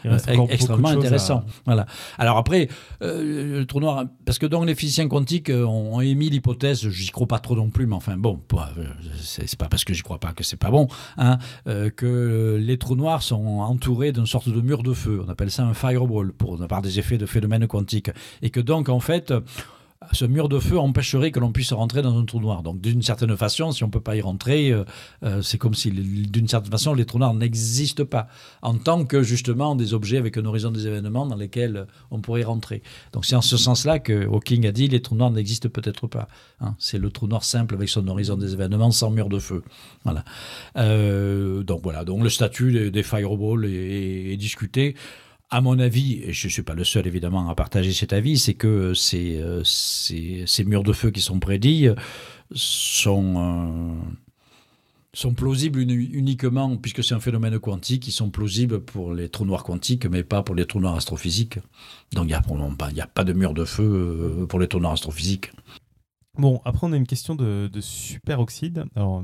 [0.06, 0.18] euh,
[0.49, 1.43] extrêmement intéressant.
[1.65, 1.85] Voilà.
[2.18, 2.69] Alors après,
[3.03, 7.27] euh, le trou noir, parce que donc les physiciens quantiques ont, émis l'hypothèse, j'y crois
[7.27, 8.85] pas trop non plus, mais enfin bon, euh,
[9.19, 10.88] c'est pas parce que j'y crois pas que c'est pas bon,
[11.18, 15.22] hein, que les trous noirs sont entourés d'une sorte de mur de feu.
[15.26, 18.11] On appelle ça un fireball pour par des effets de phénomènes quantiques,
[18.41, 19.34] et que donc en fait
[20.13, 22.63] ce mur de feu empêcherait que l'on puisse rentrer dans un trou noir.
[22.63, 24.85] Donc d'une certaine façon, si on ne peut pas y rentrer, euh,
[25.23, 28.27] euh, c'est comme si d'une certaine façon les trous noirs n'existent pas
[28.61, 32.43] en tant que justement des objets avec un horizon des événements dans lesquels on pourrait
[32.43, 32.81] rentrer.
[33.11, 36.30] Donc c'est en ce sens-là que Hawking a dit les trous noirs n'existent peut-être pas.
[36.61, 36.76] Hein.
[36.80, 39.63] C'est le trou noir simple avec son horizon des événements sans mur de feu.
[40.05, 40.23] Voilà.
[40.77, 42.05] Euh, donc voilà.
[42.05, 44.95] Donc le statut des fireballs est discuté
[45.51, 48.38] à mon avis, et je ne suis pas le seul évidemment à partager cet avis,
[48.38, 51.95] c'est que ces, euh, ces, murs de feu qui sont prédits euh,
[52.53, 54.11] sont, euh,
[55.13, 59.63] sont plausibles uniquement, puisque c'est un phénomène quantique, ils sont plausibles pour les trous noirs
[59.63, 61.57] quantiques, mais pas pour les trous noirs astrophysiques.
[62.13, 65.51] Donc il n'y a, a, pas de mur de feu pour les trous noirs astrophysiques.
[66.39, 68.85] Bon, après, on a une question de, superoxyde.
[68.95, 69.23] Alors,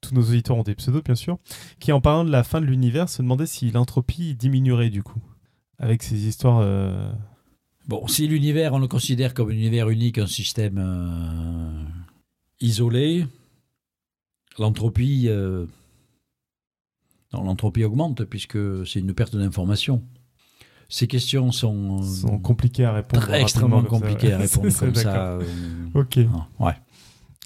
[0.00, 1.38] tous nos auditeurs ont des pseudos, bien sûr,
[1.78, 5.22] qui, en parlant de la fin de l'univers, se demandaient si l'entropie diminuerait, du coup,
[5.78, 6.58] avec ces histoires.
[6.58, 7.12] Euh,
[7.86, 11.84] bon, si l'univers, on le considère comme un univers unique, un système euh,
[12.60, 13.24] isolé,
[14.58, 15.28] l'entropie.
[15.28, 15.66] Euh,
[17.32, 20.02] l'entropie augmente, puisque c'est une perte d'information
[20.92, 23.32] ces questions sont, sont compliquées à répondre.
[23.32, 25.32] extrêmement compliquées à répondre comme ça.
[25.32, 25.42] Euh,
[25.94, 26.18] ok.
[26.60, 26.74] Ouais.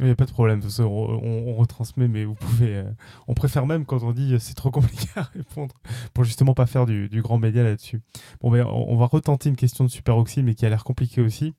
[0.00, 2.74] Il n'y a pas de problème, on, on, retransmet, mais vous pouvez.
[2.74, 2.90] Euh,
[3.28, 5.76] on préfère même quand on dit c'est trop compliqué à répondre,
[6.12, 8.02] pour justement pas faire du, grand média là-dessus.
[8.40, 11.54] Bon, ben, on, va retenter une question de superoxy, mais qui a l'air compliquée aussi.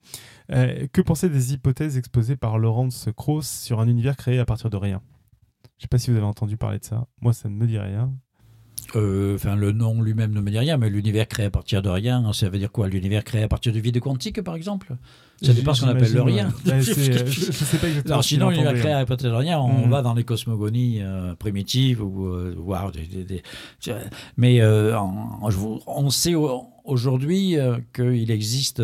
[0.52, 4.70] Euh, que penser des hypothèses exposées par Laurence Krauss sur un univers créé à partir
[4.70, 5.02] de rien?
[5.64, 7.08] Je ne sais pas si vous avez entendu parler de ça.
[7.22, 8.12] Moi, ça ne me dit rien.
[8.96, 11.90] Euh, enfin, le nom lui-même ne me dit rien, mais l'univers créé à partir de
[11.90, 14.96] rien, ça veut dire quoi L'univers créé à partir du vide quantique, par exemple?
[15.42, 16.50] Ça dépend ce qu'on appelle le rien.
[18.06, 19.92] Alors, sinon, l'univers créé à partir de rien, on mhm.
[19.92, 22.56] va dans les cosmogonies euh, primitives ou euh,
[24.38, 27.58] Mais on sait aujourd'hui
[27.94, 28.82] qu'il existe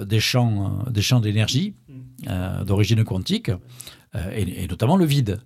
[0.00, 2.64] des champs, des champs d'énergie mhm.
[2.64, 3.50] d'origine quantique,
[4.34, 5.40] et, et, notamment le vide.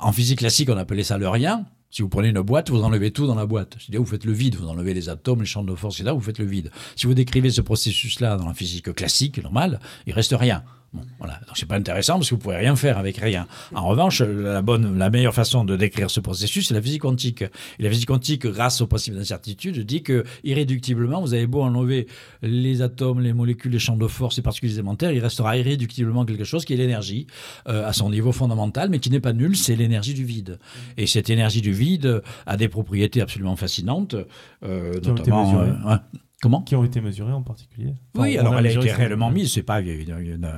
[0.00, 1.66] en physique classique, on appelait ça le rien.
[1.92, 3.76] Si vous prenez une boîte, vous enlevez tout dans la boîte.
[3.78, 6.14] C'est-à-dire, vous faites le vide, vous enlevez les atomes, les champs de force, et là,
[6.14, 6.70] vous faites le vide.
[6.96, 10.64] Si vous décrivez ce processus-là dans la physique classique, normale, il reste rien.
[10.92, 11.40] Bon, voilà.
[11.46, 13.46] Donc c'est pas intéressant parce que vous pouvez rien faire avec rien.
[13.74, 17.42] En revanche, la bonne, la meilleure façon de décrire ce processus, c'est la physique quantique.
[17.42, 22.08] Et la physique quantique, grâce au principe d'incertitude, dit que irréductiblement, vous avez beau enlever
[22.42, 26.44] les atomes, les molécules, les champs de force, les particules élémentaires, il restera irréductiblement quelque
[26.44, 27.26] chose qui est l'énergie
[27.68, 30.58] euh, à son niveau fondamental, mais qui n'est pas nul, c'est l'énergie du vide.
[30.96, 34.14] Et cette énergie du vide a des propriétés absolument fascinantes,
[34.64, 35.98] euh, notamment.
[36.42, 36.50] Mesurées.
[36.54, 39.52] Comment Qui ont été mesurés en particulier Enfin, oui, alors elle a été réellement mise,
[39.52, 40.48] c'est pas une,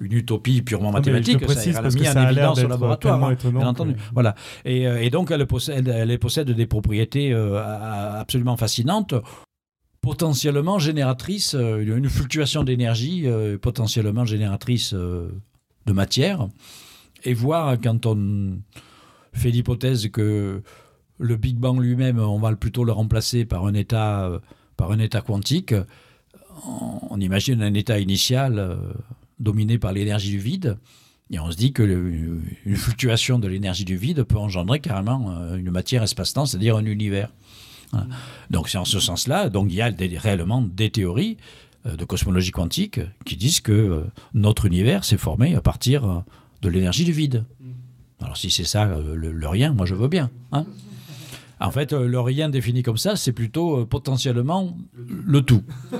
[0.00, 3.60] utopie purement le mathématique, précise ça, elle a mis en évidence au laboratoire, hein, étonnant
[3.60, 3.96] bien que- entendu.
[4.12, 4.34] Voilà.
[4.64, 7.60] Et, euh, et donc elle possède, elle possède des propriétés euh,
[8.20, 9.14] absolument fascinantes,
[10.04, 15.30] potentiellement génératrices, euh, une fluctuation d'énergie euh, potentiellement génératrice euh,
[15.86, 16.48] de matière.
[17.24, 18.58] Et voir quand on
[19.32, 20.62] fait l'hypothèse que
[21.18, 24.30] le Big Bang lui-même, on va plutôt le remplacer par un état,
[24.76, 25.74] par un état quantique,
[27.10, 28.76] on, imagine un état initial euh,
[29.40, 30.78] dominé par l'énergie du vide.
[31.30, 35.30] Et on se dit que le- une fluctuation de l'énergie du vide peut engendrer carrément
[35.32, 37.30] euh, une matière espace-temps, c'est-à-dire un univers.
[37.92, 38.06] Voilà.
[38.50, 41.36] Donc c'est en ce sens-là, donc il y a des- réellement des théories
[41.86, 46.24] euh, de cosmologie quantique qui disent que notre univers s'est formé à partir
[46.62, 47.44] de l'énergie du vide.
[48.20, 50.30] Alors si c'est ça le, le rien, moi je veux bien.
[50.52, 50.64] hein.
[51.60, 55.62] En fait, euh, le rien défini comme ça, c'est plutôt euh, potentiellement le tout.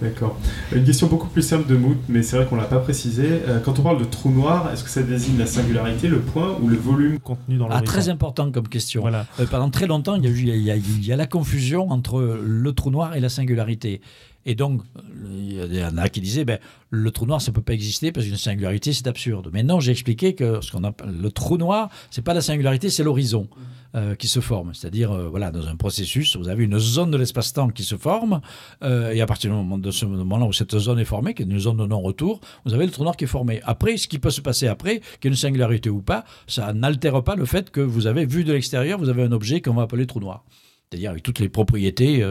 [0.00, 0.38] D'accord.
[0.72, 3.26] Une question beaucoup plus simple de Mout, mais c'est vrai qu'on l'a pas précisé.
[3.48, 6.56] Euh, Quand on parle de trou noir, est-ce que ça désigne la singularité, le point
[6.62, 7.84] ou le volume contenu dans Ah, l'horizon.
[7.84, 9.00] très important comme question.
[9.00, 9.26] Voilà.
[9.40, 11.26] Euh, pendant très longtemps, il y, a eu, il, y a, il y a la
[11.26, 14.00] confusion entre le trou noir et la singularité.
[14.46, 14.82] Et donc,
[15.30, 16.58] il y en a qui disaient, ben,
[16.90, 19.50] le trou noir, ça ne peut pas exister parce qu'une singularité, c'est absurde.
[19.52, 22.88] Mais non, j'ai expliqué que ce qu'on appelle le trou noir, c'est pas la singularité,
[22.88, 23.48] c'est l'horizon
[23.94, 24.74] euh, qui se forme.
[24.74, 28.42] C'est-à-dire, euh, voilà, dans un processus, vous avez une zone de l'espace-temps qui se forme,
[28.82, 31.78] euh, et à partir du moment où cette zone est formée, qui est une zone
[31.78, 33.62] de non-retour, vous avez le trou noir qui est formé.
[33.64, 36.74] Après, ce qui peut se passer après, qu'il y ait une singularité ou pas, ça
[36.74, 39.72] n'altère pas le fait que vous avez vu de l'extérieur, vous avez un objet qu'on
[39.72, 40.44] va appeler trou noir.
[40.90, 42.22] C'est-à-dire avec toutes les propriétés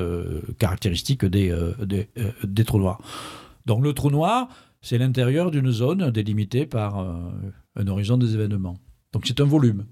[0.60, 3.02] caractéristiques des, des, trous noirs.
[3.66, 4.48] Donc le trou noir,
[4.82, 8.78] c'est l'intérieur d'une zone délimitée par un horizon des événements.
[9.12, 9.86] Donc c'est un volume.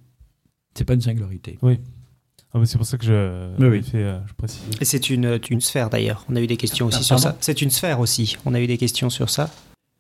[0.78, 1.58] C'est pas une singularité.
[1.62, 3.84] Ah, mais c'est pour ça que je, Oui, oui.
[3.84, 4.62] fait, euh, je précise.
[4.80, 6.26] Et c'est une, une sphère d'ailleurs.
[6.30, 7.38] On a eu des questions aussi Ah, sur pardon ça.
[7.42, 8.38] C'est une sphère aussi.
[8.46, 9.50] On a eu des questions sur ça.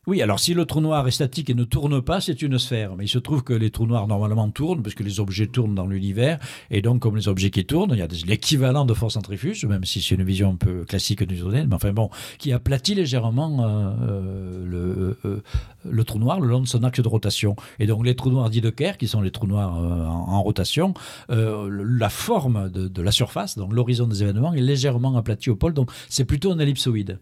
[0.08, 2.96] Oui, alors si le trou noir est statique et ne tourne pas, c'est une sphère.
[2.96, 5.74] Mais il se trouve que les trous noirs normalement tournent, parce que les objets tournent
[5.74, 6.38] dans l'univers.
[6.70, 9.84] Et donc, comme les objets qui tournent, il y a l'équivalent de force centrifuge, même
[9.84, 13.94] si c'est une vision un peu classique newtonienne, mais enfin bon, qui aplatit légèrement euh,
[14.02, 15.44] euh, le, euh,
[15.90, 17.56] le trou noir le long de son axe de rotation.
[17.80, 20.94] Et donc, les trous noirs dits de Kerr, qui sont les trous noirs en, rotation,
[21.30, 25.74] la forme de, la surface, donc l'horizon des événements, est légèrement aplati au pôle.
[25.74, 27.20] Donc, c'est plutôt un ellipsoïde.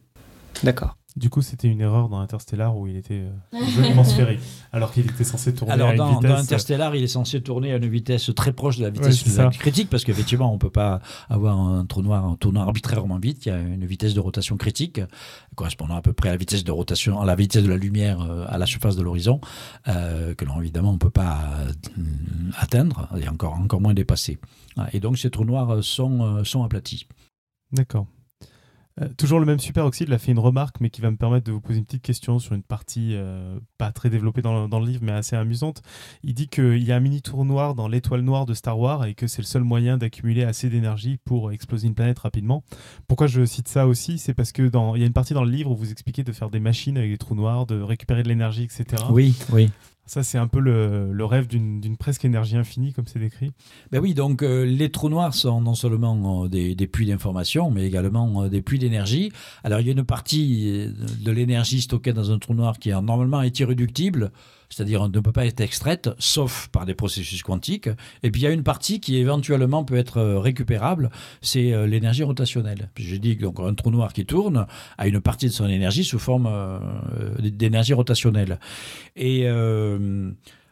[0.64, 0.98] D'accord.
[1.16, 4.40] Du coup, c'était une erreur dans Interstellar où il était euh, joliment sphérique,
[4.72, 6.32] alors qu'il était censé tourner Alors, à une vitesse.
[6.32, 9.24] dans Interstellar, il est censé tourner à une vitesse très proche de la Ouais, vitesse
[9.60, 13.46] critique, parce qu'effectivement, on ne peut pas avoir un trou noir en tournant arbitrairement vite.
[13.46, 15.02] Il y a une vitesse de rotation critique,
[15.56, 18.22] correspondant à peu près à la vitesse de rotation, à la vitesse de la lumière
[18.22, 19.40] euh, à la surface de l'horizon,
[19.88, 21.40] euh, que l'on, évidemment, on ne peut pas
[22.58, 24.40] atteindre, et encore, encore moins dépasser.
[24.94, 27.06] Et donc, ces trous noirs sont, sont aplatis.
[27.72, 28.08] D'accord.
[29.02, 31.52] Euh, toujours le même superoxyde a fait une remarque, mais qui va me permettre de
[31.52, 34.80] vous poser une petite question sur une partie euh, pas très développée dans le, dans
[34.80, 35.82] le livre, mais assez amusante.
[36.24, 39.06] Il dit qu'il y a un mini tour noir dans l'étoile noire de Star Wars
[39.06, 42.64] et que c'est le seul moyen d'accumuler assez d'énergie pour exploser une planète rapidement.
[43.08, 44.20] Pourquoi je cite ça aussi?
[44.20, 46.24] C'est parce que dans, il y a une partie dans le livre où vous expliquez
[46.24, 49.04] de faire des machines avec des trous noirs, de récupérer de l'énergie, etc.
[49.10, 49.72] Oui, oui.
[50.06, 53.54] Ça, c'est un peu le, rêve d'une presque énergie infinie, comme c'est décrit.
[53.92, 57.86] Ben oui, donc euh, les trous noirs sont non seulement euh, des, puits d'information, mais
[57.88, 59.32] également euh, des puits d'énergie.
[59.64, 60.90] Alors il y a une partie
[61.24, 64.34] de l'énergie stockée dans un trou noir qui est normalement est irréductible,
[64.74, 67.90] c'est-à-dire ne peut pas être extraite, sauf par des processus quantiques.
[68.24, 71.86] Et puis il y a une partie qui éventuellement peut être euh, récupérable, c'est euh,
[71.86, 72.90] l'énergie rotationnelle.
[72.98, 74.66] J'ai dit donc un trou noir qui tourne
[74.98, 76.80] a une partie de son énergie sous forme euh,
[77.40, 78.60] d'énergie rotationnelle.
[79.16, 79.48] Et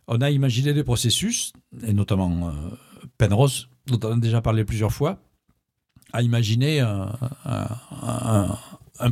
[0.08, 1.54] on a imaginé des processus,
[1.86, 2.52] et notamment
[3.18, 5.20] Penrose, dont on a déjà parlé plusieurs fois,
[6.14, 7.08] a imaginé un,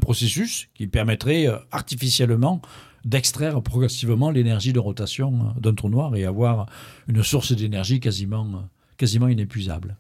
[0.02, 2.61] processus qui permettrait artificiellement
[3.05, 6.67] d'extraire progressivement l'énergie de rotation euh, d'un trou noir et avoir
[7.07, 8.59] une source d'énergie quasiment, euh,
[8.97, 9.97] quasiment inépuisable.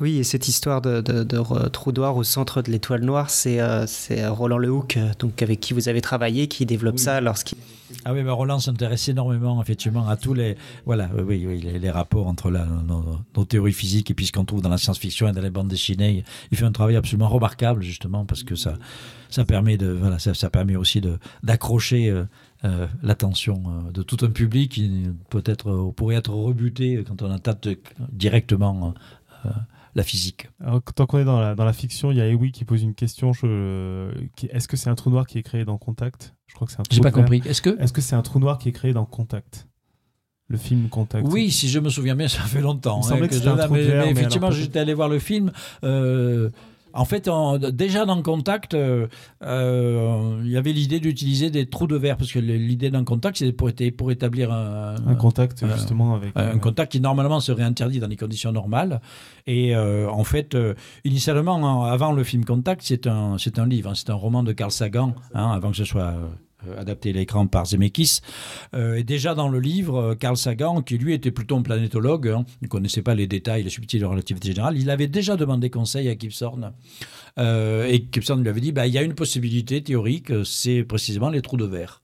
[0.00, 3.60] Oui, et cette histoire de, trou noir au centre de l'étoile noire, c'est
[4.26, 7.58] Roland Lehoucq, donc avec qui vous avez travaillé, qui développe ça lorsqu'il
[8.04, 10.56] ah oui, mais Roland s'intéresse énormément effectivement à tous les
[10.86, 14.62] voilà oui, oui les, rapports entre la, nos, théories physiques et puis ce qu'on trouve
[14.62, 16.24] dans la science-fiction et dans les bandes dessinées.
[16.50, 18.74] Il fait un travail absolument remarquable justement parce que ça
[19.30, 22.24] ça permet de voilà ça, ça permet aussi de d'accrocher euh,
[22.64, 27.68] euh, l'attention euh, de tout un public qui peut-être pourrait être rebuté quand on attaque
[28.10, 28.94] directement
[29.94, 30.48] la physique.
[30.60, 32.82] Alors, tant qu'on est dans la, dans la fiction, il y a Ewi qui pose
[32.82, 33.32] une question.
[33.32, 36.34] Est-ce que c'est un trou noir qui est créé dans Contact?
[36.46, 37.42] Je crois que c'est un trou J'ai pas compris.
[37.44, 39.68] Est-ce que Est-ce que c'est un trou noir qui est créé dans Contact?
[40.48, 41.26] Le film Contact.
[41.30, 43.00] Oui, si je me souviens bien, ça fait longtemps.
[43.04, 45.50] Il hein, que, que un mais, mais, effectivement, j'étais allé voir le film.
[45.84, 46.50] Euh,
[46.92, 47.28] en fait,
[47.72, 49.06] déjà dans Contact, euh,
[49.42, 53.38] euh, il y avait l'idée d'utiliser des trous de verre, parce que l'idée d'un contact,
[53.38, 56.32] c'est pour, pour, établir un, un contact, justement, avec.
[56.36, 59.00] Un, contact qui, normalement, serait interdit dans les conditions normales.
[59.46, 60.56] Et euh, en fait,
[61.04, 64.70] initialement, avant le film Contact, c'est un, un livre, hein, c'est un roman de Carl
[64.70, 66.28] Sagan, hein, avant que ce soit euh,
[66.76, 68.20] adapté à l'écran par Zemeckis.
[68.74, 72.28] Euh, et déjà dans le livre, euh, Carl Sagan, qui lui était plutôt un planétologue,
[72.28, 75.36] hein, ne connaissait pas les détails, les subtilités de la relativité générale, il avait déjà
[75.36, 76.72] demandé conseil à Kip Thorne.
[77.38, 81.42] et Thorne lui avait dit, bah, il y a une possibilité théorique, c'est précisément les
[81.42, 82.01] trous de verre.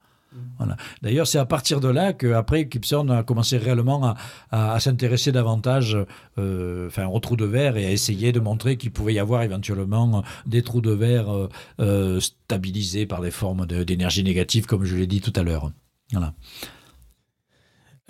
[1.02, 4.14] D'ailleurs, c'est à partir de là qu'après, Gibson a commencé réellement
[4.50, 5.96] à, s'intéresser davantage
[6.38, 9.42] euh, enfin, aux trous de verre et à essayer de montrer qu'il pouvait y avoir
[9.42, 11.48] éventuellement des trous de verre euh,
[11.80, 15.70] euh, stabilisés par des formes d'énergie négative, comme je l'ai dit tout à l'heure.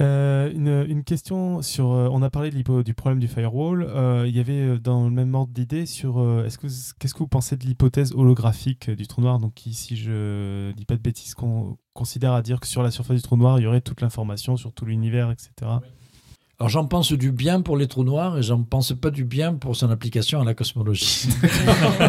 [0.01, 0.53] Euh,
[0.87, 1.91] une, question sur.
[1.91, 3.83] Euh, on a parlé du problème du firewall.
[3.83, 6.21] Euh, il y avait dans le même ordre d'idée sur.
[6.45, 6.69] est-ce que
[6.99, 9.39] qu'est-ce que vous pensez de l'hypothèse holographique du trou noir?
[9.39, 13.17] Donc, si je dis pas de bêtises, qu'on considère à dire que sur la surface
[13.17, 15.51] du trou noir, il y aurait toute l'information sur tout l'univers, etc.
[16.61, 19.55] Alors j'en pense du bien pour les trous noirs et j'en pense pas du bien
[19.55, 21.29] pour son application à la cosmologie.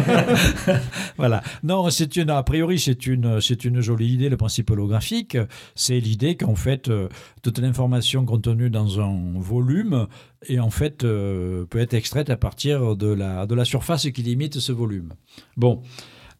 [1.18, 1.40] voilà.
[1.62, 5.38] Non, c'est une a priori c'est une c'est une jolie idée le principe holographique.
[5.76, 7.08] C'est l'idée qu'en fait euh,
[7.42, 10.08] toute l'information contenue dans un volume
[10.48, 14.22] est en fait euh, peut être extraite à partir de la de la surface qui
[14.22, 15.12] limite ce volume.
[15.56, 15.80] Bon.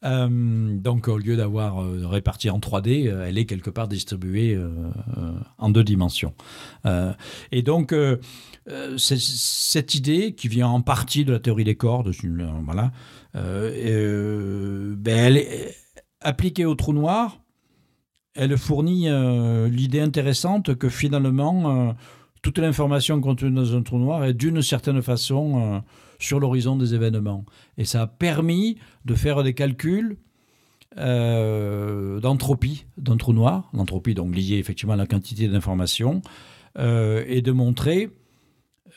[0.04, 4.58] Euh, donc, au lieu d'avoir euh, réparti en 3D, euh, elle est quelque part distribuée
[5.58, 6.34] en deux dimensions.
[7.52, 7.94] et donc,
[8.96, 12.12] cette idée qui vient en partie de la théorie des cordes,
[12.64, 12.92] voilà,
[13.34, 15.76] ben, elle est
[16.20, 17.40] appliquée au trou noir.
[18.34, 19.08] Elle fournit
[19.70, 21.94] l'idée intéressante que finalement,
[22.42, 25.82] toute l'information contenue dans un trou noir est d'une certaine façon
[26.20, 27.44] sur l'horizon des événements.
[27.76, 30.16] Et ça a permis de faire des calculs
[30.98, 36.20] euh, d'entropie d'un trou noir, l'entropie donc liée effectivement à la quantité d'informations,
[36.78, 38.10] euh, et de montrer,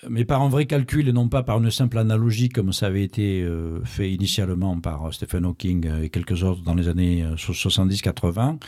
[0.10, 3.04] mais par un vrai calcul et non pas par une simple analogie comme ça avait
[3.04, 8.60] été euh, fait initialement par Stephen Hawking et quelques autres dans les années 70-80,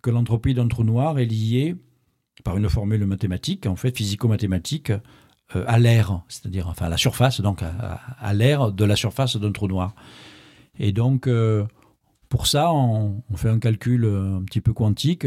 [0.00, 1.74] que l'entropie d'un trou noir est liée
[2.44, 4.92] par une formule mathématique, en fait physico-mathématique,
[5.54, 9.68] à l'air, c'est-à-dire enfin à la surface, donc à, l'air de la surface d'un trou
[9.68, 9.94] noir.
[10.78, 11.64] Et donc, euh,
[12.28, 15.26] pour ça, on, fait un calcul euh, un petit peu quantique.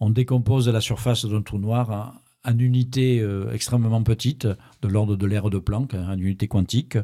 [0.00, 2.14] On décompose la surface d'un trou noir
[2.44, 3.22] en, unités
[3.52, 4.46] extrêmement petites,
[4.80, 6.96] de l'ordre de l'air de Planck, en unité quantique.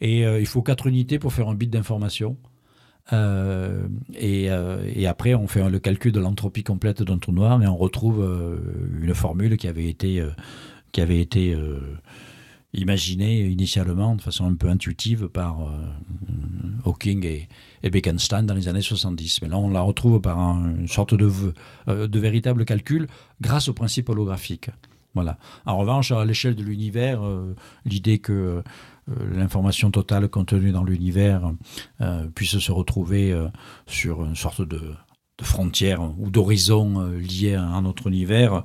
[0.00, 2.38] Et il faut quatre unités pour faire un bit d'information.
[3.12, 7.76] et, et, après, on fait le calcul de l'entropie complète d'un trou noir et on
[7.76, 8.26] retrouve
[9.02, 10.24] une formule qui avait été
[10.92, 11.98] qui avait été euh,
[12.72, 15.70] imaginé initialement de façon un peu intuitive par euh,
[16.84, 17.48] Hawking et,
[17.90, 19.42] Bekenstein dans les années 70.
[19.42, 21.30] Mais là, on la retrouve par une sorte de,
[21.88, 23.06] euh, de véritable calcul
[23.40, 24.70] grâce au principe holographique.
[25.14, 25.38] Voilà.
[25.66, 27.20] En revanche, à l'échelle de l'univers,
[27.84, 28.62] l'idée que
[29.08, 31.52] l'information totale contenue dans l'univers
[32.36, 33.36] puisse se retrouver
[33.88, 34.94] sur une sorte de,
[35.40, 38.62] de frontière ou d'horizon lié à un autre univers,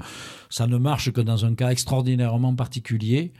[0.49, 3.33] ça ne marche que dans un cas extraordinairement particulier,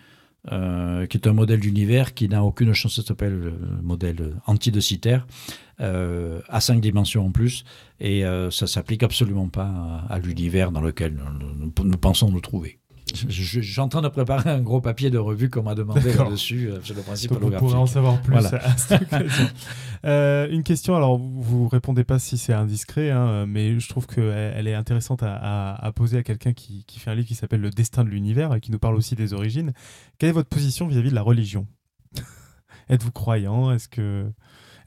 [0.51, 5.25] euh, qui est un modèle d'univers qui n'a aucune chance, ça s'appelle le modèle antidocitaire,
[5.79, 7.63] euh, à cinq dimensions en plus,
[7.99, 11.19] et euh, ça s'applique absolument pas à, l'univers dans lequel
[11.83, 12.77] nous, pensons nous trouver.
[13.13, 16.69] Je, suis en train de préparer un gros papier de revue qu'on m'a demandé là-dessus
[16.69, 17.41] euh, sur le principe Donc.
[17.41, 19.47] Vous pourrez en savoir plus à cette occasion.
[20.05, 24.67] Euh, une question, alors vous répondez pas si c'est indiscret, hein, mais je trouve qu'elle
[24.67, 28.03] est intéressante à, poser à quelqu'un qui, qui, fait un livre qui s'appelle Le destin
[28.03, 29.73] de l'univers et qui nous parle aussi des origines.
[30.17, 31.67] Quelle est votre position vis-à-vis de la religion?
[32.89, 33.71] Êtes-vous croyant?
[33.71, 34.25] Est-ce que,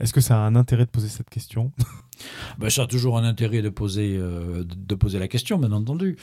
[0.01, 1.73] est que ça a un intérêt de poser cette question?
[2.59, 6.17] Ben, Ça a toujours un intérêt de poser, euh, de poser la question, bien entendu.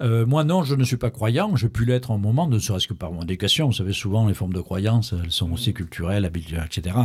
[0.00, 1.54] Euh, moi, non, je ne suis pas croyant.
[1.56, 3.66] J'ai pu l'être un moment, ne serait-ce que par mon éducation.
[3.66, 6.96] Vous savez, souvent, les formes de croyance, elles sont aussi culturelles, etc.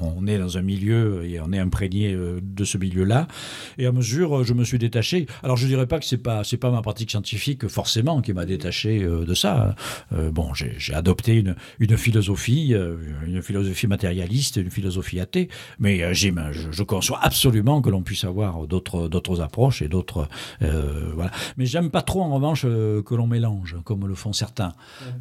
[0.00, 3.26] On, est dans un milieu et on est imprégné euh, de ce milieu-là.
[3.78, 5.26] Et à mesure, je me suis détaché.
[5.42, 8.32] Alors, je ne dirais pas que ce n'est pas, pas ma pratique scientifique, forcément, qui
[8.32, 9.74] m'a détaché euh, de ça.
[10.10, 12.74] bon, j'ai adopté une, une philosophie,
[13.26, 15.48] une philosophie matérialiste, une philosophie athée.
[15.78, 16.30] Mais je,
[16.70, 20.28] je, conçois absolument que l'on puisse avoir d'autres approches et d'autres.
[20.60, 21.30] voilà.
[21.56, 24.72] Mais j'aime pas trop en revanche euh, que l'on mélange, comme le font certains.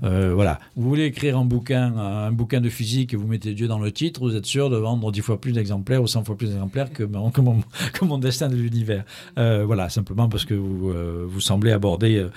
[0.04, 0.60] Euh, voilà.
[0.76, 3.92] Vous voulez écrire un bouquin, un bouquin de physique et vous mettez Dieu dans le
[3.92, 6.92] titre, vous êtes sûr de vendre dix fois plus d'exemplaires ou 100 fois plus d'exemplaires
[6.92, 7.04] que,
[7.94, 9.04] que, mon, destin de l'univers.
[9.38, 10.94] Euh, voilà, simplement parce que vous,
[11.28, 12.28] vous semblez aborder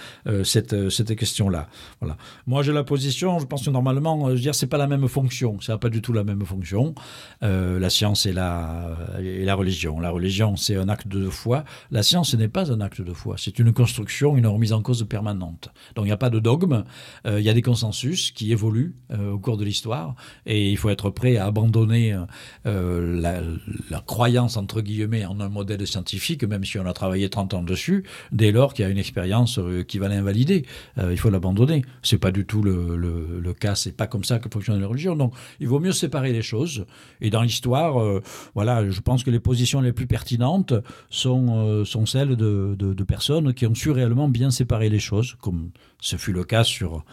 [0.45, 1.69] cette, cette question-là.
[2.01, 2.17] Voilà.
[2.47, 5.09] Moi, j'ai la position, je pense que normalement, je veux dire, c'est pas la même
[5.09, 5.61] fonction.
[5.61, 6.95] Ça n'a pas du tout la même fonction.
[7.43, 10.01] la science et la, et la religion.
[10.01, 11.65] La religion, c'est un acte de foi.
[11.91, 13.37] La science, ce n'est pas un acte de foi.
[13.39, 15.71] C'est une construction, une remise en cause permanente.
[15.95, 16.85] Donc il n'y a pas de dogme,
[17.27, 20.15] euh, il y a des consensus qui évoluent euh, au cours de l'histoire
[20.47, 22.17] et il faut être prêt à abandonner
[22.67, 23.21] euh,
[23.91, 27.63] la, croyance, entre guillemets, en un modèle scientifique, même si on a travaillé 30 ans
[27.63, 29.59] dessus, dès lors qu'il y a une expérience
[29.89, 30.67] qui va l'invalider.
[30.99, 31.85] il faut l'abandonner.
[32.03, 34.87] C'est pas du tout le, le, le cas, c'est pas comme ça que fonctionne la
[34.87, 35.17] religion.
[35.17, 36.87] Donc il vaut mieux séparer les choses.
[37.21, 37.95] Et dans l'histoire,
[38.55, 40.75] voilà, je pense que les positions les plus pertinentes
[41.09, 45.37] sont, sont celles de, de, de personnes qui ont su réellement bien séparer les choses,
[45.41, 47.05] comme ce fut le cas sur,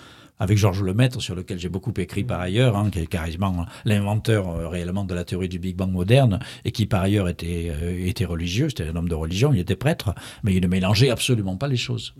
[0.41, 4.49] avec Georges Lemaître, sur lequel j'ai beaucoup écrit par ailleurs, hein, qui est carrément l'inventeur
[4.49, 8.07] euh, réellement de la théorie du Big Bang moderne, et qui par ailleurs était, euh,
[8.07, 11.57] était religieux, c'était un homme de religion, il était prêtre, mais il ne mélangeait absolument
[11.57, 12.15] pas les choses.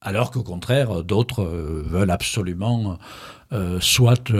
[0.00, 2.98] Alors qu'au contraire, d'autres euh, veulent absolument
[3.80, 4.30] soit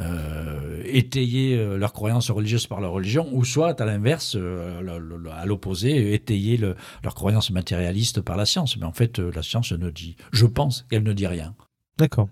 [0.00, 4.80] euh, étayer euh, leur croyance religieuse par la religion, ou soit à l'inverse, euh,
[5.32, 8.76] à l'opposé, étayer leur croyance matérialiste par la science.
[8.76, 11.54] Mais en fait, la science ne dit, je pense qu'elle ne dit rien.
[11.96, 12.28] D'accord.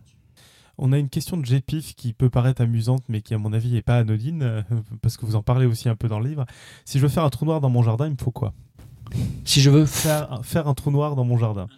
[0.77, 3.71] On a une question de GPIF qui peut paraître amusante, mais qui, à mon avis,
[3.71, 4.65] n'est pas anodine,
[5.01, 6.47] parce que vous en parlez aussi un peu dans le livre.
[6.85, 8.55] Si je veux faire un trou noir dans mon jardin, il me faut quoi?
[9.45, 11.69] Si je veux faire, faire un trou noir dans mon jardin.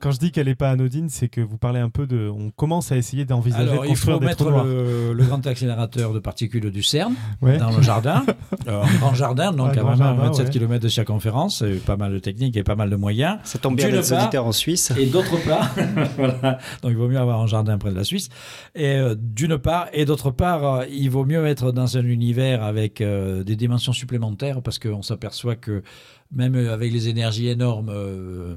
[0.00, 2.28] Quand je dis qu'elle n'est pas anodine, c'est que vous parlez un peu de.
[2.28, 3.70] On commence à essayer d'envisager.
[3.70, 8.24] Alors, il faut mettre le, le, grand accélérateur de particules du CERN dans le jardin.
[8.66, 12.62] Euh, un grand jardin, donc à 27 km de circonférence, pas mal de techniques et
[12.62, 13.38] pas mal de moyens.
[13.44, 14.92] Ça tombe bien d'être solitaire en Suisse.
[14.98, 15.74] Et d'autre part,
[16.16, 16.58] voilà.
[16.82, 18.28] Donc il vaut mieux avoir un jardin près de la Suisse.
[18.74, 22.62] Et euh, d'une part, et d'autre part, euh, il vaut mieux être dans un univers
[22.62, 25.82] avec des dimensions supplémentaires parce qu'on s'aperçoit que
[26.30, 28.54] même avec les énergies énormes euh,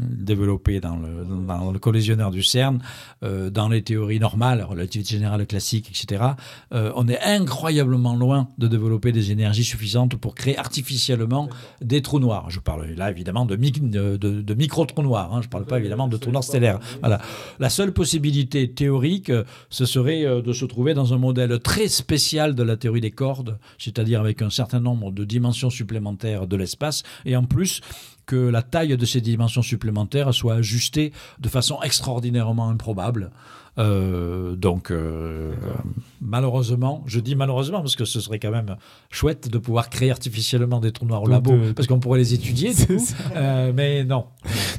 [0.00, 2.80] développées dans le, dans le, collisionneur du CERN,
[3.22, 6.24] euh, dans les théories normales, relativité générale classique, etc.,
[6.74, 11.48] euh, on est incroyablement loin de développer des énergies suffisantes pour créer artificiellement
[11.80, 12.50] des trous noirs.
[12.50, 15.42] Je parle là évidemment de, de, de, micro-trous noirs, hein.
[15.42, 16.80] je ne parle pas évidemment de trous noirs stellaires.
[17.00, 17.20] Voilà.
[17.60, 19.30] La seule possibilité théorique,
[19.70, 23.58] ce serait de se trouver dans un modèle très spécial de la théorie des cordes,
[23.78, 27.80] c'est-à-dire avec un certain nombre de dimensions supplémentaires de l'espace et en plus
[28.26, 33.30] que la taille de ces dimensions supplémentaires soit ajustée de façon extraordinairement improbable.
[33.78, 35.52] Euh, donc, euh,
[36.20, 38.76] malheureusement, je dis malheureusement parce que ce serait quand même
[39.10, 42.72] chouette de pouvoir créer artificiellement des trous noirs au labo, parce qu'on pourrait les étudier,
[42.72, 44.26] du coup, euh, mais non.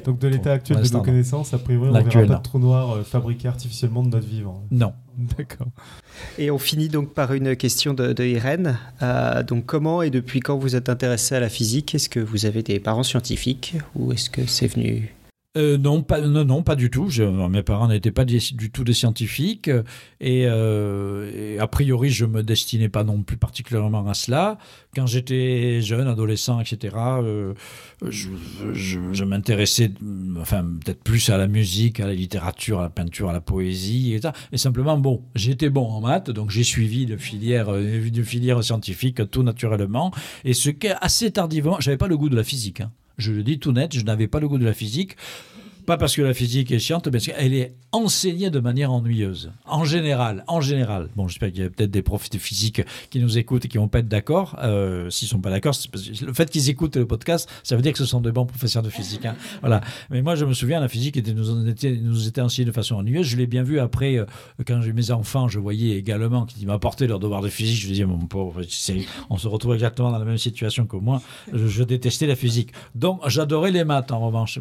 [0.04, 2.58] Donc, de l'état actuel de nos connaissances, a priori, on ne verra pas de trous
[2.58, 4.64] noirs fabriqués artificiellement de notre vivant.
[4.70, 4.92] Non.
[5.36, 5.68] D'accord.
[6.38, 8.78] Et on finit donc par une question de, Irène.
[9.46, 11.94] donc, comment et depuis quand vous êtes intéressé à la physique?
[11.94, 15.12] Est-ce que vous avez des parents scientifiques ou est-ce que c'est venu
[15.58, 17.08] euh, non, pas, non, pas du tout.
[17.50, 18.40] mes parents n'étaient pas du,
[18.70, 19.68] tout des scientifiques
[20.22, 24.58] euh, et, a priori, je me destinais pas non plus particulièrement à cela.
[24.94, 27.54] Quand j'étais jeune, adolescent, etc., euh,
[28.08, 29.90] je, m'intéressais,
[30.40, 34.14] enfin, peut-être plus à la musique, à la littérature, à la peinture, à la poésie,
[34.14, 34.32] et, ça.
[34.52, 40.12] et simplement, bon, j'étais bon en maths, donc j'ai suivi une filière, scientifique tout naturellement.
[40.44, 42.80] Et ce qui assez tardivement, j'avais pas le goût de la physique.
[42.80, 42.92] Hein.
[43.18, 45.16] Je le dis tout net, je n'avais pas le goût de la physique.
[45.88, 49.52] Pas parce que la physique est chiante, mais parce qu'elle est enseignée de manière ennuyeuse.
[49.64, 51.08] En général, en général.
[51.16, 53.78] Bon, j'espère qu'il y a peut-être des profs de physique qui nous écoutent et qui
[53.78, 54.56] vont pas être d'accord.
[54.62, 55.74] Euh, S'ils sont pas d'accord,
[56.20, 58.82] le fait qu'ils écoutent le podcast, ça veut dire que ce sont de bons professeurs
[58.82, 59.24] de physique.
[59.24, 59.34] Hein.
[59.60, 59.80] Voilà.
[60.10, 62.96] Mais moi, je me souviens, la physique était, nous, était, nous était enseignée de façon
[62.96, 63.26] ennuyeuse.
[63.26, 64.26] Je l'ai bien vu après, euh,
[64.66, 67.80] quand j'ai mes enfants, je voyais également qu'ils m'apportaient leur devoir de physique.
[67.80, 68.60] Je disais, mon pauvre,
[69.30, 71.22] on se retrouve exactement dans la même situation que moi.
[71.50, 72.72] Je, je détestais la physique.
[72.94, 74.58] Donc, j'adorais les maths, en revanche.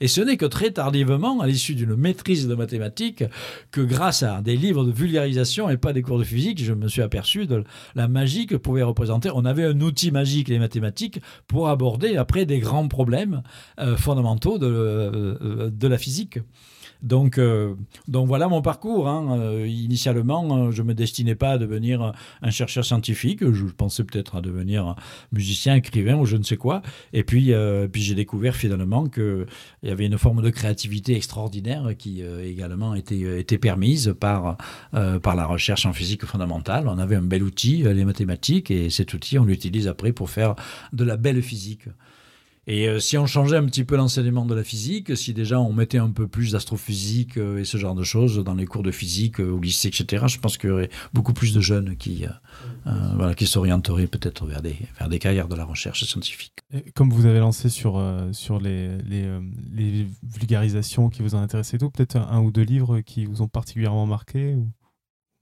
[0.00, 3.24] Et ce n'est que très tardivement, à l'issue d'une maîtrise de mathématiques,
[3.70, 6.88] que grâce à des livres de vulgarisation et pas des cours de physique, je me
[6.88, 7.64] suis aperçu de
[7.94, 9.30] la magie que pouvait représenter.
[9.34, 13.42] On avait un outil magique, les mathématiques, pour aborder après des grands problèmes
[13.80, 16.38] euh, fondamentaux de, euh, de la physique.
[17.02, 17.74] Donc, euh,
[18.08, 19.08] donc voilà mon parcours.
[19.08, 19.38] Hein.
[19.38, 22.12] Euh, initialement, euh, je me destinais pas à devenir
[22.42, 23.48] un chercheur scientifique.
[23.52, 24.96] Je pensais peut-être à devenir
[25.32, 26.82] musicien, écrivain ou je ne sais quoi.
[27.12, 27.52] Et puis,
[27.92, 29.46] puis j'ai découvert finalement qu'il
[29.82, 34.56] y avait une forme de créativité extraordinaire qui également était, était permise par,
[34.92, 36.88] par la recherche en physique fondamentale.
[36.88, 40.54] On avait un bel outil, les mathématiques, et cet outil, on l'utilise après pour faire
[40.92, 41.84] de la belle physique.
[42.70, 45.72] Et euh, si on changeait un petit peu l'enseignement de la physique, si déjà on
[45.72, 48.90] mettait un peu plus d'astrophysique euh, et ce genre de choses dans les cours de
[48.90, 52.26] physique euh, au lycée, etc., je pense qu'il y aurait beaucoup plus de jeunes qui,
[52.84, 56.52] voilà, qui s'orienteraient peut-être vers des, vers des carrières de la recherche scientifique.
[56.94, 62.40] comme vous avez lancé sur, sur les, les, vulgarisations qui vous ont intéressé, peut-être un,
[62.40, 64.68] ou deux livres qui vous ont particulièrement marqué, ou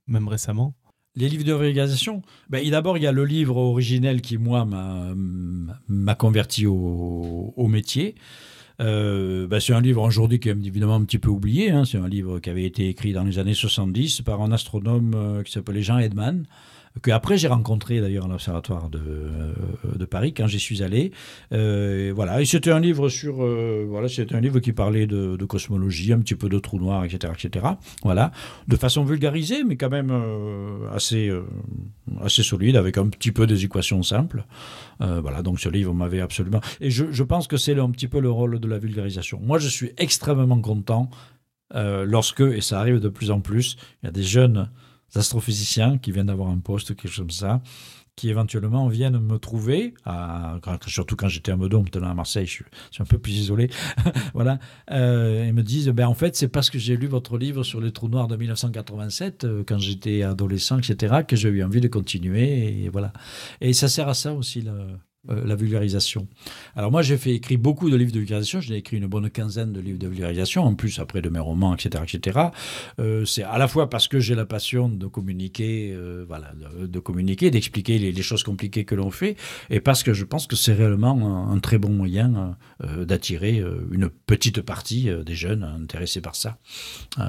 [0.07, 0.75] même récemment?
[1.17, 6.15] Les livres de vulgarisation ben, D'abord, il y a le livre originel qui, moi, m'a
[6.15, 8.15] converti au, métier.
[8.79, 11.71] Euh, ben, c'est un livre aujourd'hui qui est évidemment un petit peu oublié.
[11.71, 11.83] Hein.
[11.85, 15.43] C'est un livre qui avait été écrit dans les années 70 par un astronome euh,
[15.43, 16.45] qui s'appelait Jean Edman
[17.01, 19.53] que après j'ai rencontré d'ailleurs à l'observatoire de, euh,
[19.95, 21.11] de, Paris quand j'y suis allé.
[21.51, 25.37] Euh, voilà, et c'était un livre sur, euh, voilà, c'était un livre qui parlait de,
[25.45, 27.65] cosmologie, un petit peu de trous noirs, etc., etc.
[28.03, 28.31] Voilà,
[28.67, 30.11] de façon vulgarisée, mais quand même
[30.93, 31.31] assez,
[32.21, 34.43] assez solide, avec un petit peu des équations simples.
[34.99, 36.59] voilà, donc ce livre m'avait absolument.
[36.81, 39.39] Et je pense que c'est un petit peu le rôle de la vulgarisation.
[39.41, 41.09] Moi, je suis extrêmement content
[41.73, 44.69] lorsque, et ça arrive de plus en plus, il y a des jeunes
[45.15, 47.61] astrophysiciens qui viennent d'avoir un poste, quelque chose comme ça,
[48.17, 49.93] qui éventuellement viennent me trouver,
[50.87, 52.65] surtout quand j'étais à Meudon, maintenant à Marseille, je suis,
[52.99, 53.69] un peu plus isolé,
[54.33, 54.57] voilà,
[54.91, 57.79] euh, et me disent, ben, en fait, c'est parce que j'ai lu votre livre sur
[57.79, 61.87] les trous noirs de 1987, euh, quand j'étais adolescent, etc., que j'ai eu envie de
[61.87, 63.13] continuer, et voilà.
[63.61, 64.73] Et ça sert à ça aussi, là.
[65.29, 66.27] Euh, la vulgarisation.
[66.75, 68.61] Alors moi, j'ai fait écrire beaucoup de livres de vulgarisation.
[68.61, 71.75] J'ai écrit une bonne quinzaine de livres de vulgarisation, en plus après de mes romans,
[71.75, 72.39] etc., etc.
[72.99, 76.99] Euh, c'est à la fois parce que j'ai la passion de communiquer, euh, voilà, de,
[76.99, 79.35] communiquer, d'expliquer les, choses compliquées que l'on fait,
[79.69, 84.61] et parce que je pense que c'est réellement un, très bon moyen d'attirer une petite
[84.61, 86.57] partie des jeunes intéressés par ça,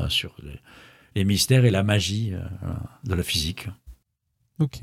[0.09, 0.59] sur les,
[1.15, 2.33] les, mystères et la magie
[3.05, 3.69] de la physique.
[4.61, 4.83] Ok.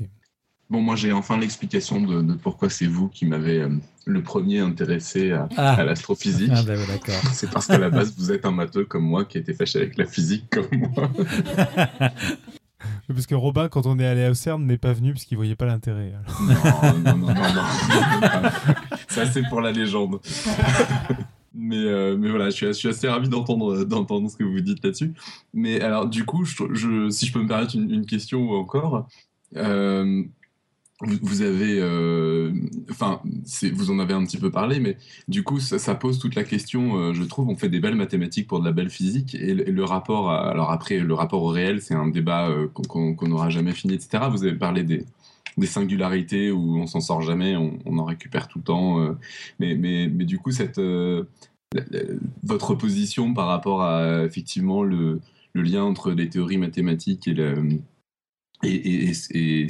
[0.68, 3.68] Bon, moi, j'ai enfin l'explication de, pourquoi c'est vous qui m'avez euh,
[4.04, 5.84] le premier intéressé à, ah.
[5.84, 6.50] l'astrophysique.
[6.52, 7.14] Ah, ben, d'accord.
[7.32, 9.96] c'est parce qu'à la base, vous êtes un matheux comme moi qui était fâché avec
[9.96, 11.08] la physique comme moi.
[13.06, 15.54] parce que Robin, quand on est allé au CERN, n'est pas venu parce qu'il voyait
[15.54, 16.14] pas l'intérêt.
[16.40, 17.62] Non, non, non, non, non.
[19.08, 20.18] Ça, c'est pour la légende.
[21.54, 24.60] Mais, euh, mais voilà, je suis, je suis assez ravi d'entendre, d'entendre ce que vous
[24.60, 25.14] dites là-dessus.
[25.54, 29.06] Mais alors, du coup, je, si je peux me permettre une, une question encore,
[29.54, 30.24] euh,
[31.02, 32.52] vous avez, euh,
[32.90, 33.20] enfin,
[33.74, 34.96] vous en avez un petit peu parlé, mais
[35.28, 36.96] du coup, ça, pose toute la question.
[36.96, 39.84] Euh, je trouve, on fait des belles mathématiques pour de la belle physique, et, le,
[39.84, 43.94] rapport, alors après, le rapport au réel, c'est un débat euh, qu'on n'aura jamais fini,
[43.94, 44.24] etc.
[44.30, 45.04] Vous avez parlé des,
[45.66, 49.16] singularités où on s'en sort jamais, on, en récupère tout le temps,
[49.58, 50.80] mais, mais, mais, du coup, cette
[52.42, 55.20] votre position par rapport à effectivement le,
[55.54, 57.80] le lien entre les théories mathématiques et le
[58.62, 59.66] et, et, et,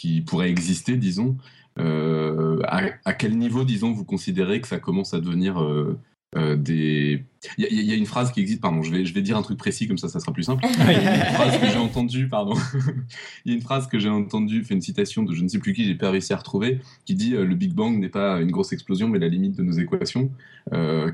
[0.00, 1.36] qui pourrait exister, disons.
[1.78, 5.98] Euh, à, quel niveau, disons, vous considérez que ça commence à devenir euh,
[6.36, 7.22] euh, des...
[7.58, 9.58] Il y, a une phrase qui existe, pardon, je vais, je vais dire un truc
[9.58, 10.64] précis, comme ça, ça sera plus simple.
[10.80, 12.54] Il y a une phrase que j'ai entendue, pardon.
[13.44, 15.58] Il y a une phrase que j'ai entendue, fait une citation de je ne sais
[15.58, 18.50] plus qui, j'ai pas réussi à retrouver, qui dit Le Big Bang n'est pas une
[18.50, 20.30] grosse explosion, mais la limite de nos équations,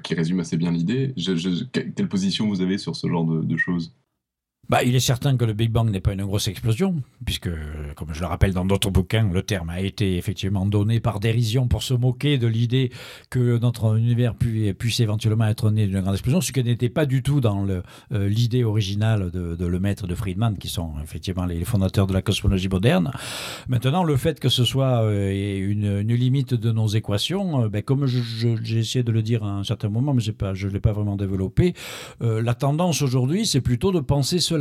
[0.05, 1.13] qui résume assez bien l'idée.
[1.73, 3.93] quelle position vous avez sur ce genre de choses?
[4.69, 7.51] Bah, il est certain que le Big Bang n'est pas une grosse explosion, puisque,
[7.95, 11.69] comme je le rappelle dans d'autres bouquins, le terme a été effectivement donné par dérision
[11.69, 12.91] pour se moquer de l'idée
[13.31, 17.23] que notre univers puisse éventuellement être né d'une grande explosion, ce qui n'était pas du
[17.23, 17.83] tout dans euh,
[18.29, 22.23] l'idée originale de, de Lemaitre et de Friedman, qui sont effectivement les fondateurs de la
[22.23, 23.13] cosmologie moderne.
[23.69, 28.07] Maintenant, le fait que ce soit euh, une, limite de nos équations, euh, ben, comme
[28.07, 30.33] j'ai essayé de le dire à un certain moment, mais je
[30.67, 31.75] ne l'ai pas vraiment développé,
[32.21, 34.56] la tendance aujourd'hui, c'est plutôt de penser ce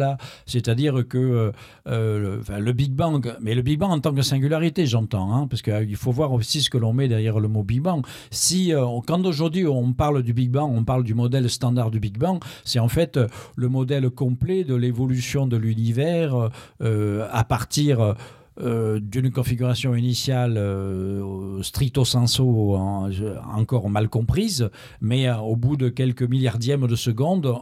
[0.46, 1.52] c'est-à-dire que euh,
[1.88, 5.62] euh, le, Big Bang, mais le Big Bang en tant que singularité, j'entends, hein, parce
[5.62, 8.06] qu'il euh, faut voir aussi ce que l'on met derrière le mot Big Bang.
[8.32, 8.74] Si,
[9.08, 12.40] quand aujourd'hui on parle du Big Bang, on parle du modèle standard du Big Bang,
[12.64, 13.20] c'est en fait
[13.56, 16.50] le modèle complet de l'évolution de l'univers
[16.82, 18.16] à partir
[18.62, 24.70] euh, d'une configuration initiale euh, stricto sensu encore mal comprise,
[25.02, 27.54] mais euh, au bout de quelques milliardièmes de seconde,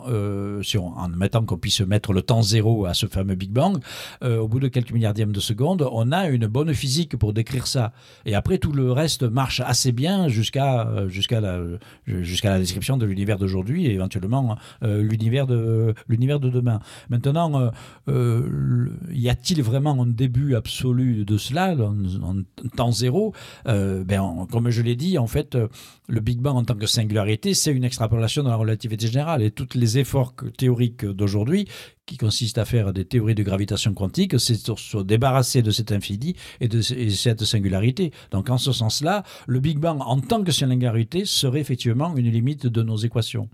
[0.61, 3.80] si on, en mettant qu'on puisse mettre le temps zéro à ce fameux Big Bang,
[4.24, 7.91] au bout de quelques milliardièmes de seconde, on a une bonne physique pour décrire ça.
[8.26, 11.60] Et après, tout le reste marche assez bien jusqu'à jusqu'à la,
[12.06, 16.80] jusqu'à la description de l'univers d'aujourd'hui et éventuellement l'univers de l'univers de demain.
[17.10, 17.72] Maintenant,
[18.07, 22.41] y a-t-il vraiment un début absolu de cela, en,
[22.76, 23.34] temps zéro,
[23.68, 25.68] euh, ben, comme je l'ai dit, en fait, euh,
[26.07, 29.41] le Big Bang en tant que singularité, c'est une extrapolation de la relativité générale.
[29.41, 31.68] Et tous les efforts théoriques d'aujourd'hui,
[32.05, 36.35] qui consistent à faire des théories de gravitation quantique, c'est se débarrasser de cet infini
[36.60, 38.11] et de cette singularité.
[38.31, 42.68] Donc en ce sens-là, le Big Bang en tant que singularité serait effectivement une limite
[42.68, 43.49] de nos équations.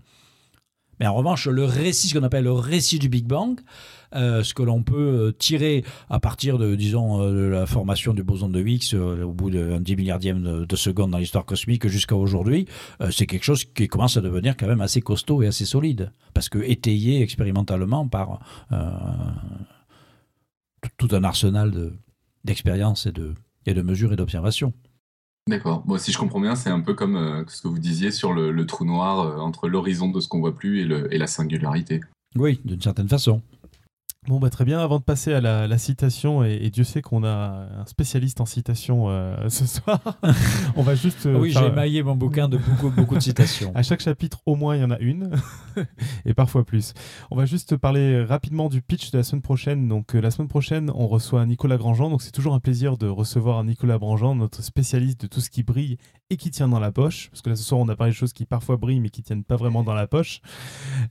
[1.00, 3.58] Mais en revanche, le récit, ce qu'on appelle le récit du Big Bang,
[4.14, 8.22] euh, ce que l'on peut euh, tirer à partir de, disons, euh, la formation du
[8.22, 12.66] boson de Higgs au bout d'un 10 milliardième de, seconde dans l'histoire cosmique jusqu'à aujourd'hui,
[13.10, 16.48] c'est quelque chose qui commence à devenir quand même assez costaud et assez solide, parce
[16.48, 18.40] que étayé expérimentalement par
[20.96, 21.92] tout un arsenal
[22.44, 23.34] d'expériences et, de,
[23.66, 24.72] et de mesures et d'observations.
[25.50, 25.84] D'accord.
[25.98, 28.84] Si je comprends bien, c'est un peu comme ce que vous disiez sur le, trou
[28.84, 32.00] noir entre l'horizon de ce qu'on voit plus et la singularité.
[32.36, 33.42] Oui, d'une certaine façon.
[34.28, 34.80] Bon, bah, très bien.
[34.80, 39.08] Avant de passer à la, citation, et, Dieu sait qu'on a un spécialiste en citation
[39.08, 39.98] euh, ce soir,
[40.76, 41.24] on va juste.
[41.24, 43.72] Euh, oui, j'ai émaillé mon bouquin de beaucoup, beaucoup de citations.
[43.74, 45.30] à chaque chapitre, au moins, il y en a une,
[46.26, 46.92] et parfois plus.
[47.30, 49.88] On va juste parler rapidement du pitch de la semaine prochaine.
[49.88, 52.10] Donc, euh, la semaine prochaine, on reçoit Nicolas Grandjean.
[52.10, 55.62] Donc, c'est toujours un plaisir de recevoir Nicolas Grandjean, notre spécialiste de tout ce qui
[55.62, 55.96] brille
[56.28, 57.30] et qui tient dans la poche.
[57.30, 59.22] Parce que là, ce soir, on a parlé de choses qui parfois brillent, mais qui
[59.22, 60.42] tiennent pas vraiment dans la poche.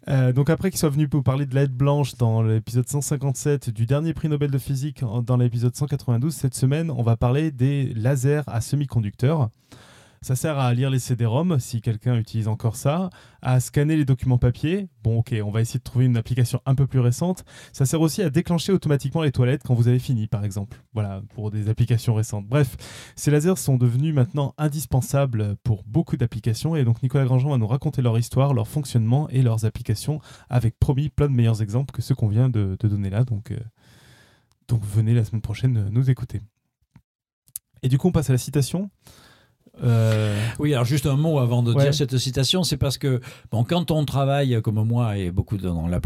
[0.07, 3.85] donc, après qu'il soit venu pour parler de l'aide blanche dans l'épisode 100 157 du
[3.85, 6.35] dernier prix Nobel de physique dans l'épisode 192.
[6.35, 9.49] Cette semaine, on va parler des lasers à semi-conducteurs.
[10.21, 13.09] Ça sert à lire les CD-ROM, si quelqu'un utilise encore ça,
[13.41, 14.89] à scanner les documents papier.
[15.01, 17.45] Bon, ok, on va essayer de trouver une application un peu plus récente.
[17.71, 20.77] Ça sert aussi à déclencher automatiquement les toilettes quand vous avez fini, par exemple.
[20.93, 22.47] Voilà, pour des applications récentes.
[22.47, 22.75] Bref,
[23.15, 26.75] ces lasers sont devenus maintenant indispensables pour beaucoup d'applications.
[26.75, 30.19] Et donc, Nicolas Grandjean va nous raconter leur histoire, leur fonctionnement et leurs applications,
[30.49, 33.23] avec promis plein de meilleurs exemples que ceux qu'on vient de, donner là.
[33.23, 33.59] Donc, euh,
[34.67, 36.41] donc, venez la semaine prochaine nous écouter.
[37.83, 38.89] Et du coup, on passe à la citation.
[39.83, 43.63] Euh, oui, alors juste un mot avant de dire cette citation, c'est parce que bon,
[43.63, 45.99] quand on travaille comme moi et beaucoup de, la,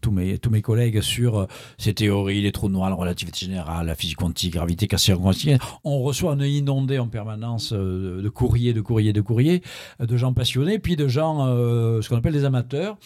[0.00, 1.46] tous mes, tous mes collègues sur euh,
[1.78, 6.32] ces théories, les trous noirs, la relativité générale, la physique quantique, gravité quantique, on reçoit
[6.32, 9.62] un inondé en permanence euh, de courriers, de courriers, de courriers,
[10.00, 12.96] de gens passionnés, puis de gens, ce qu'on appelle des amateurs.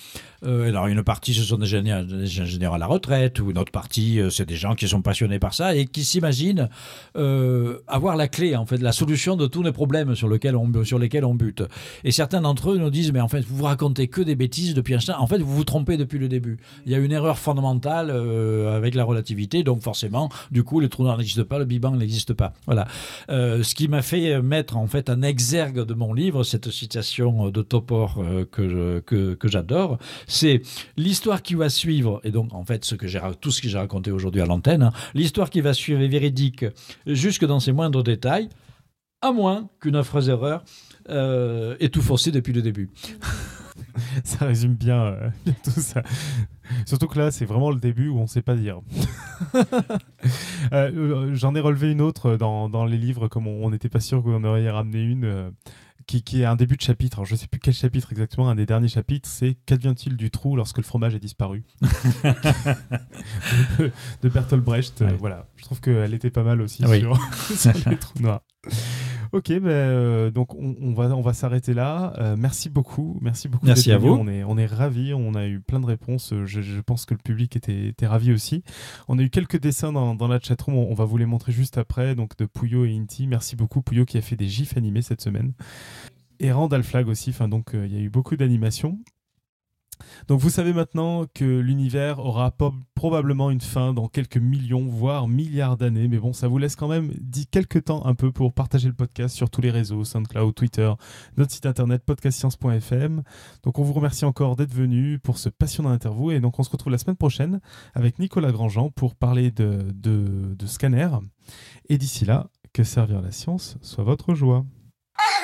[0.43, 3.73] alors une partie, ce sont des ingénieurs, des ingénieurs, à la retraite, ou une autre
[3.73, 6.69] partie, c'est des gens qui sont passionnés par ça et qui s'imaginent
[7.15, 10.99] avoir la clé, en fait, la solution de tous les problèmes sur, lequel on, sur
[10.99, 11.63] lesquels on bute.
[12.05, 14.75] Et certains d'entre eux nous disent, mais en fait, vous vous racontez que des bêtises
[14.75, 15.17] depuis Einstein.
[15.19, 16.59] En fait, vous vous trompez depuis le début.
[16.87, 20.89] Il y a une erreur fondamentale euh, avec la relativité, donc forcément, du coup, le
[20.89, 22.53] trou noir n'existe pas, le Big Bang n'existe pas.
[22.67, 22.87] Voilà.
[23.31, 27.51] Euh, ce qui m'a fait mettre en fait un exergue de mon livre, cette citation
[27.51, 30.63] de Topor euh, que, que, que j'adore, c'est
[30.97, 33.79] l'histoire qui va suivre, et donc en fait, ce que j'ai, tout ce que j'ai
[33.79, 36.65] raconté aujourd'hui à l'antenne, hein, l'histoire qui va suivre est véridique
[37.07, 38.49] jusque dans ses moindres détails
[39.21, 40.65] à moins qu'une affreuse erreur
[41.09, 42.91] euh, ait tout forcé depuis le début.
[44.25, 45.31] ça résume bien, euh,
[45.65, 46.03] tout ça.
[46.87, 48.81] Surtout que là, c'est vraiment le début où on ne sait pas dire.
[50.73, 54.23] Euh, j'en ai relevé une autre dans, dans les livres, comme on n'était pas sûr
[54.23, 55.53] qu'on aurait ramené une.
[56.07, 57.19] Qui, qui, est un début de chapitre.
[57.19, 58.51] Alors, je ne sais plus quel chapitre exactement.
[58.51, 61.65] Un des derniers chapitres, c'est Qu'advient-il du trou lorsque le fromage est disparu?
[64.23, 65.03] De, Bertolt Brecht.
[65.19, 67.19] voilà, je trouve qu'elle était pas mal aussi sur,
[67.57, 68.43] sur les trous noirs.
[69.33, 72.15] Ok, ben, euh, donc on, va, on va s'arrêter là.
[72.19, 73.19] Euh, merci beaucoup.
[73.21, 73.67] Merci beaucoup.
[73.67, 74.09] Merci à vous.
[74.09, 75.13] On est, on est ravis.
[75.15, 76.33] On a eu plein de réponses.
[76.45, 78.63] Je, pense que le public était, était, ravi aussi.
[79.09, 80.77] On a eu quelques dessins dans, dans la chatroom.
[80.77, 82.15] On, on, va vous les montrer juste après.
[82.15, 83.27] Donc de Pouyo et Inti.
[83.27, 85.53] Merci beaucoup Pouyo qui a fait des gifs animés cette semaine.
[86.41, 87.31] Et Randall Flag aussi.
[87.31, 88.99] Enfin, donc euh, il y a eu beaucoup d'animations.
[90.29, 92.55] Donc vous savez maintenant que l'univers aura
[92.95, 96.09] probablement une fin dans quelques millions, voire milliards d'années.
[96.09, 98.95] Mais bon, ça vous laisse quand même dit quelques temps un peu pour partager le
[98.95, 100.93] podcast sur tous les réseaux, SoundCloud, Twitter,
[101.37, 103.23] notre site internet podcastscience.fm.
[103.63, 106.33] Donc on vous remercie encore d'être venu pour ce passionnant interview.
[106.33, 107.61] Et donc on se retrouve la semaine prochaine
[107.95, 111.09] avec Nicolas Grandjean pour parler de, de, scanner.
[111.89, 114.65] Et d'ici là, que servir la science soit votre joie.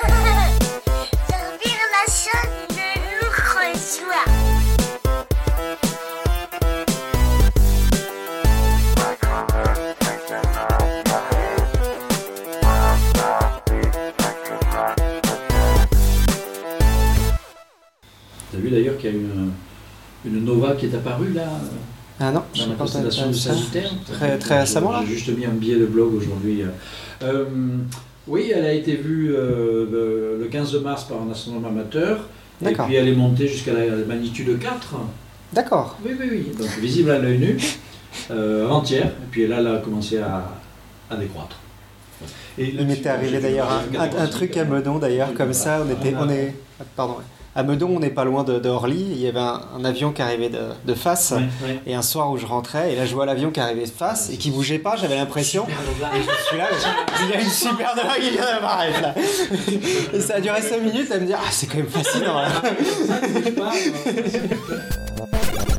[18.65, 19.51] vu d'ailleurs qu'il y a une,
[20.25, 21.47] une nova qui est apparue là
[22.19, 23.89] Ah non, dans la constellation de Sagittaire.
[24.11, 26.63] Très, très récemment là J'ai juste mis un billet de blog aujourd'hui.
[27.23, 27.45] Euh,
[28.27, 32.19] oui, elle a été vue euh, le 15 mars par un astronome amateur.
[32.61, 32.85] Et D'accord.
[32.87, 34.95] puis elle est montée jusqu'à la magnitude 4.
[35.53, 35.97] D'accord.
[36.05, 36.51] Oui, oui, oui.
[36.57, 37.57] Donc visible à l'œil nu,
[38.31, 39.07] euh, entière.
[39.07, 40.53] Et puis là, elle a commencé à,
[41.09, 41.57] à décroître.
[42.57, 45.91] Et Il m'était arrivé d'ailleurs un, un- un truc à Meudon d'ailleurs, comme ça, on
[45.91, 46.55] était, on est,
[46.95, 47.17] pardon,
[47.57, 50.11] à Meudon, on n'est pas loin de, de Orly, il y avait un, un avion
[50.11, 51.79] qui arrivait de, de face, Ouais, ouais.
[51.87, 54.29] et un soir où je rentrais, et là je vois l'avion qui arrivait de face,
[54.29, 56.67] et qui bougeait pas, j'avais l'impression, et je suis là,
[57.23, 59.15] il y a une super qui vient d'apparaître là.
[60.13, 62.49] Et ça a duré 5 minutes à me dire, ah c'est quand même fascinant là.